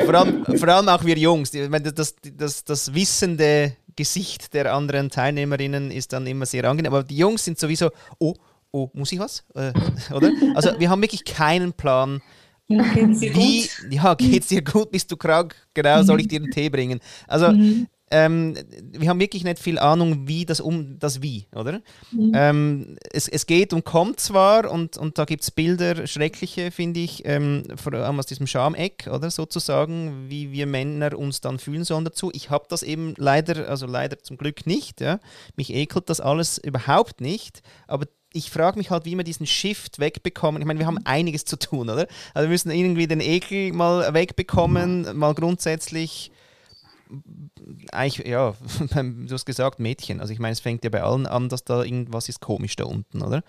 vor 0.04 0.14
allem, 0.14 0.44
vor 0.44 0.68
allem 0.68 0.88
auch 0.88 1.04
wir 1.04 1.18
Jungs, 1.18 1.50
das, 1.50 2.16
das, 2.36 2.64
das 2.64 2.94
wissende 2.94 3.76
Gesicht 3.94 4.54
der 4.54 4.72
anderen 4.72 5.10
Teilnehmerinnen 5.10 5.90
ist 5.90 6.12
dann 6.12 6.26
immer 6.26 6.46
sehr 6.46 6.64
angenehm, 6.64 6.92
aber 6.92 7.04
die 7.04 7.16
Jungs 7.16 7.44
sind 7.44 7.58
sowieso, 7.58 7.90
oh, 8.18 8.34
oh, 8.70 8.88
muss 8.94 9.12
ich 9.12 9.18
was? 9.18 9.44
Äh, 9.54 9.72
oder? 10.14 10.30
Also 10.54 10.70
wir 10.78 10.88
haben 10.88 11.02
wirklich 11.02 11.24
keinen 11.24 11.72
Plan. 11.72 12.22
Wie, 12.68 13.68
ja, 13.90 14.14
geht's 14.14 14.46
dir 14.46 14.62
gut? 14.62 14.90
Bist 14.90 15.12
du 15.12 15.16
krank? 15.16 15.54
Genau, 15.74 16.02
soll 16.02 16.20
ich 16.20 16.28
dir 16.28 16.40
einen 16.40 16.50
Tee 16.50 16.70
bringen? 16.70 17.00
Also 17.28 17.50
mhm 17.50 17.86
ähm, 18.12 18.54
wir 18.92 19.08
haben 19.08 19.18
wirklich 19.18 19.42
nicht 19.42 19.58
viel 19.58 19.78
Ahnung, 19.78 20.28
wie 20.28 20.44
das 20.44 20.60
um 20.60 20.98
das 20.98 21.22
Wie, 21.22 21.46
oder? 21.54 21.80
Mhm. 22.10 22.32
Ähm, 22.34 22.96
es, 23.10 23.26
es 23.26 23.46
geht 23.46 23.72
und 23.72 23.84
kommt 23.84 24.20
zwar 24.20 24.70
und, 24.70 24.98
und 24.98 25.18
da 25.18 25.24
gibt 25.24 25.42
es 25.42 25.50
Bilder, 25.50 26.06
schreckliche, 26.06 26.70
finde 26.70 27.00
ich, 27.00 27.22
ähm, 27.24 27.64
vor 27.76 27.94
allem 27.94 28.18
aus 28.18 28.26
diesem 28.26 28.46
Schameck, 28.46 29.08
oder 29.10 29.30
sozusagen, 29.30 30.28
wie 30.28 30.52
wir 30.52 30.66
Männer 30.66 31.16
uns 31.18 31.40
dann 31.40 31.58
fühlen 31.58 31.84
sollen 31.84 32.04
dazu. 32.04 32.30
Ich 32.34 32.50
habe 32.50 32.66
das 32.68 32.82
eben 32.82 33.14
leider, 33.16 33.68
also 33.68 33.86
leider 33.86 34.18
zum 34.18 34.36
Glück 34.36 34.66
nicht. 34.66 35.00
Ja? 35.00 35.18
Mich 35.56 35.72
ekelt 35.72 36.10
das 36.10 36.20
alles 36.20 36.58
überhaupt 36.58 37.22
nicht, 37.22 37.62
aber 37.86 38.06
ich 38.34 38.50
frage 38.50 38.78
mich 38.78 38.90
halt, 38.90 39.04
wie 39.06 39.16
wir 39.16 39.24
diesen 39.24 39.46
Shift 39.46 39.98
wegbekommen. 39.98 40.60
Ich 40.60 40.66
meine, 40.66 40.78
wir 40.78 40.86
haben 40.86 40.98
einiges 41.04 41.44
zu 41.44 41.58
tun, 41.58 41.88
oder? 41.88 42.06
Also 42.34 42.48
wir 42.48 42.52
müssen 42.52 42.70
irgendwie 42.70 43.06
den 43.06 43.20
Ekel 43.20 43.72
mal 43.72 44.12
wegbekommen, 44.12 45.16
mal 45.16 45.34
grundsätzlich 45.34 46.31
eigentlich, 47.92 48.26
ja, 48.26 48.54
du 48.94 49.30
hast 49.30 49.44
gesagt 49.44 49.78
Mädchen. 49.78 50.20
Also 50.20 50.32
ich 50.32 50.38
meine, 50.38 50.52
es 50.52 50.60
fängt 50.60 50.84
ja 50.84 50.90
bei 50.90 51.02
allen 51.02 51.26
an, 51.26 51.48
dass 51.48 51.64
da 51.64 51.82
irgendwas 51.82 52.28
ist 52.28 52.40
komisch 52.40 52.76
da 52.76 52.84
unten, 52.84 53.22
oder? 53.22 53.42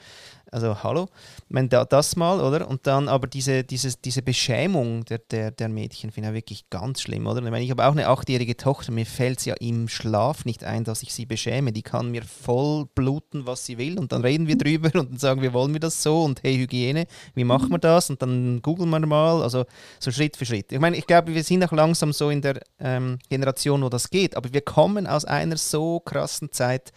Also 0.53 0.83
hallo, 0.83 1.07
meine, 1.49 1.67
da, 1.67 1.83
das 1.83 2.15
mal, 2.15 2.39
oder? 2.39 2.67
Und 2.67 2.85
dann 2.85 3.09
aber 3.09 3.25
diese, 3.25 3.63
diese, 3.63 3.97
diese 3.97 4.21
Beschämung 4.21 5.03
der, 5.05 5.17
der, 5.17 5.49
der 5.49 5.67
Mädchen 5.67 6.11
finde 6.11 6.29
ich 6.29 6.35
wirklich 6.35 6.69
ganz 6.69 7.01
schlimm, 7.01 7.25
oder? 7.25 7.43
Ich 7.43 7.49
meine, 7.49 7.63
ich 7.63 7.71
habe 7.71 7.83
auch 7.85 7.91
eine 7.91 8.07
achtjährige 8.07 8.55
Tochter, 8.55 8.91
mir 8.91 9.07
fällt 9.07 9.39
es 9.39 9.45
ja 9.45 9.55
im 9.55 9.87
Schlaf 9.87 10.45
nicht 10.45 10.63
ein, 10.63 10.83
dass 10.83 11.01
ich 11.01 11.11
sie 11.11 11.25
beschäme. 11.25 11.71
Die 11.71 11.81
kann 11.81 12.11
mir 12.11 12.21
voll 12.21 12.85
bluten, 12.93 13.47
was 13.47 13.65
sie 13.65 13.79
will 13.79 13.97
und 13.97 14.11
dann 14.11 14.21
reden 14.21 14.47
wir 14.47 14.55
drüber 14.59 14.91
und 14.99 15.11
dann 15.11 15.17
sagen 15.17 15.41
wir, 15.41 15.53
wollen 15.53 15.73
wir 15.73 15.79
das 15.79 16.03
so 16.03 16.23
und 16.23 16.43
hey, 16.43 16.55
Hygiene, 16.55 17.07
wie 17.33 17.43
machen 17.43 17.71
wir 17.71 17.79
das? 17.79 18.11
Und 18.11 18.21
dann 18.21 18.61
googeln 18.61 18.91
wir 18.91 18.99
mal, 18.99 19.41
also 19.41 19.65
so 19.99 20.11
Schritt 20.11 20.37
für 20.37 20.45
Schritt. 20.45 20.71
Ich 20.71 20.79
meine, 20.79 20.97
ich 20.97 21.07
glaube, 21.07 21.33
wir 21.33 21.43
sind 21.43 21.63
auch 21.63 21.71
langsam 21.71 22.13
so 22.13 22.29
in 22.29 22.41
der 22.41 22.59
ähm, 22.79 23.17
Generation, 23.27 23.81
wo 23.81 23.89
das 23.89 24.11
geht, 24.11 24.37
aber 24.37 24.53
wir 24.53 24.61
kommen 24.61 25.07
aus 25.07 25.25
einer 25.25 25.57
so 25.57 25.99
krassen 25.99 26.51
Zeit, 26.51 26.93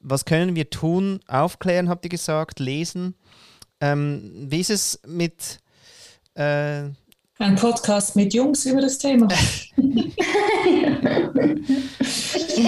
was 0.00 0.24
können 0.24 0.54
wir 0.54 0.70
tun? 0.70 1.20
Aufklären, 1.26 1.88
habt 1.88 2.04
ihr 2.04 2.10
gesagt, 2.10 2.60
lesen. 2.60 3.14
Ähm, 3.80 4.46
wie 4.48 4.60
ist 4.60 4.70
es 4.70 5.00
mit, 5.06 5.60
äh, 6.34 6.84
Ein 7.38 7.56
Podcast 7.56 8.16
mit 8.16 8.32
Jungs 8.32 8.64
über 8.66 8.80
das 8.80 8.98
Thema. 8.98 9.28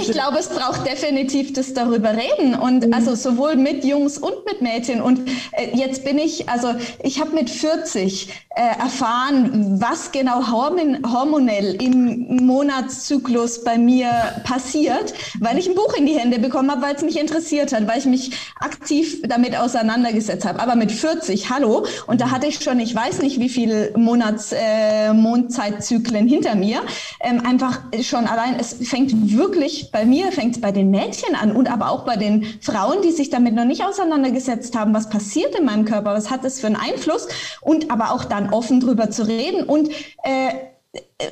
ich, 0.08 0.16
glaube, 0.16 0.38
es 0.38 0.48
braucht 0.48 0.86
definitiv 0.86 1.52
das 1.52 1.74
darüber 1.74 2.10
reden 2.10 2.54
und 2.54 2.86
mhm. 2.86 2.94
also 2.94 3.14
sowohl 3.14 3.56
mit 3.56 3.84
Jungs 3.84 4.18
und 4.18 4.44
mit 4.46 4.62
Mädchen. 4.62 5.00
Und 5.00 5.28
äh, 5.52 5.76
jetzt 5.76 6.04
bin 6.04 6.18
ich, 6.18 6.48
also 6.48 6.74
ich 7.02 7.20
habe 7.20 7.32
mit 7.32 7.50
40 7.50 8.28
äh, 8.50 8.60
erfahren, 8.80 9.80
was 9.80 10.12
genau 10.12 10.50
hormon 10.50 10.98
hormonell 11.12 11.80
im 11.82 12.44
Monatszyklus 12.44 13.64
bei 13.64 13.78
mir 13.78 14.10
passiert, 14.44 15.14
weil 15.40 15.58
ich 15.58 15.68
ein 15.68 15.74
Buch 15.74 15.94
in 15.96 16.06
die 16.06 16.18
Hände 16.18 16.38
bekommen 16.38 16.70
habe, 16.70 16.82
weil 16.82 16.94
es 16.94 17.02
mich 17.02 17.18
interessiert 17.18 17.72
hat, 17.72 17.86
weil 17.86 17.98
ich 17.98 18.06
mich 18.06 18.32
aktiv 18.60 19.22
damit 19.26 19.56
auseinandergesetzt 19.56 20.44
habe. 20.44 20.60
Aber 20.60 20.74
mit 20.74 20.92
40, 20.92 21.50
hallo, 21.50 21.86
und 22.06 22.20
da 22.20 22.30
hatte 22.30 22.46
ich 22.46 22.62
schon, 22.62 22.80
ich 22.80 22.94
weiß 22.94 23.20
nicht, 23.20 23.38
wie 23.38 23.48
viele 23.48 23.92
Monats 23.96 24.52
äh, 24.52 25.12
Mondzeitzyklen 25.12 26.26
hinter 26.26 26.54
mir. 26.54 26.80
Ähm, 27.20 27.44
einfach 27.46 27.80
schon 28.02 28.26
allein, 28.26 28.56
es 28.58 28.76
fängt 28.88 29.36
wirklich 29.36 29.90
bei 29.92 29.97
mir, 30.04 30.32
fängt 30.32 30.56
es 30.56 30.60
bei 30.60 30.72
den 30.72 30.90
Mädchen 30.90 31.34
an 31.34 31.52
und 31.52 31.70
aber 31.70 31.90
auch 31.90 32.04
bei 32.04 32.16
den 32.16 32.44
Frauen, 32.60 33.02
die 33.02 33.12
sich 33.12 33.30
damit 33.30 33.54
noch 33.54 33.64
nicht 33.64 33.84
auseinandergesetzt 33.84 34.76
haben, 34.76 34.94
was 34.94 35.08
passiert 35.08 35.58
in 35.58 35.64
meinem 35.64 35.84
Körper, 35.84 36.14
was 36.14 36.30
hat 36.30 36.44
das 36.44 36.60
für 36.60 36.66
einen 36.66 36.76
Einfluss? 36.76 37.28
Und 37.60 37.90
aber 37.90 38.12
auch 38.12 38.24
dann 38.24 38.52
offen 38.52 38.80
drüber 38.80 39.10
zu 39.10 39.26
reden 39.26 39.64
und 39.64 39.90
äh, 40.22 40.67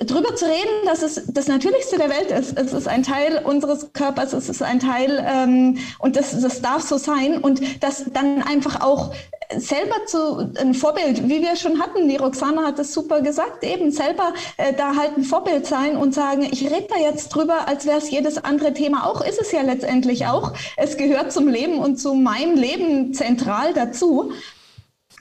drüber 0.00 0.34
zu 0.34 0.44
reden, 0.44 0.84
dass 0.84 1.02
es 1.02 1.22
das 1.28 1.46
Natürlichste 1.46 1.96
der 1.96 2.10
Welt 2.10 2.30
ist. 2.30 2.58
Es 2.58 2.72
ist 2.72 2.88
ein 2.88 3.02
Teil 3.02 3.40
unseres 3.44 3.92
Körpers, 3.92 4.32
es 4.32 4.48
ist 4.48 4.62
ein 4.62 4.80
Teil 4.80 5.24
ähm, 5.26 5.78
und 5.98 6.16
das, 6.16 6.38
das 6.40 6.60
darf 6.60 6.82
so 6.82 6.98
sein 6.98 7.38
und 7.38 7.82
das 7.82 8.04
dann 8.12 8.42
einfach 8.42 8.80
auch 8.82 9.12
selber 9.56 10.04
zu 10.06 10.52
ein 10.58 10.74
Vorbild, 10.74 11.28
wie 11.28 11.40
wir 11.40 11.54
schon 11.54 11.80
hatten, 11.80 12.08
die 12.08 12.16
Roxana 12.16 12.66
hat 12.66 12.78
das 12.78 12.92
super 12.92 13.20
gesagt, 13.20 13.62
eben 13.64 13.92
selber 13.92 14.34
äh, 14.56 14.72
da 14.72 14.96
halt 14.96 15.16
ein 15.16 15.22
Vorbild 15.22 15.66
sein 15.66 15.96
und 15.96 16.12
sagen, 16.12 16.42
ich 16.42 16.64
rede 16.64 16.88
da 16.88 16.96
jetzt 16.98 17.28
drüber, 17.28 17.68
als 17.68 17.86
wäre 17.86 17.98
es 17.98 18.10
jedes 18.10 18.38
andere 18.38 18.74
Thema 18.74 19.06
auch, 19.06 19.20
ist 19.20 19.40
es 19.40 19.52
ja 19.52 19.62
letztendlich 19.62 20.26
auch. 20.26 20.52
Es 20.76 20.96
gehört 20.96 21.32
zum 21.32 21.46
Leben 21.48 21.78
und 21.78 21.96
zu 21.96 22.14
meinem 22.14 22.56
Leben 22.56 23.14
zentral 23.14 23.72
dazu 23.72 24.32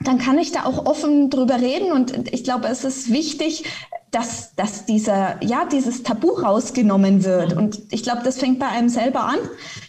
dann 0.00 0.18
kann 0.18 0.38
ich 0.38 0.52
da 0.52 0.64
auch 0.64 0.84
offen 0.86 1.30
drüber 1.30 1.60
reden 1.60 1.92
und 1.92 2.32
ich 2.32 2.44
glaube, 2.44 2.68
es 2.68 2.84
ist 2.84 3.10
wichtig, 3.10 3.64
dass, 4.10 4.54
dass 4.54 4.86
dieser, 4.86 5.42
ja, 5.42 5.64
dieses 5.64 6.02
Tabu 6.02 6.28
rausgenommen 6.28 7.24
wird. 7.24 7.54
Und 7.54 7.80
ich 7.90 8.02
glaube, 8.02 8.22
das 8.24 8.38
fängt 8.38 8.58
bei 8.58 8.68
einem 8.68 8.88
selber 8.88 9.24
an. 9.24 9.38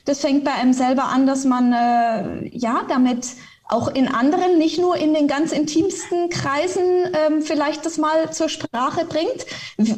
Das 0.05 0.19
fängt 0.19 0.43
bei 0.43 0.53
einem 0.53 0.73
selber 0.73 1.05
an, 1.05 1.27
dass 1.27 1.45
man 1.45 1.71
äh, 1.71 2.47
ja 2.49 2.81
damit 2.89 3.27
auch 3.69 3.89
in 3.93 4.07
anderen, 4.07 4.57
nicht 4.57 4.79
nur 4.79 4.95
in 4.95 5.13
den 5.13 5.27
ganz 5.27 5.51
intimsten 5.51 6.29
Kreisen 6.29 6.83
ähm, 7.13 7.41
vielleicht 7.41 7.85
das 7.85 7.97
mal 7.97 8.31
zur 8.31 8.49
Sprache 8.49 9.05
bringt, 9.05 9.45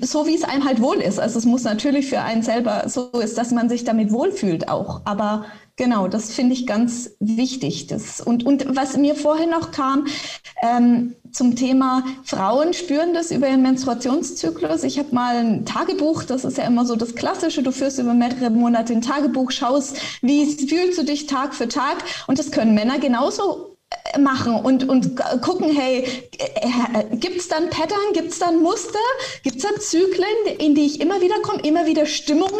so 0.04 0.26
wie 0.26 0.36
es 0.36 0.44
einem 0.44 0.66
halt 0.66 0.82
wohl 0.82 0.98
ist. 0.98 1.20
Also 1.20 1.38
es 1.38 1.46
muss 1.46 1.64
natürlich 1.64 2.08
für 2.10 2.22
einen 2.22 2.42
selber 2.42 2.84
so 2.88 3.10
ist, 3.12 3.38
dass 3.38 3.52
man 3.52 3.70
sich 3.70 3.84
damit 3.84 4.12
wohlfühlt 4.12 4.70
auch. 4.70 5.02
Aber 5.06 5.46
genau, 5.80 6.10
das 6.10 6.34
finde 6.34 6.54
ich 6.54 6.68
ganz 6.68 7.12
wichtig. 7.20 7.88
Das, 7.88 8.22
und, 8.22 8.46
und 8.46 8.76
was 8.76 8.98
mir 8.98 9.16
vorhin 9.16 9.50
noch 9.50 9.72
kam, 9.72 10.06
ähm, 10.62 11.16
zum 11.32 11.56
Thema 11.56 12.04
Frauen 12.24 12.74
spüren 12.74 13.14
das 13.14 13.32
über 13.32 13.48
ihren 13.48 13.62
Menstruationszyklus. 13.62 14.84
Ich 14.84 15.00
habe 15.00 15.16
mal 15.16 15.38
ein 15.38 15.66
Tagebuch, 15.66 16.24
das 16.26 16.44
ist 16.44 16.58
ja 16.58 16.66
immer 16.66 16.86
so 16.86 16.96
das 16.96 17.16
Klassische. 17.16 17.64
Du 17.64 17.72
führst 17.72 17.98
über 17.98 18.14
mehrere 18.14 18.50
Monate 18.50 18.94
ein 18.94 19.02
Tagebuch, 19.02 19.52
schaust, 19.52 19.98
wie 20.22 20.46
fühlst 20.68 21.00
du 21.00 21.04
dich 21.04 21.28
Tag 21.28 21.56
für 21.56 21.70
Tag. 21.70 22.04
Und 22.28 22.38
das 22.40 22.52
können 22.52 22.76
Männer 22.76 23.00
genauso 23.00 23.78
machen 24.18 24.56
und, 24.56 24.88
und 24.88 25.16
gucken, 25.42 25.76
hey, 25.76 26.04
äh, 26.38 27.16
gibt 27.18 27.38
es 27.38 27.48
dann 27.48 27.70
Pattern, 27.70 28.00
gibt 28.14 28.32
es 28.32 28.40
dann 28.40 28.62
Muster, 28.62 29.00
gibt 29.44 29.58
es 29.58 29.64
dann 29.64 29.80
Zyklen, 29.80 30.58
in 30.58 30.76
die 30.76 30.86
ich 30.86 31.02
immer 31.02 31.22
wieder 31.22 31.40
komme, 31.42 31.62
immer 31.62 31.86
wieder 31.86 32.06
Stimmungen, 32.06 32.60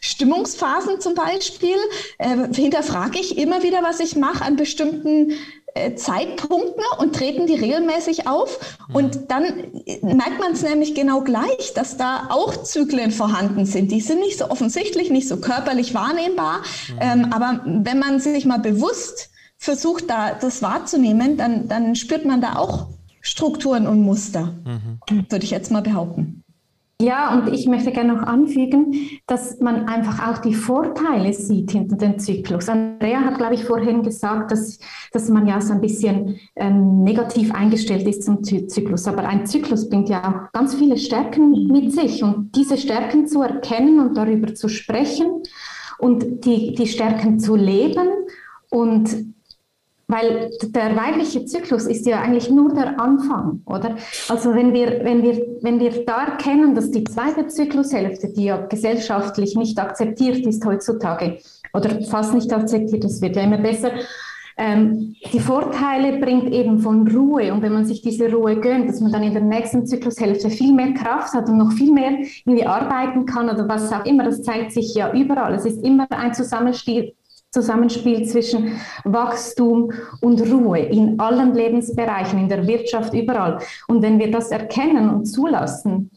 Stimmungsphasen 0.00 1.00
zum 1.00 1.14
Beispiel, 1.14 1.76
äh, 2.18 2.52
hinterfrage 2.54 3.18
ich 3.18 3.38
immer 3.38 3.62
wieder, 3.62 3.82
was 3.82 4.00
ich 4.00 4.16
mache 4.16 4.44
an 4.44 4.56
bestimmten 4.56 5.32
äh, 5.74 5.94
Zeitpunkten 5.94 6.82
und 6.98 7.14
treten 7.14 7.46
die 7.46 7.54
regelmäßig 7.54 8.26
auf. 8.26 8.58
Mhm. 8.88 8.94
Und 8.94 9.30
dann 9.30 9.44
merkt 10.02 10.40
man 10.40 10.52
es 10.52 10.62
nämlich 10.62 10.94
genau 10.94 11.20
gleich, 11.22 11.74
dass 11.74 11.96
da 11.96 12.28
auch 12.30 12.64
Zyklen 12.64 13.10
vorhanden 13.12 13.66
sind. 13.66 13.92
Die 13.92 14.00
sind 14.00 14.20
nicht 14.20 14.38
so 14.38 14.50
offensichtlich, 14.50 15.10
nicht 15.10 15.28
so 15.28 15.36
körperlich 15.38 15.94
wahrnehmbar. 15.94 16.58
Mhm. 16.58 16.98
Ähm, 17.00 17.32
aber 17.32 17.60
wenn 17.64 17.98
man 17.98 18.20
sich 18.20 18.44
mal 18.46 18.58
bewusst 18.58 19.30
versucht, 19.60 20.08
da 20.08 20.32
das 20.32 20.62
wahrzunehmen, 20.62 21.36
dann, 21.36 21.68
dann 21.68 21.94
spürt 21.94 22.24
man 22.24 22.40
da 22.40 22.56
auch 22.56 22.88
Strukturen 23.20 23.86
und 23.86 24.00
Muster, 24.00 24.54
mhm. 24.64 25.26
würde 25.28 25.44
ich 25.44 25.50
jetzt 25.50 25.70
mal 25.70 25.82
behaupten. 25.82 26.42
Ja, 27.02 27.32
und 27.32 27.48
ich 27.52 27.66
möchte 27.66 27.92
gerne 27.92 28.14
noch 28.14 28.22
anfügen, 28.22 28.94
dass 29.26 29.58
man 29.60 29.88
einfach 29.88 30.28
auch 30.28 30.38
die 30.38 30.54
Vorteile 30.54 31.32
sieht 31.32 31.70
hinter 31.70 31.96
dem 31.96 32.18
Zyklus. 32.18 32.68
Andrea 32.68 33.20
hat, 33.20 33.38
glaube 33.38 33.54
ich, 33.54 33.64
vorhin 33.64 34.02
gesagt, 34.02 34.50
dass, 34.50 34.78
dass 35.12 35.30
man 35.30 35.46
ja 35.46 35.62
so 35.62 35.72
ein 35.72 35.80
bisschen 35.80 36.38
ähm, 36.56 37.02
negativ 37.02 37.54
eingestellt 37.54 38.06
ist 38.06 38.24
zum 38.24 38.44
Zyklus. 38.44 39.06
Aber 39.08 39.26
ein 39.26 39.46
Zyklus 39.46 39.88
bringt 39.88 40.10
ja 40.10 40.28
auch 40.28 40.52
ganz 40.52 40.74
viele 40.74 40.98
Stärken 40.98 41.68
mit 41.68 41.90
sich. 41.92 42.22
Und 42.22 42.54
diese 42.54 42.76
Stärken 42.76 43.26
zu 43.26 43.40
erkennen 43.40 43.98
und 44.00 44.14
darüber 44.14 44.54
zu 44.54 44.68
sprechen 44.68 45.42
und 45.98 46.44
die, 46.44 46.74
die 46.74 46.86
Stärken 46.86 47.40
zu 47.40 47.56
leben 47.56 48.08
und 48.68 49.34
weil 50.10 50.50
der 50.62 50.96
weibliche 50.96 51.44
Zyklus 51.44 51.86
ist 51.86 52.06
ja 52.06 52.20
eigentlich 52.20 52.50
nur 52.50 52.74
der 52.74 53.00
Anfang, 53.00 53.62
oder? 53.66 53.96
Also 54.28 54.54
wenn 54.54 54.72
wir, 54.72 55.04
wenn 55.04 55.22
wir, 55.22 55.46
wenn 55.62 55.78
wir 55.80 56.04
da 56.04 56.24
erkennen, 56.24 56.74
dass 56.74 56.90
die 56.90 57.04
zweite 57.04 57.46
Zyklushälfte, 57.46 58.32
die 58.32 58.44
ja 58.44 58.56
gesellschaftlich 58.66 59.56
nicht 59.56 59.78
akzeptiert 59.78 60.44
ist 60.46 60.64
heutzutage, 60.64 61.38
oder 61.72 62.02
fast 62.02 62.34
nicht 62.34 62.52
akzeptiert, 62.52 63.04
das 63.04 63.20
wird 63.22 63.36
ja 63.36 63.42
immer 63.42 63.58
besser, 63.58 63.92
ähm, 64.56 65.16
die 65.32 65.40
Vorteile 65.40 66.18
bringt 66.18 66.52
eben 66.52 66.80
von 66.80 67.08
Ruhe 67.08 67.50
und 67.52 67.62
wenn 67.62 67.72
man 67.72 67.86
sich 67.86 68.02
diese 68.02 68.30
Ruhe 68.30 68.60
gönnt, 68.60 68.90
dass 68.90 69.00
man 69.00 69.10
dann 69.10 69.22
in 69.22 69.32
der 69.32 69.42
nächsten 69.42 69.86
Zyklushälfte 69.86 70.50
viel 70.50 70.74
mehr 70.74 70.92
Kraft 70.92 71.32
hat 71.32 71.48
und 71.48 71.56
noch 71.56 71.72
viel 71.72 71.92
mehr 71.92 72.18
irgendwie 72.44 72.66
arbeiten 72.66 73.24
kann 73.24 73.48
oder 73.48 73.66
was 73.68 73.90
auch 73.90 74.04
immer, 74.04 74.24
das 74.24 74.42
zeigt 74.42 74.72
sich 74.72 74.94
ja 74.94 75.14
überall. 75.14 75.54
Es 75.54 75.64
ist 75.64 75.82
immer 75.82 76.06
ein 76.10 76.34
Zusammenspiel 76.34 77.14
Zusammenspiel 77.50 78.26
zwischen 78.26 78.80
Wachstum 79.04 79.92
und 80.20 80.40
Ruhe 80.40 80.78
in 80.78 81.18
allen 81.18 81.54
Lebensbereichen, 81.54 82.38
in 82.38 82.48
der 82.48 82.66
Wirtschaft, 82.66 83.12
überall. 83.12 83.58
Und 83.88 84.02
wenn 84.02 84.18
wir 84.18 84.30
das 84.30 84.50
erkennen 84.50 85.10
und 85.10 85.26
zulassen 85.26 86.10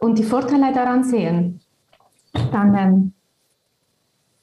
und 0.00 0.18
die 0.18 0.24
Vorteile 0.24 0.72
daran 0.72 1.02
sehen, 1.02 1.60
dann, 2.52 2.74
ähm, 2.74 3.12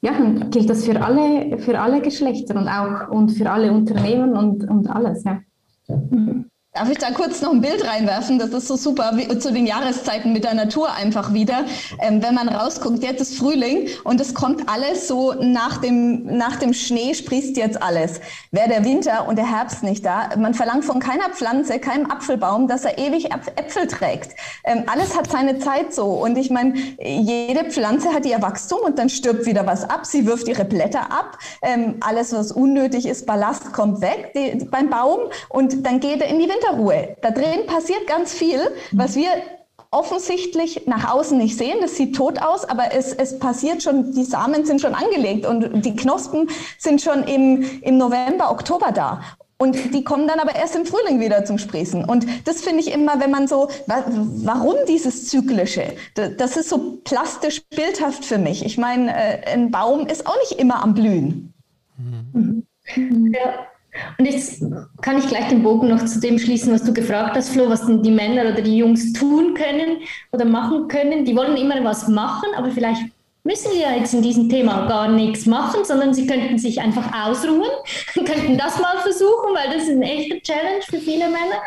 ja, 0.00 0.12
dann 0.12 0.50
gilt 0.50 0.68
das 0.68 0.84
für 0.84 1.00
alle, 1.00 1.58
für 1.58 1.78
alle 1.78 2.00
Geschlechter 2.00 2.56
und 2.56 2.68
auch 2.68 3.08
und 3.08 3.30
für 3.30 3.48
alle 3.48 3.70
Unternehmen 3.70 4.36
und, 4.36 4.68
und 4.68 4.88
alles. 4.88 5.22
Ja. 5.24 5.40
Mhm. 5.88 6.46
Darf 6.74 6.88
ich 6.88 6.96
da 6.96 7.10
kurz 7.10 7.42
noch 7.42 7.52
ein 7.52 7.60
Bild 7.60 7.86
reinwerfen? 7.86 8.38
Das 8.38 8.48
ist 8.48 8.66
so 8.66 8.76
super 8.76 9.12
wie, 9.16 9.28
zu 9.38 9.52
den 9.52 9.66
Jahreszeiten 9.66 10.32
mit 10.32 10.42
der 10.42 10.54
Natur 10.54 10.90
einfach 10.90 11.34
wieder. 11.34 11.66
Ähm, 12.00 12.22
wenn 12.22 12.34
man 12.34 12.48
rausguckt, 12.48 13.02
jetzt 13.02 13.20
ist 13.20 13.36
Frühling 13.36 13.90
und 14.04 14.22
es 14.22 14.32
kommt 14.32 14.70
alles 14.70 15.06
so 15.06 15.34
nach 15.34 15.76
dem, 15.82 16.24
nach 16.24 16.56
dem 16.56 16.72
Schnee 16.72 17.12
sprießt 17.12 17.58
jetzt 17.58 17.82
alles. 17.82 18.22
Wäre 18.52 18.70
der 18.70 18.86
Winter 18.86 19.28
und 19.28 19.36
der 19.36 19.50
Herbst 19.50 19.82
nicht 19.82 20.02
da, 20.06 20.30
man 20.38 20.54
verlangt 20.54 20.86
von 20.86 20.98
keiner 20.98 21.28
Pflanze, 21.28 21.78
keinem 21.78 22.10
Apfelbaum, 22.10 22.68
dass 22.68 22.86
er 22.86 22.96
ewig 22.96 23.30
Äpfel 23.30 23.86
trägt. 23.86 24.34
Ähm, 24.64 24.84
alles 24.86 25.14
hat 25.14 25.30
seine 25.30 25.58
Zeit 25.58 25.92
so. 25.92 26.06
Und 26.06 26.38
ich 26.38 26.48
meine, 26.48 26.72
jede 27.02 27.70
Pflanze 27.70 28.14
hat 28.14 28.24
ihr 28.24 28.40
Wachstum 28.40 28.80
und 28.80 28.98
dann 28.98 29.10
stirbt 29.10 29.44
wieder 29.44 29.66
was 29.66 29.84
ab. 29.90 30.06
Sie 30.06 30.24
wirft 30.24 30.48
ihre 30.48 30.64
Blätter 30.64 31.12
ab. 31.12 31.36
Ähm, 31.60 31.96
alles, 32.00 32.32
was 32.32 32.50
unnötig 32.50 33.04
ist, 33.04 33.26
Ballast 33.26 33.74
kommt 33.74 34.00
weg 34.00 34.32
die, 34.34 34.64
beim 34.64 34.88
Baum 34.88 35.18
und 35.50 35.84
dann 35.84 36.00
geht 36.00 36.22
er 36.22 36.28
in 36.28 36.38
die 36.38 36.48
Winter 36.48 36.61
Winterruhe. 36.62 37.16
Da 37.20 37.30
drin 37.30 37.66
passiert 37.66 38.06
ganz 38.06 38.32
viel, 38.32 38.60
was 38.92 39.16
wir 39.16 39.28
offensichtlich 39.90 40.86
nach 40.86 41.12
außen 41.12 41.36
nicht 41.36 41.58
sehen. 41.58 41.78
Das 41.80 41.96
sieht 41.96 42.16
tot 42.16 42.40
aus, 42.40 42.64
aber 42.64 42.94
es, 42.94 43.12
es 43.12 43.38
passiert 43.38 43.82
schon, 43.82 44.12
die 44.12 44.24
Samen 44.24 44.64
sind 44.64 44.80
schon 44.80 44.94
angelegt 44.94 45.46
und 45.46 45.84
die 45.84 45.94
Knospen 45.94 46.48
sind 46.78 47.02
schon 47.02 47.24
im, 47.24 47.62
im 47.82 47.98
November, 47.98 48.50
Oktober 48.50 48.90
da. 48.92 49.22
Und 49.58 49.94
die 49.94 50.02
kommen 50.02 50.26
dann 50.26 50.40
aber 50.40 50.56
erst 50.56 50.74
im 50.74 50.86
Frühling 50.86 51.20
wieder 51.20 51.44
zum 51.44 51.56
Sprießen. 51.56 52.04
Und 52.04 52.26
das 52.46 52.62
finde 52.62 52.80
ich 52.80 52.92
immer, 52.92 53.20
wenn 53.20 53.30
man 53.30 53.46
so, 53.46 53.68
warum 53.86 54.74
dieses 54.88 55.28
Zyklische? 55.28 55.92
Das 56.14 56.56
ist 56.56 56.68
so 56.68 56.98
plastisch 57.04 57.62
bildhaft 57.68 58.24
für 58.24 58.38
mich. 58.38 58.64
Ich 58.64 58.76
meine, 58.76 59.14
äh, 59.14 59.52
ein 59.52 59.70
Baum 59.70 60.06
ist 60.08 60.26
auch 60.26 60.36
nicht 60.40 60.58
immer 60.58 60.82
am 60.82 60.94
Blühen. 60.94 61.54
Mhm. 62.32 62.66
Ja. 62.96 63.66
Und 64.18 64.24
jetzt 64.24 64.62
kann 65.02 65.18
ich 65.18 65.28
gleich 65.28 65.48
den 65.48 65.62
Bogen 65.62 65.88
noch 65.88 66.04
zu 66.04 66.20
dem 66.20 66.38
schließen, 66.38 66.72
was 66.72 66.84
du 66.84 66.94
gefragt 66.94 67.36
hast, 67.36 67.50
Flo, 67.50 67.68
was 67.68 67.86
denn 67.86 68.02
die 68.02 68.10
Männer 68.10 68.50
oder 68.50 68.62
die 68.62 68.78
Jungs 68.78 69.12
tun 69.12 69.54
können 69.54 69.98
oder 70.32 70.44
machen 70.44 70.88
können. 70.88 71.24
Die 71.24 71.36
wollen 71.36 71.56
immer 71.56 71.82
was 71.84 72.08
machen, 72.08 72.48
aber 72.56 72.70
vielleicht 72.70 73.02
müssen 73.44 73.72
sie 73.72 73.80
ja 73.80 73.92
jetzt 73.92 74.14
in 74.14 74.22
diesem 74.22 74.48
Thema 74.48 74.86
gar 74.86 75.08
nichts 75.08 75.46
machen, 75.46 75.84
sondern 75.84 76.14
sie 76.14 76.26
könnten 76.26 76.58
sich 76.58 76.80
einfach 76.80 77.10
ausruhen, 77.26 77.70
könnten 78.14 78.56
das 78.56 78.80
mal 78.80 78.98
versuchen, 78.98 79.54
weil 79.54 79.74
das 79.74 79.84
ist 79.84 79.90
eine 79.90 80.10
echte 80.10 80.40
Challenge 80.40 80.82
für 80.82 80.98
viele 80.98 81.24
Männer. 81.26 81.60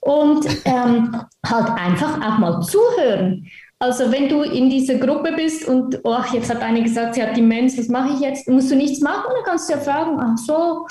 und 0.00 0.46
ähm, 0.64 1.22
halt 1.46 1.68
einfach 1.78 2.20
auch 2.20 2.38
mal 2.38 2.60
zuhören. 2.62 3.46
Also 3.78 4.10
wenn 4.10 4.28
du 4.28 4.42
in 4.42 4.70
dieser 4.70 4.94
Gruppe 4.94 5.32
bist 5.32 5.68
und 5.68 6.00
oh, 6.04 6.22
jetzt 6.32 6.48
hat 6.48 6.62
eine 6.62 6.82
gesagt, 6.82 7.14
sie 7.14 7.22
hat 7.22 7.36
Demenz, 7.36 7.76
was 7.76 7.88
mache 7.88 8.14
ich 8.14 8.20
jetzt? 8.20 8.48
Musst 8.48 8.70
du 8.70 8.76
nichts 8.76 9.00
machen, 9.00 9.26
dann 9.34 9.44
kannst 9.44 9.68
du 9.68 9.74
ja 9.74 9.80
fragen, 9.80 10.18
ach 10.18 10.38
so, 10.38 10.86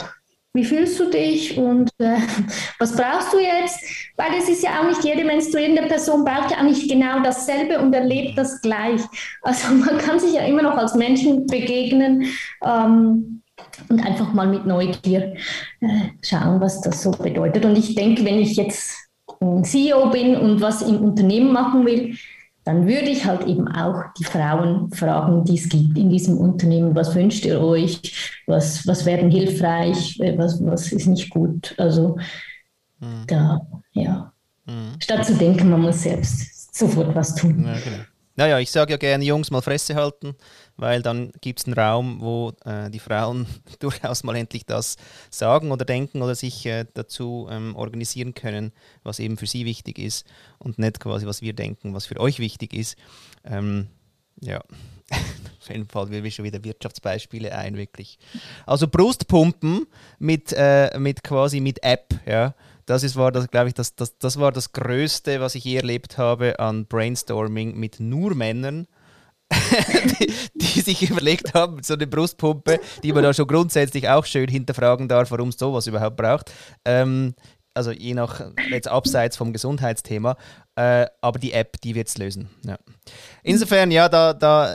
wie 0.56 0.64
fühlst 0.64 0.99
du 0.99 1.10
dich 1.10 1.58
und 1.58 1.89
äh, 1.99 2.18
was 2.80 2.95
brauchst 2.95 3.34
du 3.34 3.39
jetzt? 3.39 3.84
Weil 4.16 4.32
es 4.39 4.49
ist 4.49 4.64
ja 4.64 4.80
auch 4.80 4.88
nicht 4.88 5.03
jede 5.03 5.26
menstruierende 5.26 5.84
Person 5.84 6.24
braucht 6.24 6.51
ja 6.51 6.60
auch 6.60 6.64
nicht 6.64 6.89
genau 6.89 7.22
dasselbe 7.22 7.80
und 7.80 7.93
erlebt 7.93 8.38
das 8.38 8.62
gleich. 8.62 9.01
Also 9.41 9.74
man 9.86 9.97
kann 9.97 10.20
sich 10.20 10.34
ja 10.34 10.45
immer 10.45 10.62
noch 10.62 10.78
als 10.78 10.95
Menschen 10.95 11.45
begegnen 11.45 12.28
ähm, 12.64 13.41
und 13.89 14.06
einfach 14.06 14.34
mal 14.34 14.47
mit 14.47 14.66
Neugier 14.66 15.36
äh, 15.82 15.88
schauen, 16.22 16.62
was 16.62 16.82
das 16.82 17.03
so 17.03 17.12
bedeutet. 17.12 17.66
Und 17.66 17.78
ich 17.78 17.93
denke, 17.93 18.24
wenn 18.24 18.39
ich 18.39 18.56
jetzt 18.56 18.95
ein 19.41 19.64
CEO 19.64 20.10
bin 20.10 20.36
und 20.38 20.62
was 20.62 20.82
im 20.82 21.03
Unternehmen 21.03 21.51
machen 21.51 21.86
will, 21.86 22.16
dann 22.66 22.88
würde 22.88 23.09
ich 23.09 23.26
halt 23.26 23.45
eben 23.45 23.68
auch 23.68 24.01
die 24.18 24.24
Frauen 24.24 24.91
fragen, 24.91 25.45
die 25.45 25.55
es 25.57 25.70
gibt 25.70 25.97
in 25.97 26.09
diesem 26.09 26.38
Unternehmen, 26.39 26.95
was 26.95 27.13
wünscht 27.13 27.45
ihr 27.45 27.61
euch, 27.61 28.41
was, 28.47 28.86
was 28.88 29.05
wäre 29.05 29.28
hilfreich, 29.30 30.20
was, 30.36 30.59
was 30.66 30.91
ist 30.91 31.05
nicht 31.05 31.30
gut. 31.30 31.76
Also 31.78 32.18
mhm. 32.99 33.24
da, 33.28 33.61
ja. 33.93 34.34
Mhm. 34.66 34.99
Statt 34.99 35.26
zu 35.26 35.36
denken, 35.36 35.70
man 35.70 35.82
muss 35.82 36.01
selbst 36.01 36.76
sofort 36.76 37.13
was 37.16 37.36
tun. 37.36 37.63
Ja, 37.66 37.74
genau. 37.74 38.03
Naja, 38.36 38.59
ich 38.59 38.72
sage 38.72 38.91
ja 38.91 38.97
gerne, 38.97 39.24
Jungs, 39.24 39.51
mal 39.51 39.61
Fresse 39.61 39.95
halten, 39.95 40.36
weil 40.78 41.02
dann 41.02 41.32
gibt 41.42 41.60
es 41.60 41.66
einen 41.66 41.74
Raum, 41.74 42.22
wo 42.22 42.54
äh, 42.66 42.90
die 42.90 43.00
Frauen 43.00 43.48
durchaus 43.80 44.24
mal 44.24 44.36
endlich 44.36 44.66
das 44.66 44.98
sagen 45.30 45.72
oder 45.72 45.86
denken 45.86 46.22
oder 46.22 46.36
sich 46.36 46.66
äh, 46.66 46.86
dazu 46.94 47.48
ähm, 47.50 47.76
organisieren 47.76 48.34
können, 48.34 48.72
was 49.04 49.20
eben 49.20 49.38
für 49.38 49.48
sie 49.48 49.66
wichtig 49.66 50.00
ist 50.00 50.26
und 50.58 50.80
nicht 50.80 51.00
quasi, 51.00 51.26
was 51.26 51.42
wir 51.42 51.54
denken, 51.54 51.94
was 51.94 52.06
für 52.06 52.20
euch 52.20 52.40
wichtig 52.40 52.74
ist. 52.74 52.98
Ähm, 53.44 53.88
ja, 54.42 54.60
auf 55.10 55.70
jeden 55.70 55.88
Fall 55.88 56.10
will 56.10 56.24
wir 56.24 56.32
schon 56.32 56.46
wieder 56.46 56.64
Wirtschaftsbeispiele 56.64 57.56
ein, 57.56 57.78
wirklich. 57.78 58.18
Also 58.66 58.88
Brustpumpen 58.88 59.88
mit, 60.20 60.54
äh, 60.54 60.98
mit 61.00 61.24
quasi 61.24 61.60
mit 61.60 61.84
App, 61.84 62.20
ja 62.26 62.54
das 62.86 63.04
ist, 63.04 63.16
war 63.16 63.32
das, 63.32 63.50
glaube 63.50 63.70
ich, 63.70 63.74
das, 63.74 63.96
das, 63.96 64.18
das 64.18 64.40
war 64.40 64.52
das 64.52 64.72
Größte, 64.72 65.42
was 65.42 65.56
ich 65.56 65.64
je 65.64 65.76
erlebt 65.76 66.18
habe 66.18 66.60
an 66.60 66.86
Brainstorming 66.86 67.76
mit 67.76 68.00
nur 68.00 68.36
Männern. 68.36 68.88
die, 70.20 70.34
die, 70.56 70.82
sich 70.82 71.10
überlegt 71.10 71.54
haben, 71.54 71.84
so 71.84 71.93
eine 71.93 72.08
Brustpumpe, 72.08 72.80
die 73.04 73.14
man 73.14 73.24
da 73.24 73.34
schon 73.34 73.48
grundsätzlich 73.48 74.10
auch 74.10 74.26
schön 74.26 74.50
hinterfragen 74.50 75.08
darf, 75.08 75.30
warum 75.32 75.50
es 75.50 75.58
sowas 75.58 75.88
überhaupt 75.88 76.18
braucht. 76.18 76.52
Ähm, 76.84 77.36
also 77.76 77.91
je 77.91 78.14
nach, 78.14 78.41
jetzt 78.70 78.88
abseits 78.88 79.38
vom 79.38 79.54
Gesundheitsthema, 79.54 80.38
äh, 80.76 81.06
aber 81.22 81.39
die 81.39 81.52
App, 81.52 81.80
die 81.82 81.93
wird 81.93 82.08
es 82.08 82.18
lösen. 82.18 82.50
Ja. 82.66 82.78
Insofern, 83.43 83.91
ja, 83.91 84.10
da, 84.10 84.34
da 84.34 84.74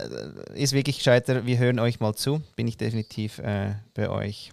ist 0.54 0.72
wirklich 0.72 0.98
gescheiter, 0.98 1.46
wir 1.46 1.58
hören 1.58 1.78
euch 1.78 1.98
mal 1.98 2.14
zu, 2.14 2.42
bin 2.56 2.68
ich 2.68 2.76
definitiv 2.76 3.38
äh, 3.38 3.74
bei 3.94 4.08
euch. 4.10 4.52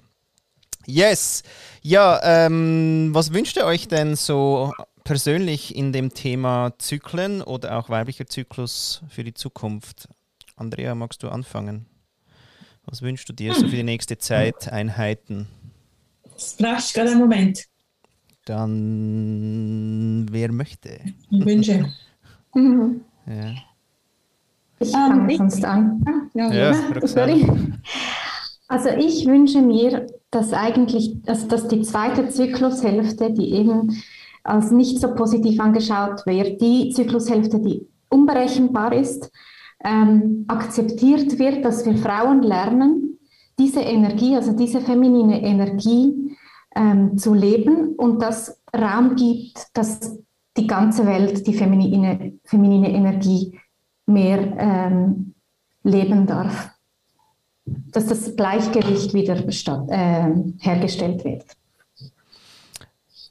Yes. 0.86 1.43
Ja, 1.82 2.22
ähm, 2.24 3.09
was 3.11 3.34
wünscht 3.34 3.57
ihr 3.57 3.65
euch 3.65 3.89
denn 3.89 4.15
so 4.15 4.72
persönlich 5.08 5.74
in 5.74 5.93
dem 5.93 6.14
Thema 6.14 6.74
Zyklen 6.80 7.41
oder 7.41 7.78
auch 7.78 7.88
weiblicher 7.89 8.28
Zyklus 8.28 9.01
für 9.08 9.24
die 9.24 9.34
Zukunft? 9.34 10.10
Andrea, 10.58 10.95
magst 10.95 11.24
du 11.24 11.30
anfangen? 11.30 11.86
Was 12.86 13.01
wünschst 13.01 13.30
du 13.30 13.34
dir 13.34 13.53
so 13.53 13.70
für 13.70 13.76
die 13.78 13.84
nächste 13.84 14.18
Zeit, 14.18 14.70
Einheiten? 14.70 15.47
Das 16.34 16.58
brauchst 16.58 16.89
du 16.89 16.99
gerade 16.99 17.12
einen 17.12 17.22
Moment. 17.22 17.64
Dann, 18.43 20.26
wer 20.30 20.51
möchte? 20.51 20.99
Wünsche. 21.32 21.89
Mhm. 22.53 23.01
Ja. 23.28 23.55
Ich 24.80 24.91
fange 24.91 25.34
um, 25.34 25.38
sonst 25.38 25.66
an. 25.66 26.30
Ja, 26.34 26.53
ja, 26.53 26.74
sorry. 27.08 27.45
Also 28.70 28.88
ich 28.89 29.26
wünsche 29.26 29.62
mir, 29.62 30.08
dass 30.32 30.53
eigentlich, 30.53 31.18
also 31.26 31.45
dass 31.49 31.68
die 31.68 31.82
zweite 31.82 32.30
Zyklushälfte, 32.30 33.34
die 33.34 33.51
eben 33.51 34.01
als 34.48 34.72
nicht 34.72 35.00
so 35.00 35.14
positiv 35.14 35.60
angeschaut 35.60 36.26
wird, 36.26 36.62
die 36.62 36.91
Zyklushälfte, 36.91 37.60
die 37.60 37.88
unberechenbar 38.10 38.93
ist, 38.93 39.32
ähm, 39.84 40.45
akzeptiert 40.48 41.38
wird, 41.38 41.64
dass 41.64 41.86
wir 41.86 41.98
Frauen 41.98 42.41
lernen, 42.41 43.20
diese 43.60 43.82
Energie, 43.82 44.36
also 44.36 44.54
diese 44.54 44.82
feminine 44.82 45.41
Energie 45.41 46.36
ähm, 46.76 47.18
zu 47.18 47.34
leben 47.34 47.95
und 47.95 48.22
das 48.22 48.62
Raum 48.76 49.16
gibt, 49.16 49.68
dass 49.74 50.18
die 50.56 50.68
ganze 50.68 51.06
Welt 51.06 51.45
die 51.45 51.54
feminine, 51.54 52.34
feminine 52.43 52.91
Energie 52.91 53.60
mehr 54.06 54.39
ähm, 54.58 55.34
leben 55.84 56.26
darf 56.26 56.78
dass 57.91 58.08
das 58.08 58.36
Gleichgewicht 58.36 59.14
wieder 59.14 59.52
statt, 59.52 59.88
äh, 59.89 60.30
hergestellt 60.60 61.24
wird. 61.24 61.45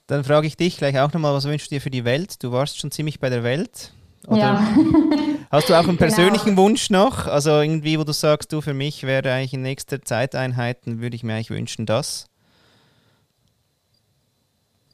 Dann 0.07 0.23
frage 0.23 0.47
ich 0.47 0.57
dich 0.57 0.77
gleich 0.77 0.99
auch 1.01 1.13
nochmal, 1.13 1.35
was 1.35 1.47
wünschst 1.47 1.71
du 1.71 1.75
dir 1.75 1.81
für 1.81 1.91
die 1.91 2.05
Welt? 2.05 2.43
Du 2.43 2.53
warst 2.53 2.79
schon 2.79 2.91
ziemlich 2.91 3.19
bei 3.19 3.29
der 3.29 3.43
Welt. 3.43 3.93
Oder 4.27 4.39
ja. 4.39 4.69
hast 5.51 5.69
du 5.69 5.75
auch 5.75 5.87
einen 5.87 5.97
persönlichen 5.97 6.51
genau. 6.51 6.63
Wunsch 6.63 6.91
noch? 6.91 7.27
Also 7.27 7.51
irgendwie, 7.51 7.99
wo 7.99 8.05
du 8.05 8.13
sagst, 8.13 8.53
du 8.53 8.61
für 8.61 8.75
mich 8.75 9.03
wäre 9.03 9.33
eigentlich 9.33 9.55
in 9.55 9.63
nächster 9.63 10.03
Zeiteinheiten, 10.03 11.01
würde 11.01 11.17
ich 11.17 11.25
mir 11.25 11.35
eigentlich 11.35 11.51
wünschen, 11.51 11.87
das? 11.87 12.27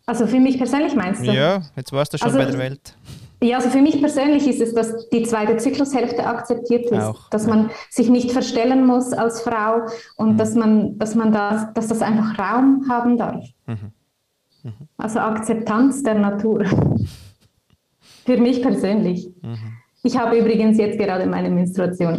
Also 0.07 0.27
für 0.27 0.41
mich 0.41 0.59
persönlich 0.59 0.95
meinst 0.95 1.27
du? 1.27 1.33
Ja, 1.33 1.63
jetzt 1.77 1.93
warst 1.93 2.13
du 2.13 2.19
schon 2.19 2.29
also, 2.29 2.39
bei 2.39 2.45
der 2.47 2.59
Welt. 2.59 2.97
Ja, 3.43 3.57
also 3.57 3.71
für 3.71 3.83
mich 3.83 4.01
persönlich 4.01 4.47
ist 4.47 4.61
es, 4.61 4.75
dass 4.75 5.09
die 5.11 5.25
zweite 5.25 5.57
Zyklushälfte 5.57 6.25
akzeptiert 6.25 6.87
ist, 6.87 7.03
Auch, 7.03 7.29
dass 7.31 7.47
ja. 7.47 7.55
man 7.55 7.71
sich 7.91 8.09
nicht 8.09 8.31
verstellen 8.31 8.87
muss 8.87 9.13
als 9.13 9.43
Frau 9.43 9.87
und 10.17 10.33
mhm. 10.33 10.37
dass 10.39 10.55
man, 10.55 10.99
dass 10.99 11.15
man 11.15 11.33
da, 11.33 11.71
dass 11.75 11.89
das 11.89 12.03
einfach 12.03 12.39
Raum 12.39 12.87
haben 12.89 13.19
darf. 13.19 13.45
Mhm. 13.67 13.93
Mhm. 14.63 14.89
Also 14.97 15.21
Akzeptanz 15.21 16.03
der 16.03 16.15
Natur. 16.15 16.65
für 18.25 18.37
mich 18.37 18.63
persönlich. 18.63 19.29
Mhm. 19.43 19.79
Ich 20.05 20.17
habe 20.17 20.39
übrigens 20.39 20.79
jetzt 20.79 20.99
gerade 20.99 21.27
meine 21.27 21.51
Menstruation. 21.51 22.19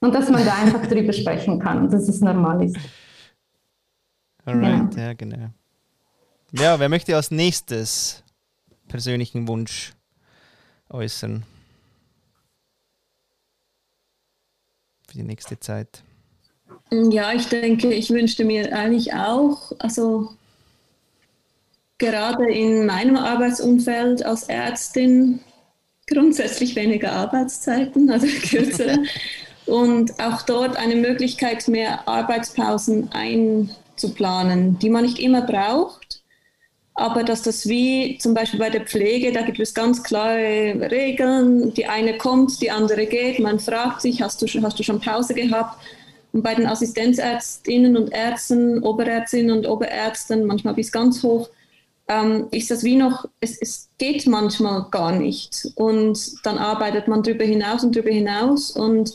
und 0.00 0.14
dass 0.14 0.30
man 0.30 0.44
da 0.44 0.54
einfach 0.56 0.86
drüber 0.86 1.12
sprechen 1.12 1.58
kann 1.58 1.82
und 1.84 1.92
dass 1.92 2.08
es 2.08 2.20
normal 2.20 2.64
ist. 2.64 2.76
Alright, 4.44 4.90
genau. 4.90 5.02
ja, 5.02 5.12
genau. 5.14 5.50
Ja, 6.52 6.78
wer 6.78 6.88
möchte 6.88 7.16
als 7.16 7.30
nächstes 7.30 8.22
persönlichen 8.88 9.48
Wunsch 9.48 9.92
äußern? 10.88 11.44
Für 15.08 15.14
die 15.14 15.24
nächste 15.24 15.58
Zeit. 15.58 16.02
Ja, 16.90 17.32
ich 17.32 17.46
denke, 17.48 17.92
ich 17.92 18.10
wünschte 18.10 18.44
mir 18.44 18.72
eigentlich 18.72 19.12
auch, 19.12 19.72
also 19.78 20.30
gerade 21.98 22.50
in 22.50 22.86
meinem 22.86 23.16
Arbeitsumfeld 23.16 24.24
als 24.24 24.44
Ärztin 24.44 25.40
grundsätzlich 26.06 26.76
weniger 26.76 27.12
Arbeitszeiten, 27.12 28.10
also 28.12 28.26
kürzere. 28.26 29.02
und 29.66 30.20
auch 30.20 30.42
dort 30.42 30.76
eine 30.76 30.96
Möglichkeit, 30.96 31.66
mehr 31.66 32.06
Arbeitspausen 32.06 33.10
einzuplanen, 33.12 34.78
die 34.78 34.90
man 34.90 35.04
nicht 35.04 35.18
immer 35.18 35.42
braucht, 35.42 36.22
aber 36.94 37.24
dass 37.24 37.42
das 37.42 37.68
wie 37.68 38.16
zum 38.18 38.32
Beispiel 38.32 38.58
bei 38.58 38.70
der 38.70 38.86
Pflege, 38.86 39.30
da 39.30 39.42
gibt 39.42 39.60
es 39.60 39.74
ganz 39.74 40.02
klare 40.02 40.90
Regeln. 40.90 41.74
Die 41.74 41.86
eine 41.86 42.16
kommt, 42.16 42.62
die 42.62 42.70
andere 42.70 43.04
geht. 43.04 43.38
Man 43.38 43.60
fragt 43.60 44.00
sich, 44.00 44.22
hast 44.22 44.40
du, 44.40 44.46
hast 44.62 44.78
du 44.78 44.82
schon 44.82 45.00
Pause 45.00 45.34
gehabt? 45.34 45.78
Und 46.36 46.42
bei 46.42 46.54
den 46.54 46.66
Assistenzärztinnen 46.66 47.96
und 47.96 48.12
Ärzten, 48.12 48.82
Oberärztinnen 48.82 49.56
und 49.56 49.66
Oberärzten, 49.66 50.44
manchmal 50.44 50.74
bis 50.74 50.92
ganz 50.92 51.22
hoch, 51.22 51.48
ähm, 52.08 52.48
ist 52.50 52.70
das 52.70 52.84
wie 52.84 52.96
noch, 52.96 53.24
es, 53.40 53.56
es 53.58 53.88
geht 53.96 54.26
manchmal 54.26 54.84
gar 54.90 55.12
nicht. 55.12 55.66
Und 55.76 56.44
dann 56.44 56.58
arbeitet 56.58 57.08
man 57.08 57.22
darüber 57.22 57.44
hinaus 57.44 57.84
und 57.84 57.96
darüber 57.96 58.10
hinaus. 58.10 58.70
Und 58.70 59.14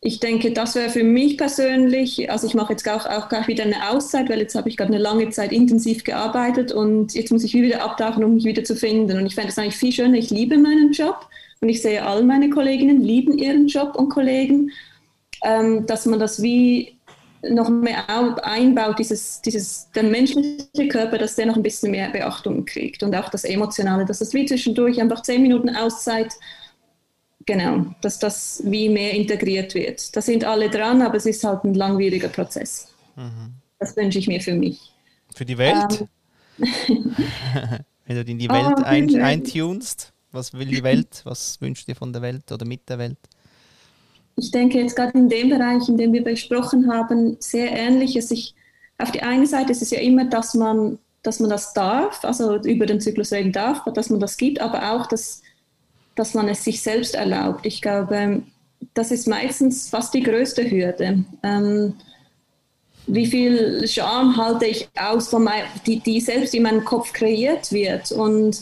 ich 0.00 0.18
denke, 0.18 0.50
das 0.50 0.74
wäre 0.74 0.90
für 0.90 1.04
mich 1.04 1.38
persönlich, 1.38 2.28
also 2.32 2.48
ich 2.48 2.54
mache 2.54 2.72
jetzt 2.72 2.88
auch, 2.90 3.06
auch 3.06 3.28
gleich 3.28 3.46
wieder 3.46 3.62
eine 3.62 3.88
Auszeit, 3.90 4.28
weil 4.28 4.40
jetzt 4.40 4.56
habe 4.56 4.68
ich 4.68 4.76
gerade 4.76 4.92
eine 4.92 5.00
lange 5.00 5.30
Zeit 5.30 5.52
intensiv 5.52 6.02
gearbeitet 6.02 6.72
und 6.72 7.14
jetzt 7.14 7.30
muss 7.30 7.44
ich 7.44 7.54
wieder 7.54 7.84
abtauchen, 7.84 8.24
um 8.24 8.34
mich 8.34 8.44
wieder 8.44 8.64
zu 8.64 8.74
finden. 8.74 9.18
Und 9.18 9.26
ich 9.26 9.36
fände 9.36 9.50
es 9.50 9.58
eigentlich 9.58 9.76
viel 9.76 9.92
schöner, 9.92 10.18
ich 10.18 10.30
liebe 10.30 10.58
meinen 10.58 10.90
Job 10.90 11.28
und 11.60 11.68
ich 11.68 11.80
sehe, 11.80 12.04
all 12.04 12.24
meine 12.24 12.50
Kolleginnen 12.50 13.02
lieben 13.02 13.38
ihren 13.38 13.68
Job 13.68 13.94
und 13.94 14.08
Kollegen, 14.08 14.72
ähm, 15.42 15.86
dass 15.86 16.06
man 16.06 16.18
das 16.18 16.42
wie 16.42 16.96
noch 17.48 17.68
mehr 17.68 18.08
einbaut, 18.44 19.00
dieses, 19.00 19.40
dieses, 19.42 19.90
der 19.90 20.04
menschliche 20.04 20.88
Körper, 20.88 21.18
dass 21.18 21.34
der 21.34 21.46
noch 21.46 21.56
ein 21.56 21.62
bisschen 21.62 21.90
mehr 21.90 22.08
Beachtung 22.10 22.64
kriegt 22.64 23.02
und 23.02 23.14
auch 23.16 23.30
das 23.30 23.42
Emotionale, 23.42 24.04
dass 24.04 24.20
das 24.20 24.32
wie 24.32 24.46
zwischendurch 24.46 25.00
einfach 25.00 25.22
zehn 25.22 25.42
Minuten 25.42 25.74
Auszeit 25.74 26.32
Genau, 27.46 27.86
dass 28.00 28.18
das 28.18 28.62
wie 28.64 28.88
mehr 28.88 29.12
integriert 29.12 29.74
wird. 29.74 30.14
Da 30.14 30.20
sind 30.20 30.44
alle 30.44 30.70
dran, 30.70 31.02
aber 31.02 31.16
es 31.16 31.26
ist 31.26 31.42
halt 31.44 31.64
ein 31.64 31.74
langwieriger 31.74 32.28
Prozess. 32.28 32.92
Mhm. 33.16 33.54
Das 33.78 33.96
wünsche 33.96 34.18
ich 34.18 34.28
mir 34.28 34.40
für 34.40 34.54
mich. 34.54 34.92
Für 35.34 35.44
die 35.44 35.58
Welt? 35.58 36.06
Ähm. 36.58 37.14
Wenn 38.06 38.16
du 38.16 38.30
in 38.30 38.38
die 38.38 38.48
Welt 38.48 38.74
oh, 38.78 38.82
ein, 38.84 39.14
eintunst, 39.20 40.12
was 40.30 40.52
will 40.52 40.66
die 40.66 40.82
Welt? 40.82 41.22
Was 41.24 41.60
wünschst 41.60 41.88
du 41.88 41.92
dir 41.92 41.96
von 41.96 42.12
der 42.12 42.22
Welt 42.22 42.50
oder 42.52 42.66
mit 42.66 42.88
der 42.88 42.98
Welt? 42.98 43.18
Ich 44.36 44.50
denke 44.50 44.80
jetzt 44.80 44.96
gerade 44.96 45.18
in 45.18 45.28
dem 45.28 45.50
Bereich, 45.50 45.88
in 45.88 45.96
dem 45.96 46.12
wir 46.12 46.24
besprochen 46.24 46.92
haben, 46.92 47.36
sehr 47.38 47.70
ähnliches. 47.72 48.30
Ich, 48.30 48.54
auf 48.98 49.10
die 49.10 49.22
eine 49.22 49.46
Seite 49.46 49.72
ist 49.72 49.82
es 49.82 49.90
ja 49.90 50.00
immer, 50.00 50.24
dass 50.24 50.54
man, 50.54 50.98
dass 51.22 51.40
man 51.40 51.50
das 51.50 51.72
darf, 51.74 52.24
also 52.24 52.56
über 52.62 52.86
den 52.86 53.00
Zyklus 53.00 53.32
reden 53.32 53.52
darf, 53.52 53.84
dass 53.94 54.10
man 54.10 54.20
das 54.20 54.36
gibt, 54.36 54.60
aber 54.60 54.92
auch, 54.92 55.06
dass, 55.06 55.42
dass 56.14 56.34
man 56.34 56.48
es 56.48 56.64
sich 56.64 56.82
selbst 56.82 57.14
erlaubt. 57.14 57.66
Ich 57.66 57.82
glaube, 57.82 58.42
das 58.94 59.10
ist 59.10 59.28
meistens 59.28 59.88
fast 59.88 60.14
die 60.14 60.22
größte 60.22 60.68
Hürde. 60.68 61.24
Ähm, 61.42 61.94
wie 63.06 63.26
viel 63.26 63.86
Scham 63.88 64.36
halte 64.36 64.66
ich 64.66 64.88
aus, 64.98 65.28
von 65.28 65.44
mein, 65.44 65.64
die, 65.86 66.00
die 66.00 66.20
selbst 66.20 66.54
in 66.54 66.62
meinem 66.62 66.84
Kopf 66.84 67.12
kreiert 67.12 67.72
wird. 67.72 68.12
Und, 68.12 68.60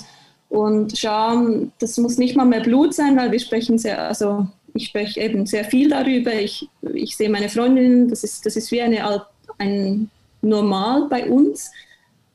und 0.48 0.96
Scham, 0.96 1.72
das 1.78 1.96
muss 1.98 2.18
nicht 2.18 2.36
mal 2.36 2.46
mehr 2.46 2.60
Blut 2.60 2.94
sein, 2.94 3.16
weil 3.16 3.32
wir 3.32 3.40
sprechen 3.40 3.78
sehr, 3.78 4.02
also 4.02 4.46
ich 4.74 4.86
spreche 4.86 5.20
eben 5.20 5.46
sehr 5.46 5.64
viel 5.64 5.88
darüber. 5.88 6.32
Ich, 6.32 6.68
ich 6.94 7.16
sehe 7.16 7.30
meine 7.30 7.48
Freundinnen, 7.48 8.08
das 8.08 8.24
ist, 8.24 8.46
das 8.46 8.56
ist 8.56 8.70
wie 8.70 8.80
eine, 8.80 9.24
ein 9.58 10.10
Normal 10.42 11.06
bei 11.08 11.28
uns. 11.28 11.70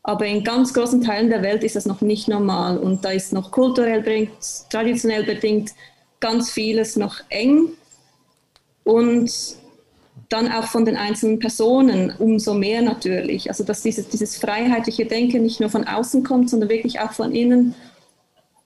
Aber 0.03 0.27
in 0.27 0.43
ganz 0.43 0.73
großen 0.73 1.01
Teilen 1.01 1.29
der 1.29 1.41
Welt 1.41 1.63
ist 1.63 1.75
das 1.75 1.87
noch 1.87 2.01
nicht 2.01 2.27
normal. 2.27 2.77
Und 2.77 3.03
da 3.03 3.09
ist 3.09 3.33
noch 3.33 3.51
kulturell 3.51 4.01
bedingt, 4.01 4.31
traditionell 4.69 5.23
bedingt 5.23 5.71
ganz 6.19 6.51
vieles 6.51 6.95
noch 6.95 7.21
eng. 7.29 7.69
Und 8.83 9.31
dann 10.29 10.51
auch 10.51 10.65
von 10.65 10.85
den 10.85 10.95
einzelnen 10.95 11.39
Personen 11.39 12.13
umso 12.19 12.53
mehr 12.53 12.81
natürlich. 12.81 13.49
Also 13.49 13.63
dass 13.63 13.81
dieses, 13.81 14.07
dieses 14.07 14.37
freiheitliche 14.37 15.05
Denken 15.05 15.43
nicht 15.43 15.59
nur 15.59 15.69
von 15.69 15.85
außen 15.85 16.23
kommt, 16.23 16.49
sondern 16.49 16.69
wirklich 16.69 16.99
auch 16.99 17.11
von 17.11 17.33
innen, 17.33 17.73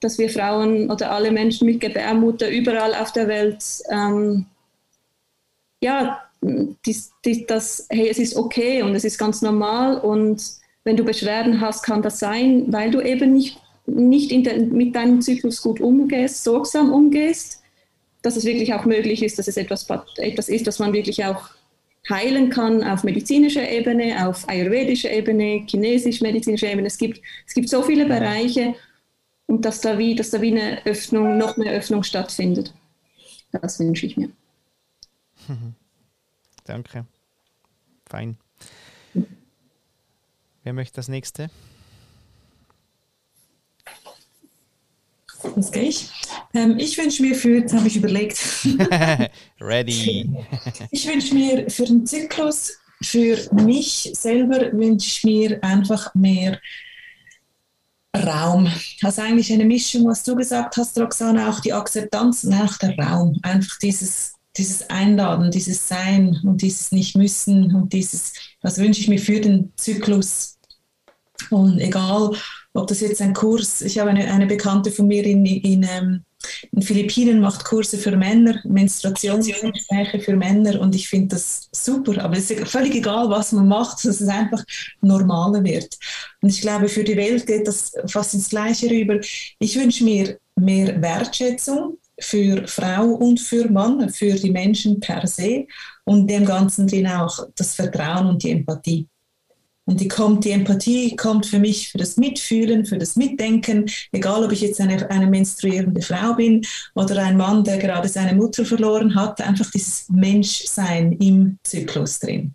dass 0.00 0.18
wir 0.18 0.30
Frauen 0.30 0.90
oder 0.90 1.10
alle 1.12 1.30
Menschen 1.30 1.66
mit 1.66 1.80
Gebärmutter 1.80 2.48
überall 2.50 2.94
auf 2.94 3.12
der 3.12 3.28
Welt, 3.28 3.62
ähm, 3.90 4.46
ja, 5.80 6.22
dies, 6.86 7.12
dies, 7.24 7.46
das, 7.46 7.86
hey, 7.90 8.08
es 8.08 8.18
ist 8.18 8.36
okay 8.36 8.82
und 8.82 8.94
es 8.94 9.04
ist 9.04 9.18
ganz 9.18 9.42
normal 9.42 9.98
und 9.98 10.42
wenn 10.84 10.96
du 10.96 11.04
Beschwerden 11.04 11.60
hast, 11.60 11.82
kann 11.82 12.02
das 12.02 12.18
sein, 12.18 12.72
weil 12.72 12.90
du 12.90 13.00
eben 13.00 13.34
nicht, 13.34 13.58
nicht 13.86 14.46
der, 14.46 14.58
mit 14.58 14.94
deinem 14.94 15.20
Zyklus 15.20 15.60
gut 15.60 15.80
umgehst, 15.80 16.44
sorgsam 16.44 16.92
umgehst 16.92 17.60
dass 18.22 18.36
es 18.36 18.44
wirklich 18.44 18.74
auch 18.74 18.84
möglich 18.84 19.22
ist, 19.22 19.38
dass 19.38 19.48
es 19.48 19.56
etwas, 19.56 19.86
etwas 20.16 20.48
ist, 20.48 20.66
das 20.66 20.78
man 20.78 20.92
wirklich 20.92 21.24
auch 21.24 21.50
heilen 22.08 22.50
kann 22.50 22.82
auf 22.82 23.04
medizinischer 23.04 23.68
Ebene, 23.68 24.26
auf 24.26 24.48
ayurvedischer 24.48 25.10
Ebene, 25.10 25.64
chinesisch-medizinischer 25.66 26.70
Ebene. 26.70 26.86
Es 26.86 26.98
gibt, 26.98 27.20
es 27.46 27.54
gibt 27.54 27.68
so 27.68 27.82
viele 27.82 28.06
Bereiche 28.06 28.74
und 29.50 29.64
dass 29.64 29.80
da, 29.80 29.98
wie, 29.98 30.14
dass 30.14 30.30
da 30.30 30.40
wie 30.40 30.52
eine 30.52 30.86
Öffnung, 30.86 31.36
noch 31.36 31.56
mehr 31.56 31.72
Öffnung 31.72 32.04
stattfindet. 32.04 32.72
Das 33.50 33.80
wünsche 33.80 34.06
ich 34.06 34.16
mir. 34.16 34.30
Danke. 36.64 37.04
Fein. 38.06 38.38
Wer 40.62 40.72
möchte 40.72 40.96
das 40.96 41.08
nächste? 41.08 41.50
Das 45.56 45.72
gehe 45.72 45.84
ich. 45.84 46.10
Ähm, 46.54 46.78
ich 46.78 46.96
wünsche 46.96 47.22
mir 47.22 47.34
für, 47.34 47.58
jetzt 47.58 47.74
habe 47.74 47.88
ich 47.88 47.96
überlegt. 47.96 48.38
Ready. 49.60 50.30
ich 50.92 51.08
wünsche 51.08 51.34
mir 51.34 51.68
für 51.68 51.86
den 51.86 52.06
Zyklus, 52.06 52.78
für 53.02 53.36
mich 53.52 54.12
selber 54.14 54.70
wünsche 54.72 55.08
ich 55.08 55.24
mir 55.24 55.64
einfach 55.64 56.14
mehr 56.14 56.60
Raum. 58.16 58.68
Also 59.02 59.22
eigentlich 59.22 59.52
eine 59.52 59.64
Mischung, 59.64 60.06
was 60.06 60.22
du 60.22 60.34
gesagt 60.34 60.76
hast, 60.76 60.98
Roxana, 60.98 61.50
auch 61.50 61.60
die 61.60 61.72
Akzeptanz 61.72 62.44
und 62.44 62.54
auch 62.54 62.76
der 62.78 62.96
Raum. 62.98 63.38
Einfach 63.42 63.78
dieses, 63.78 64.34
dieses 64.56 64.88
Einladen, 64.90 65.50
dieses 65.50 65.86
Sein 65.86 66.38
und 66.42 66.62
dieses 66.62 66.92
Nicht-Müssen 66.92 67.74
und 67.74 67.92
dieses, 67.92 68.32
was 68.62 68.78
wünsche 68.78 69.00
ich 69.00 69.08
mir 69.08 69.20
für 69.20 69.40
den 69.40 69.72
Zyklus. 69.76 70.58
Und 71.50 71.78
egal, 71.78 72.34
ob 72.74 72.86
das 72.86 73.00
jetzt 73.00 73.22
ein 73.22 73.32
Kurs, 73.32 73.80
ich 73.80 73.98
habe 73.98 74.10
eine, 74.10 74.30
eine 74.32 74.46
Bekannte 74.46 74.90
von 74.90 75.06
mir 75.06 75.24
in, 75.24 75.46
in, 75.46 75.86
ähm, 75.88 76.24
in 76.72 76.82
Philippinen 76.82 77.40
macht 77.40 77.64
Kurse 77.64 77.98
für 77.98 78.16
Männer, 78.16 78.60
Menstruationsgespräche 78.64 80.20
für 80.20 80.36
Männer 80.36 80.80
und 80.80 80.94
ich 80.94 81.08
finde 81.08 81.36
das 81.36 81.68
super, 81.72 82.22
aber 82.22 82.36
es 82.36 82.50
ist 82.50 82.68
völlig 82.68 82.94
egal, 82.94 83.28
was 83.30 83.52
man 83.52 83.68
macht, 83.68 84.04
dass 84.04 84.20
es 84.20 84.28
einfach 84.28 84.62
normaler 85.00 85.62
wird. 85.64 85.98
Und 86.40 86.50
ich 86.50 86.60
glaube, 86.60 86.88
für 86.88 87.04
die 87.04 87.16
Welt 87.16 87.46
geht 87.46 87.66
das 87.66 87.92
fast 88.06 88.34
ins 88.34 88.48
Gleiche 88.48 88.90
rüber. 88.90 89.20
Ich 89.58 89.76
wünsche 89.76 90.04
mir 90.04 90.38
mehr 90.56 91.00
Wertschätzung 91.00 91.98
für 92.18 92.66
Frau 92.66 93.06
und 93.06 93.40
für 93.40 93.70
Mann, 93.70 94.08
für 94.10 94.34
die 94.34 94.50
Menschen 94.50 95.00
per 95.00 95.26
se 95.26 95.66
und 96.04 96.28
dem 96.28 96.44
Ganzen 96.44 96.86
drin 96.86 97.06
auch 97.06 97.46
das 97.56 97.74
Vertrauen 97.74 98.28
und 98.28 98.42
die 98.42 98.50
Empathie. 98.50 99.08
Und 99.86 100.00
die 100.00 100.08
kommt, 100.08 100.44
die 100.44 100.52
Empathie 100.52 101.16
kommt 101.16 101.46
für 101.46 101.58
mich 101.58 101.90
für 101.90 101.98
das 101.98 102.16
Mitfühlen, 102.16 102.84
für 102.84 102.98
das 102.98 103.16
Mitdenken, 103.16 103.86
egal 104.12 104.44
ob 104.44 104.52
ich 104.52 104.60
jetzt 104.60 104.80
eine, 104.80 105.10
eine 105.10 105.26
menstruierende 105.26 106.02
Frau 106.02 106.34
bin 106.34 106.64
oder 106.94 107.20
ein 107.22 107.36
Mann, 107.36 107.64
der 107.64 107.78
gerade 107.78 108.08
seine 108.08 108.36
Mutter 108.36 108.64
verloren 108.64 109.14
hat, 109.14 109.40
einfach 109.40 109.70
dieses 109.70 110.08
Menschsein 110.08 111.12
im 111.12 111.58
Zyklus 111.64 112.20
drin. 112.20 112.54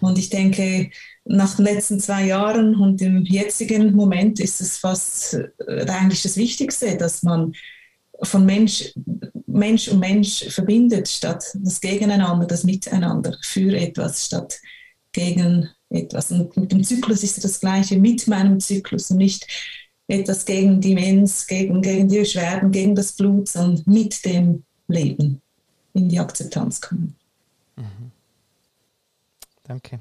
Und 0.00 0.18
ich 0.18 0.28
denke, 0.28 0.90
nach 1.24 1.56
den 1.56 1.64
letzten 1.64 1.98
zwei 1.98 2.26
Jahren 2.26 2.74
und 2.76 3.00
im 3.00 3.24
jetzigen 3.24 3.94
Moment 3.94 4.38
ist 4.38 4.60
es 4.60 4.76
fast 4.76 5.34
äh, 5.66 5.86
eigentlich 5.88 6.22
das 6.22 6.36
Wichtigste, 6.36 6.96
dass 6.96 7.22
man 7.22 7.54
von 8.22 8.44
Mensch, 8.44 8.92
Mensch 9.46 9.88
und 9.88 10.00
Mensch 10.00 10.44
verbindet, 10.48 11.08
statt 11.08 11.44
das 11.54 11.80
Gegeneinander, 11.80 12.46
das 12.46 12.64
Miteinander 12.64 13.36
für 13.42 13.74
etwas, 13.76 14.26
statt 14.26 14.60
gegen 15.12 15.70
etwas. 15.94 16.30
Und 16.30 16.56
mit 16.56 16.72
dem 16.72 16.84
Zyklus 16.84 17.22
ist 17.22 17.42
das 17.42 17.60
Gleiche, 17.60 17.98
mit 17.98 18.26
meinem 18.26 18.60
Zyklus 18.60 19.10
und 19.10 19.18
nicht 19.18 19.46
etwas 20.06 20.44
gegen 20.44 20.80
die 20.80 20.94
Mens, 20.94 21.46
gegen, 21.46 21.80
gegen 21.80 22.08
die 22.08 22.18
Beschwerden, 22.18 22.70
gegen 22.70 22.94
das 22.94 23.12
Blut, 23.12 23.48
sondern 23.48 23.82
mit 23.86 24.24
dem 24.24 24.64
Leben 24.88 25.40
in 25.94 26.08
die 26.08 26.18
Akzeptanz 26.18 26.80
kommen. 26.80 27.16
Mhm. 27.76 28.10
Danke. 29.62 30.00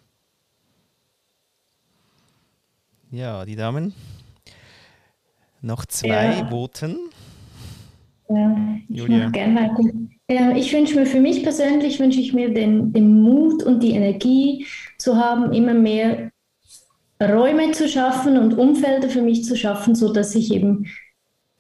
Ja, 3.12 3.46
die 3.46 3.56
Damen. 3.56 3.94
Noch 5.62 5.86
zwei 5.86 6.40
ja. 6.40 6.50
Voten. 6.50 6.98
Ja, 8.36 8.56
ich 8.90 8.98
Julia. 8.98 9.30
gerne 9.30 9.56
weiter. 9.56 9.84
Ja, 10.30 10.56
ich 10.56 10.74
wünsche 10.74 10.96
mir 10.96 11.06
für 11.06 11.20
mich 11.20 11.44
persönlich, 11.44 12.00
wünsche 12.00 12.20
ich 12.20 12.34
mir 12.34 12.54
den, 12.54 12.94
den 12.94 13.22
Mut 13.22 13.64
und 13.64 13.84
die 13.84 13.92
Energie 13.92 14.66
zu 14.98 15.18
haben, 15.18 15.52
immer 15.54 15.74
mehr 15.74 16.32
Räume 17.22 17.72
zu 17.72 17.88
schaffen 17.88 18.38
und 18.38 18.58
Umfelder 18.58 19.10
für 19.10 19.22
mich 19.22 19.44
zu 19.46 19.56
schaffen, 19.56 19.96
sodass 19.96 20.36
ich 20.36 20.54
eben 20.54 20.88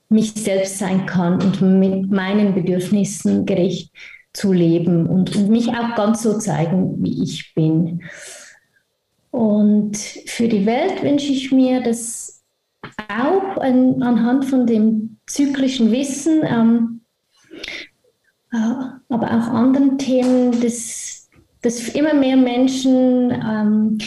mich 0.09 0.31
selbst 0.33 0.79
sein 0.79 1.05
kann 1.05 1.41
und 1.41 1.61
mit 1.61 2.11
meinen 2.11 2.53
Bedürfnissen 2.53 3.45
gerecht 3.45 3.91
zu 4.33 4.51
leben 4.51 5.07
und, 5.07 5.35
und 5.35 5.49
mich 5.49 5.69
auch 5.69 5.95
ganz 5.95 6.23
so 6.23 6.37
zeigen, 6.39 7.03
wie 7.03 7.23
ich 7.23 7.53
bin. 7.53 8.01
Und 9.31 9.97
für 9.97 10.47
die 10.47 10.65
Welt 10.65 11.03
wünsche 11.03 11.31
ich 11.31 11.51
mir, 11.51 11.81
dass 11.81 12.32
auch 13.09 13.57
an, 13.57 14.01
anhand 14.01 14.45
von 14.45 14.65
dem 14.65 15.17
zyklischen 15.27 15.91
Wissen 15.91 16.41
ähm, 16.43 16.93
aber 19.09 19.27
auch 19.27 19.47
anderen 19.47 19.97
Themen, 19.97 20.61
dass, 20.61 21.29
dass 21.61 21.89
immer 21.89 22.13
mehr 22.13 22.37
Menschen 22.37 23.31
ähm, 23.31 23.97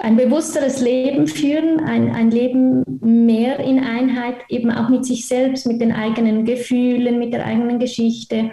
ein 0.00 0.16
bewussteres 0.16 0.80
Leben 0.80 1.26
führen, 1.26 1.80
ein, 1.80 2.14
ein 2.14 2.30
Leben 2.30 2.84
mehr 3.00 3.58
in 3.60 3.82
Einheit, 3.82 4.36
eben 4.48 4.70
auch 4.70 4.88
mit 4.88 5.04
sich 5.04 5.26
selbst, 5.26 5.66
mit 5.66 5.80
den 5.80 5.92
eigenen 5.92 6.44
Gefühlen, 6.44 7.18
mit 7.18 7.32
der 7.32 7.44
eigenen 7.44 7.78
Geschichte 7.78 8.52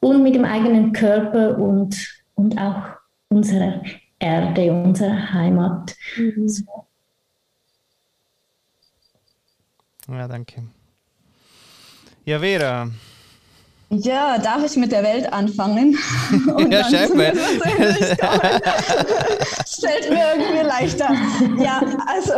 und 0.00 0.22
mit 0.22 0.34
dem 0.34 0.44
eigenen 0.44 0.92
Körper 0.92 1.58
und, 1.58 1.96
und 2.34 2.58
auch 2.58 2.82
unserer 3.28 3.82
Erde, 4.18 4.72
unserer 4.72 5.32
Heimat. 5.32 5.96
Mhm. 6.16 6.48
So. 6.48 6.87
Ja, 10.08 10.26
danke. 10.26 10.62
Ja, 12.24 12.38
Vera, 12.38 12.90
Ja, 13.90 14.38
darf 14.38 14.64
ich 14.64 14.76
mit 14.76 14.90
der 14.92 15.02
Welt 15.02 15.32
anfangen? 15.32 15.98
Und 16.56 16.72
ja, 16.72 16.84
scheinbar. 16.84 17.32
Stellt 19.66 20.10
mir 20.10 20.34
irgendwie 20.36 20.66
leichter. 20.66 21.08
Ja, 21.58 21.80
also 22.06 22.32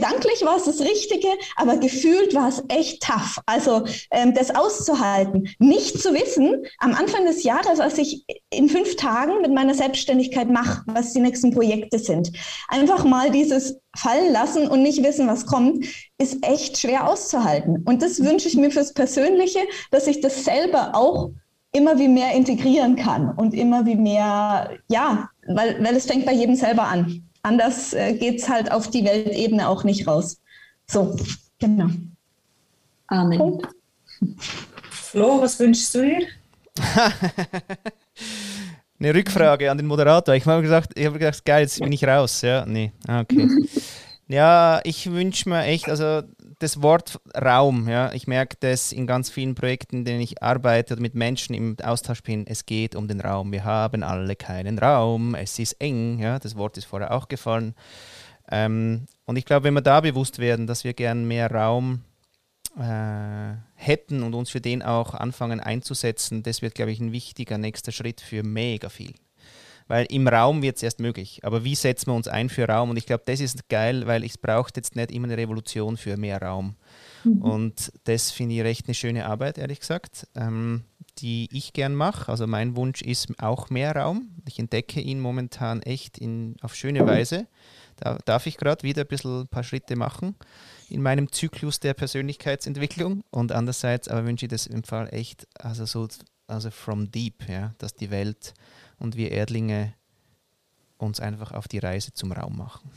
gedanklich 0.09 0.43
war 0.45 0.57
es 0.57 0.63
das 0.63 0.81
Richtige, 0.81 1.27
aber 1.55 1.77
gefühlt 1.77 2.33
war 2.33 2.49
es 2.49 2.63
echt 2.67 3.03
tough. 3.03 3.39
Also 3.45 3.85
ähm, 4.11 4.33
das 4.33 4.53
auszuhalten, 4.53 5.49
nicht 5.59 6.01
zu 6.01 6.13
wissen, 6.13 6.65
am 6.79 6.93
Anfang 6.93 7.25
des 7.25 7.43
Jahres, 7.43 7.79
was 7.79 7.97
ich 7.97 8.25
in 8.49 8.69
fünf 8.69 8.95
Tagen 8.95 9.41
mit 9.41 9.53
meiner 9.53 9.73
Selbstständigkeit 9.73 10.49
mache, 10.49 10.83
was 10.87 11.13
die 11.13 11.21
nächsten 11.21 11.51
Projekte 11.51 11.99
sind. 11.99 12.31
Einfach 12.67 13.03
mal 13.03 13.31
dieses 13.31 13.79
fallen 13.95 14.31
lassen 14.31 14.67
und 14.67 14.81
nicht 14.81 15.03
wissen, 15.03 15.27
was 15.27 15.45
kommt, 15.45 15.85
ist 16.17 16.45
echt 16.45 16.77
schwer 16.77 17.07
auszuhalten. 17.07 17.83
Und 17.85 18.01
das 18.01 18.23
wünsche 18.23 18.47
ich 18.47 18.55
mir 18.55 18.71
fürs 18.71 18.93
Persönliche, 18.93 19.59
dass 19.91 20.07
ich 20.07 20.21
das 20.21 20.45
selber 20.45 20.91
auch 20.93 21.31
immer 21.71 21.99
wie 21.99 22.07
mehr 22.07 22.33
integrieren 22.33 22.95
kann 22.95 23.29
und 23.35 23.53
immer 23.53 23.85
wie 23.85 23.95
mehr, 23.95 24.77
ja, 24.89 25.29
weil, 25.47 25.83
weil 25.83 25.95
es 25.95 26.07
fängt 26.07 26.25
bei 26.25 26.33
jedem 26.33 26.55
selber 26.55 26.83
an. 26.83 27.28
Anders 27.41 27.93
äh, 27.93 28.13
geht 28.13 28.41
es 28.41 28.49
halt 28.49 28.71
auf 28.71 28.89
die 28.89 29.03
Weltebene 29.05 29.67
auch 29.67 29.83
nicht 29.83 30.07
raus. 30.07 30.39
So, 30.87 31.15
genau. 31.59 31.89
Amen. 33.07 33.37
Punkt. 33.37 33.67
Flo, 34.89 35.41
was 35.41 35.59
wünschst 35.59 35.95
du 35.95 36.01
dir? 36.01 36.27
Eine 38.99 39.15
Rückfrage 39.15 39.71
an 39.71 39.77
den 39.77 39.87
Moderator. 39.87 40.35
Ich 40.35 40.45
habe 40.45 40.61
gesagt, 40.61 40.91
ich 40.99 41.05
habe 41.05 41.17
gedacht, 41.17 41.45
geil, 41.45 41.61
jetzt 41.63 41.79
bin 41.79 41.91
ich 41.91 42.03
raus. 42.03 42.41
Ja, 42.41 42.65
nee, 42.65 42.91
ah, 43.07 43.21
okay. 43.21 43.47
ja, 44.27 44.81
ich 44.83 45.09
wünsche 45.09 45.47
mir 45.47 45.63
echt, 45.63 45.89
also 45.89 46.23
das 46.59 46.81
Wort 46.81 47.19
Raum, 47.35 47.87
ja, 47.87 48.11
ich 48.11 48.27
merke 48.27 48.57
das 48.59 48.91
in 48.91 49.07
ganz 49.07 49.29
vielen 49.29 49.55
Projekten, 49.55 49.97
in 49.97 50.05
denen 50.05 50.21
ich 50.21 50.43
arbeite 50.43 50.93
oder 50.93 51.01
mit 51.01 51.15
Menschen 51.15 51.55
im 51.55 51.77
Austausch 51.81 52.21
bin. 52.21 52.45
Es 52.45 52.65
geht 52.65 52.95
um 52.95 53.07
den 53.07 53.21
Raum. 53.21 53.51
Wir 53.51 53.63
haben 53.63 54.03
alle 54.03 54.35
keinen 54.35 54.77
Raum. 54.77 55.35
Es 55.35 55.57
ist 55.57 55.73
eng. 55.79 56.19
Ja, 56.19 56.37
das 56.37 56.57
Wort 56.57 56.77
ist 56.77 56.85
vorher 56.85 57.11
auch 57.11 57.29
gefallen. 57.29 57.75
Ähm, 58.51 59.07
und 59.25 59.37
ich 59.37 59.45
glaube, 59.45 59.63
wenn 59.63 59.73
wir 59.73 59.81
da 59.81 60.01
bewusst 60.01 60.39
werden, 60.39 60.67
dass 60.67 60.83
wir 60.83 60.93
gern 60.93 61.25
mehr 61.25 61.49
Raum 61.49 62.03
äh, 62.77 63.55
hätten 63.75 64.21
und 64.21 64.33
uns 64.33 64.49
für 64.49 64.61
den 64.61 64.83
auch 64.83 65.13
anfangen 65.13 65.61
einzusetzen, 65.61 66.43
das 66.43 66.61
wird, 66.61 66.75
glaube 66.75 66.91
ich, 66.91 66.99
ein 66.99 67.13
wichtiger 67.13 67.57
nächster 67.57 67.93
Schritt 67.93 68.19
für 68.19 68.43
mega 68.43 68.89
viel 68.89 69.13
weil 69.89 70.05
im 70.11 70.27
Raum 70.27 70.61
wird 70.61 70.77
es 70.77 70.83
erst 70.83 70.99
möglich. 70.99 71.39
Aber 71.41 71.63
wie 71.63 71.73
setzen 71.73 72.11
wir 72.11 72.13
uns 72.13 72.27
ein 72.27 72.47
für 72.47 72.67
Raum? 72.67 72.91
Und 72.91 72.97
ich 72.97 73.07
glaube, 73.07 73.23
das 73.25 73.39
ist 73.39 73.67
geil, 73.69 74.05
weil 74.05 74.23
es 74.23 74.37
braucht 74.37 74.77
jetzt 74.77 74.95
nicht 74.95 75.11
immer 75.11 75.25
eine 75.25 75.35
Revolution 75.35 75.97
für 75.97 76.15
mehr 76.15 76.39
Raum. 76.39 76.75
Mhm. 77.23 77.41
Und 77.41 77.91
das 78.03 78.29
finde 78.29 78.55
ich 78.55 78.61
recht 78.61 78.85
eine 78.85 78.93
schöne 78.93 79.25
Arbeit, 79.25 79.57
ehrlich 79.57 79.79
gesagt, 79.79 80.27
ähm, 80.35 80.83
die 81.17 81.49
ich 81.51 81.73
gern 81.73 81.95
mache. 81.95 82.31
Also 82.31 82.45
mein 82.45 82.75
Wunsch 82.75 83.01
ist 83.01 83.33
auch 83.41 83.71
mehr 83.71 83.95
Raum. 83.95 84.29
Ich 84.47 84.59
entdecke 84.59 85.01
ihn 85.01 85.19
momentan 85.19 85.81
echt 85.81 86.19
in, 86.19 86.55
auf 86.61 86.75
schöne 86.75 87.07
Weise. 87.07 87.47
Da 87.95 88.19
darf 88.25 88.45
ich 88.45 88.57
gerade 88.57 88.83
wieder 88.83 89.01
ein 89.01 89.07
bisschen 89.07 89.41
ein 89.41 89.47
paar 89.47 89.63
Schritte 89.63 89.95
machen 89.95 90.35
in 90.87 91.01
meinem 91.01 91.31
Zyklus 91.31 91.79
der 91.79 91.95
Persönlichkeitsentwicklung. 91.95 93.23
Und 93.31 93.51
andererseits 93.51 94.07
aber 94.07 94.25
wünsche 94.25 94.45
ich 94.45 94.51
das 94.51 94.67
im 94.67 94.83
Fall 94.83 95.09
echt, 95.11 95.47
also 95.55 95.85
so, 95.85 96.07
also 96.45 96.69
from 96.69 97.11
deep, 97.11 97.49
ja, 97.49 97.73
dass 97.79 97.95
die 97.95 98.11
Welt 98.11 98.53
und 98.99 99.15
wir 99.15 99.31
Erdlinge 99.31 99.93
uns 100.97 101.19
einfach 101.19 101.53
auf 101.53 101.67
die 101.67 101.79
Reise 101.79 102.13
zum 102.13 102.31
Raum 102.31 102.57
machen. 102.57 102.91